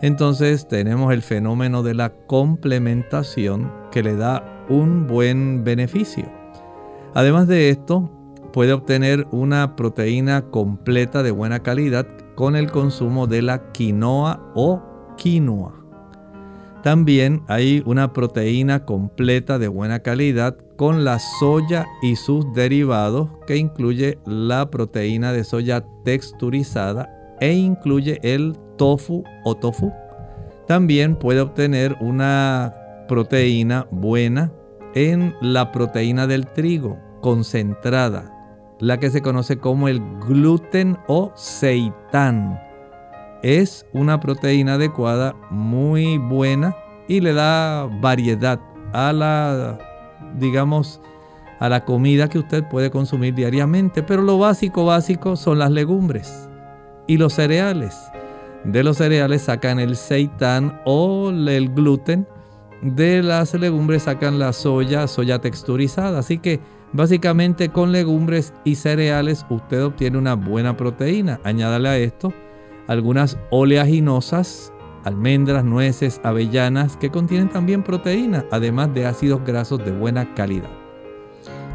Entonces 0.00 0.66
tenemos 0.66 1.12
el 1.12 1.22
fenómeno 1.22 1.82
de 1.82 1.94
la 1.94 2.10
complementación 2.26 3.72
que 3.92 4.02
le 4.02 4.16
da 4.16 4.66
un 4.68 5.06
buen 5.06 5.62
beneficio. 5.62 6.30
Además 7.14 7.48
de 7.48 7.70
esto, 7.70 8.10
puede 8.52 8.72
obtener 8.72 9.26
una 9.30 9.76
proteína 9.76 10.50
completa 10.50 11.22
de 11.22 11.30
buena 11.30 11.60
calidad 11.60 12.06
con 12.34 12.56
el 12.56 12.70
consumo 12.70 13.26
de 13.26 13.42
la 13.42 13.72
quinoa 13.72 14.52
o 14.54 14.82
quinoa. 15.16 15.74
También 16.82 17.42
hay 17.48 17.82
una 17.86 18.12
proteína 18.12 18.84
completa 18.84 19.58
de 19.58 19.68
buena 19.68 20.00
calidad 20.00 20.56
con 20.76 21.04
la 21.04 21.18
soya 21.18 21.86
y 22.02 22.14
sus 22.14 22.52
derivados 22.54 23.28
que 23.46 23.56
incluye 23.56 24.18
la 24.24 24.70
proteína 24.70 25.32
de 25.32 25.42
soya 25.42 25.84
texturizada 26.04 27.36
e 27.40 27.52
incluye 27.52 28.20
el 28.22 28.56
tofu 28.76 29.24
o 29.44 29.54
tofu. 29.56 29.92
También 30.68 31.16
puede 31.16 31.40
obtener 31.40 31.96
una 32.00 32.74
proteína 33.08 33.88
buena 33.90 34.52
en 34.94 35.34
la 35.40 35.72
proteína 35.72 36.26
del 36.26 36.46
trigo 36.46 36.98
concentrada, 37.20 38.32
la 38.80 38.98
que 38.98 39.10
se 39.10 39.22
conoce 39.22 39.58
como 39.58 39.88
el 39.88 40.00
gluten 40.26 40.98
o 41.06 41.32
seitán. 41.34 42.60
Es 43.42 43.86
una 43.92 44.20
proteína 44.20 44.74
adecuada, 44.74 45.34
muy 45.50 46.18
buena 46.18 46.76
y 47.06 47.20
le 47.20 47.32
da 47.32 47.88
variedad 48.00 48.60
a 48.92 49.12
la 49.12 49.78
digamos, 50.36 51.00
a 51.58 51.68
la 51.68 51.84
comida 51.84 52.28
que 52.28 52.38
usted 52.38 52.64
puede 52.68 52.90
consumir 52.90 53.34
diariamente. 53.34 54.02
Pero 54.02 54.22
lo 54.22 54.38
básico, 54.38 54.84
básico 54.84 55.36
son 55.36 55.58
las 55.58 55.70
legumbres 55.70 56.48
y 57.06 57.16
los 57.16 57.34
cereales. 57.34 57.96
De 58.64 58.82
los 58.82 58.98
cereales 58.98 59.42
sacan 59.42 59.78
el 59.78 59.96
seitán 59.96 60.80
o 60.84 61.30
el 61.30 61.74
gluten. 61.74 62.26
De 62.82 63.22
las 63.22 63.54
legumbres 63.54 64.04
sacan 64.04 64.38
la 64.38 64.52
soya, 64.52 65.06
soya 65.08 65.40
texturizada. 65.40 66.20
Así 66.20 66.38
que 66.38 66.60
básicamente 66.92 67.68
con 67.68 67.92
legumbres 67.92 68.52
y 68.64 68.74
cereales 68.74 69.44
usted 69.50 69.84
obtiene 69.84 70.18
una 70.18 70.34
buena 70.34 70.76
proteína. 70.76 71.40
Añádale 71.44 71.88
a 71.88 71.98
esto 71.98 72.32
algunas 72.86 73.38
oleaginosas 73.50 74.72
almendras, 75.04 75.64
nueces, 75.64 76.20
avellanas, 76.22 76.96
que 76.96 77.10
contienen 77.10 77.48
también 77.48 77.82
proteína, 77.82 78.44
además 78.50 78.92
de 78.94 79.06
ácidos 79.06 79.44
grasos 79.44 79.84
de 79.84 79.92
buena 79.92 80.34
calidad. 80.34 80.70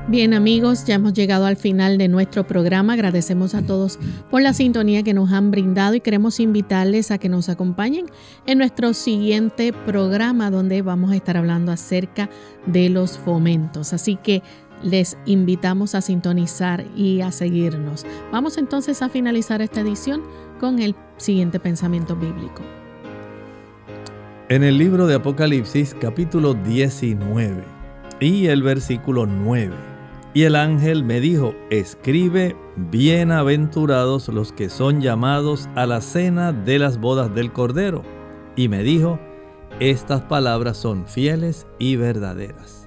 Bien 0.06 0.34
amigos, 0.34 0.84
ya 0.84 0.96
hemos 0.96 1.14
llegado 1.14 1.46
al 1.46 1.56
final 1.56 1.98
de 1.98 2.10
nuestro 2.10 2.46
programa. 2.46 2.92
Agradecemos 2.92 3.56
a 3.56 3.62
todos 3.62 4.00
por 4.30 4.42
la 4.42 4.54
sintonía 4.54 5.02
que 5.02 5.14
nos 5.14 5.32
han 5.32 5.50
brindado 5.50 5.96
y 5.96 6.02
queremos 6.02 6.42
invitarles 6.42 7.10
a 7.10 7.18
que 7.18 7.30
nos 7.30 7.48
acompañen 7.48 8.08
en 8.46 8.58
nuestro 8.58 8.94
siguiente 8.94 9.72
programa 9.72 10.52
donde 10.52 10.82
vamos 10.82 11.12
a 11.12 11.16
estar 11.16 11.38
hablando 11.38 11.72
acerca 11.72 12.30
de 12.66 12.90
los 12.90 13.18
fomentos. 13.18 13.94
Así 13.94 14.18
que 14.18 14.44
les 14.84 15.18
invitamos 15.26 15.96
a 15.96 16.02
sintonizar 16.02 16.86
y 16.96 17.22
a 17.22 17.32
seguirnos. 17.32 18.06
Vamos 18.32 18.58
entonces 18.58 19.02
a 19.02 19.10
finalizar 19.10 19.62
esta 19.62 19.82
edición 19.82 20.22
con 20.60 20.80
el 20.80 20.96
siguiente 21.18 21.60
pensamiento 21.60 22.16
bíblico. 22.16 22.62
En 24.50 24.64
el 24.64 24.78
libro 24.78 25.08
de 25.08 25.16
Apocalipsis 25.16 25.96
capítulo 26.00 26.54
19 26.54 27.64
y 28.20 28.48
el 28.48 28.62
versículo 28.62 29.26
9. 29.26 29.74
Y 30.36 30.44
el 30.44 30.56
ángel 30.56 31.04
me 31.04 31.20
dijo, 31.20 31.54
escribe, 31.70 32.56
bienaventurados 32.76 34.28
los 34.30 34.52
que 34.52 34.70
son 34.70 35.00
llamados 35.00 35.70
a 35.76 35.86
la 35.86 36.02
cena 36.02 36.52
de 36.52 36.80
las 36.80 37.00
bodas 37.00 37.34
del 37.34 37.52
Cordero. 37.52 38.04
Y 38.56 38.68
me 38.68 38.84
dijo, 38.84 39.20
estas 39.80 40.22
palabras 40.22 40.78
son 40.78 41.08
fieles 41.08 41.68
y 41.78 41.96
verdaderas. 41.96 42.83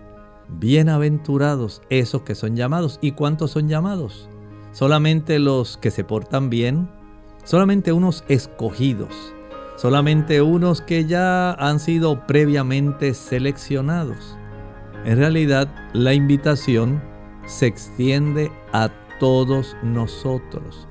Bienaventurados 0.48 1.82
esos 1.90 2.22
que 2.22 2.34
son 2.34 2.56
llamados. 2.56 2.98
¿Y 3.00 3.12
cuántos 3.12 3.52
son 3.52 3.68
llamados? 3.68 4.28
Solamente 4.72 5.38
los 5.38 5.76
que 5.78 5.90
se 5.90 6.04
portan 6.04 6.50
bien, 6.50 6.90
solamente 7.44 7.92
unos 7.92 8.24
escogidos 8.28 9.32
solamente 9.76 10.40
unos 10.40 10.80
que 10.80 11.04
ya 11.04 11.52
han 11.52 11.78
sido 11.78 12.26
previamente 12.26 13.14
seleccionados. 13.14 14.36
En 15.04 15.18
realidad, 15.18 15.72
la 15.92 16.14
invitación 16.14 17.02
se 17.46 17.66
extiende 17.66 18.50
a 18.72 18.90
todos 19.20 19.76
nosotros. 19.82 20.88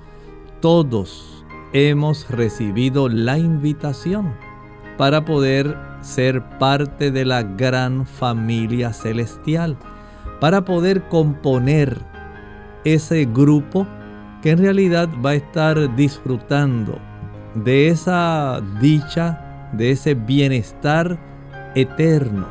Todos 0.61 1.45
hemos 1.73 2.29
recibido 2.29 3.09
la 3.09 3.37
invitación 3.37 4.33
para 4.97 5.25
poder 5.25 5.77
ser 6.01 6.41
parte 6.59 7.11
de 7.11 7.25
la 7.25 7.43
gran 7.43 8.05
familia 8.05 8.93
celestial, 8.93 9.77
para 10.39 10.63
poder 10.63 11.07
componer 11.09 11.97
ese 12.83 13.25
grupo 13.25 13.87
que 14.41 14.51
en 14.51 14.59
realidad 14.59 15.09
va 15.25 15.31
a 15.31 15.35
estar 15.35 15.95
disfrutando 15.95 16.99
de 17.55 17.87
esa 17.87 18.61
dicha, 18.79 19.69
de 19.73 19.91
ese 19.91 20.13
bienestar 20.13 21.17
eterno, 21.73 22.47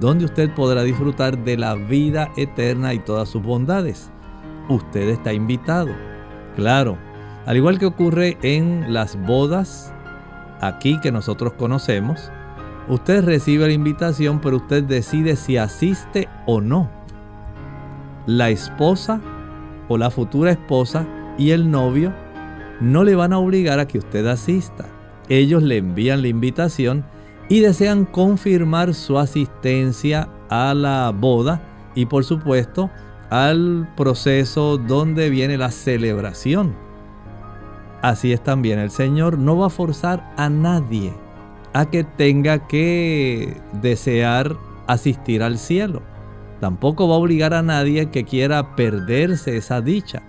donde 0.00 0.26
usted 0.26 0.50
podrá 0.54 0.82
disfrutar 0.82 1.36
de 1.44 1.56
la 1.56 1.74
vida 1.74 2.30
eterna 2.36 2.94
y 2.94 2.98
todas 2.98 3.28
sus 3.28 3.42
bondades. 3.42 4.10
Usted 4.68 5.08
está 5.08 5.32
invitado. 5.32 5.90
Claro, 6.56 6.96
al 7.46 7.56
igual 7.56 7.78
que 7.78 7.86
ocurre 7.86 8.38
en 8.42 8.92
las 8.92 9.16
bodas 9.26 9.93
aquí 10.66 10.98
que 11.00 11.12
nosotros 11.12 11.52
conocemos, 11.54 12.30
usted 12.88 13.24
recibe 13.24 13.66
la 13.66 13.72
invitación, 13.72 14.40
pero 14.40 14.56
usted 14.56 14.84
decide 14.84 15.36
si 15.36 15.56
asiste 15.56 16.28
o 16.46 16.60
no. 16.60 16.90
La 18.26 18.50
esposa 18.50 19.20
o 19.88 19.98
la 19.98 20.10
futura 20.10 20.50
esposa 20.50 21.06
y 21.38 21.50
el 21.50 21.70
novio 21.70 22.12
no 22.80 23.04
le 23.04 23.14
van 23.14 23.32
a 23.32 23.38
obligar 23.38 23.78
a 23.78 23.86
que 23.86 23.98
usted 23.98 24.26
asista. 24.26 24.86
Ellos 25.28 25.62
le 25.62 25.78
envían 25.78 26.22
la 26.22 26.28
invitación 26.28 27.04
y 27.48 27.60
desean 27.60 28.04
confirmar 28.04 28.94
su 28.94 29.18
asistencia 29.18 30.28
a 30.48 30.74
la 30.74 31.12
boda 31.14 31.60
y 31.94 32.06
por 32.06 32.24
supuesto 32.24 32.90
al 33.30 33.88
proceso 33.96 34.78
donde 34.78 35.30
viene 35.30 35.56
la 35.56 35.70
celebración. 35.70 36.83
Así 38.04 38.34
es 38.34 38.42
también, 38.42 38.78
el 38.78 38.90
Señor 38.90 39.38
no 39.38 39.56
va 39.56 39.68
a 39.68 39.70
forzar 39.70 40.30
a 40.36 40.50
nadie 40.50 41.14
a 41.72 41.88
que 41.88 42.04
tenga 42.04 42.68
que 42.68 43.56
desear 43.80 44.58
asistir 44.86 45.42
al 45.42 45.56
cielo. 45.56 46.02
Tampoco 46.60 47.08
va 47.08 47.14
a 47.14 47.18
obligar 47.18 47.54
a 47.54 47.62
nadie 47.62 48.10
que 48.10 48.24
quiera 48.24 48.76
perderse 48.76 49.56
esa 49.56 49.80
dicha. 49.80 50.22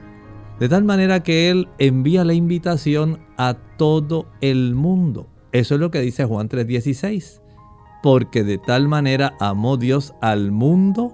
De 0.57 0.69
tal 0.69 0.86
manera 0.86 1.21
que 1.21 1.49
Él 1.49 1.67
envía 1.78 2.23
la 2.23 2.34
invitación 2.34 3.19
a 3.36 3.55
todo 3.76 4.28
el 4.39 4.73
mundo. 4.73 5.28
Eso 5.51 5.76
es 5.76 5.82
lo 5.82 5.91
que 5.91 5.99
dice 5.99 6.23
Juan 6.23 6.47
3:16. 6.47 7.41
Porque 8.01 8.45
de 8.45 8.57
tal 8.57 8.88
manera 8.88 9.34
amó 9.41 9.76
Dios 9.76 10.15
al 10.21 10.49
mundo, 10.49 11.11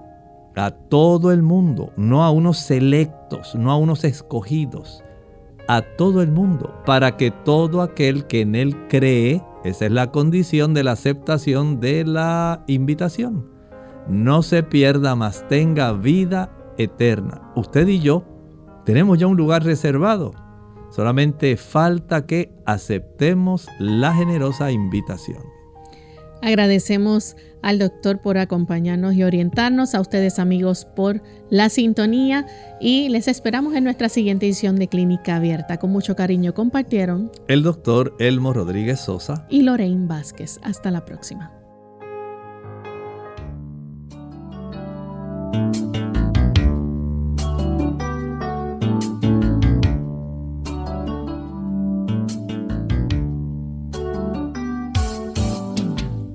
a 0.56 0.70
todo 0.70 1.32
el 1.32 1.42
mundo, 1.42 1.92
no 1.98 2.24
a 2.24 2.30
unos 2.30 2.60
selectos, 2.60 3.56
no 3.56 3.72
a 3.72 3.78
unos 3.78 4.04
escogidos, 4.04 5.04
a 5.68 5.82
todo 5.82 6.22
el 6.22 6.32
mundo, 6.32 6.74
para 6.86 7.18
que 7.18 7.32
todo 7.32 7.82
aquel 7.82 8.26
que 8.28 8.42
en 8.42 8.56
Él 8.56 8.88
cree, 8.88 9.44
esa 9.64 9.86
es 9.86 9.92
la 9.92 10.12
condición 10.12 10.74
de 10.74 10.84
la 10.84 10.94
aceptación 10.94 11.80
de 11.80 12.06
la 12.06 12.64
invitación, 12.68 13.48
no 14.08 14.42
se 14.42 14.64
pierda, 14.64 15.16
más 15.16 15.48
tenga 15.48 15.94
vida 15.94 16.52
eterna. 16.78 17.52
Usted 17.56 17.88
y 17.88 18.00
yo 18.00 18.24
tenemos 18.86 19.20
ya 19.20 19.28
un 19.28 19.38
lugar 19.38 19.64
reservado. 19.64 20.34
Solamente 20.90 21.56
falta 21.56 22.26
que 22.26 22.52
aceptemos 22.66 23.70
la 23.80 24.14
generosa 24.14 24.72
invitación. 24.72 25.61
Agradecemos 26.42 27.36
al 27.62 27.80
doctor 27.80 28.20
por 28.20 28.38
acompañarnos 28.38 29.14
y 29.14 29.24
orientarnos, 29.24 29.94
a 29.94 30.02
ustedes 30.02 30.40
amigos 30.40 30.86
por 30.96 31.22
la 31.50 31.70
sintonía 31.70 32.48
y 32.80 33.10
les 33.10 33.28
esperamos 33.28 33.76
en 33.76 33.84
nuestra 33.84 34.10
siguiente 34.10 34.48
edición 34.48 34.78
de 34.78 34.88
Clínica 34.88 35.36
Abierta. 35.36 35.78
Con 35.78 35.92
mucho 35.92 36.16
cariño 36.16 36.54
compartieron 36.54 37.32
el 37.48 37.64
doctor 37.64 38.16
Elmo 38.20 38.54
Rodríguez 38.54 39.00
Sosa 39.00 39.46
y 39.50 39.62
Lorraine 39.62 40.08
Vázquez. 40.08 40.60
Hasta 40.64 40.92
la 40.92 41.06
próxima. 41.06 41.52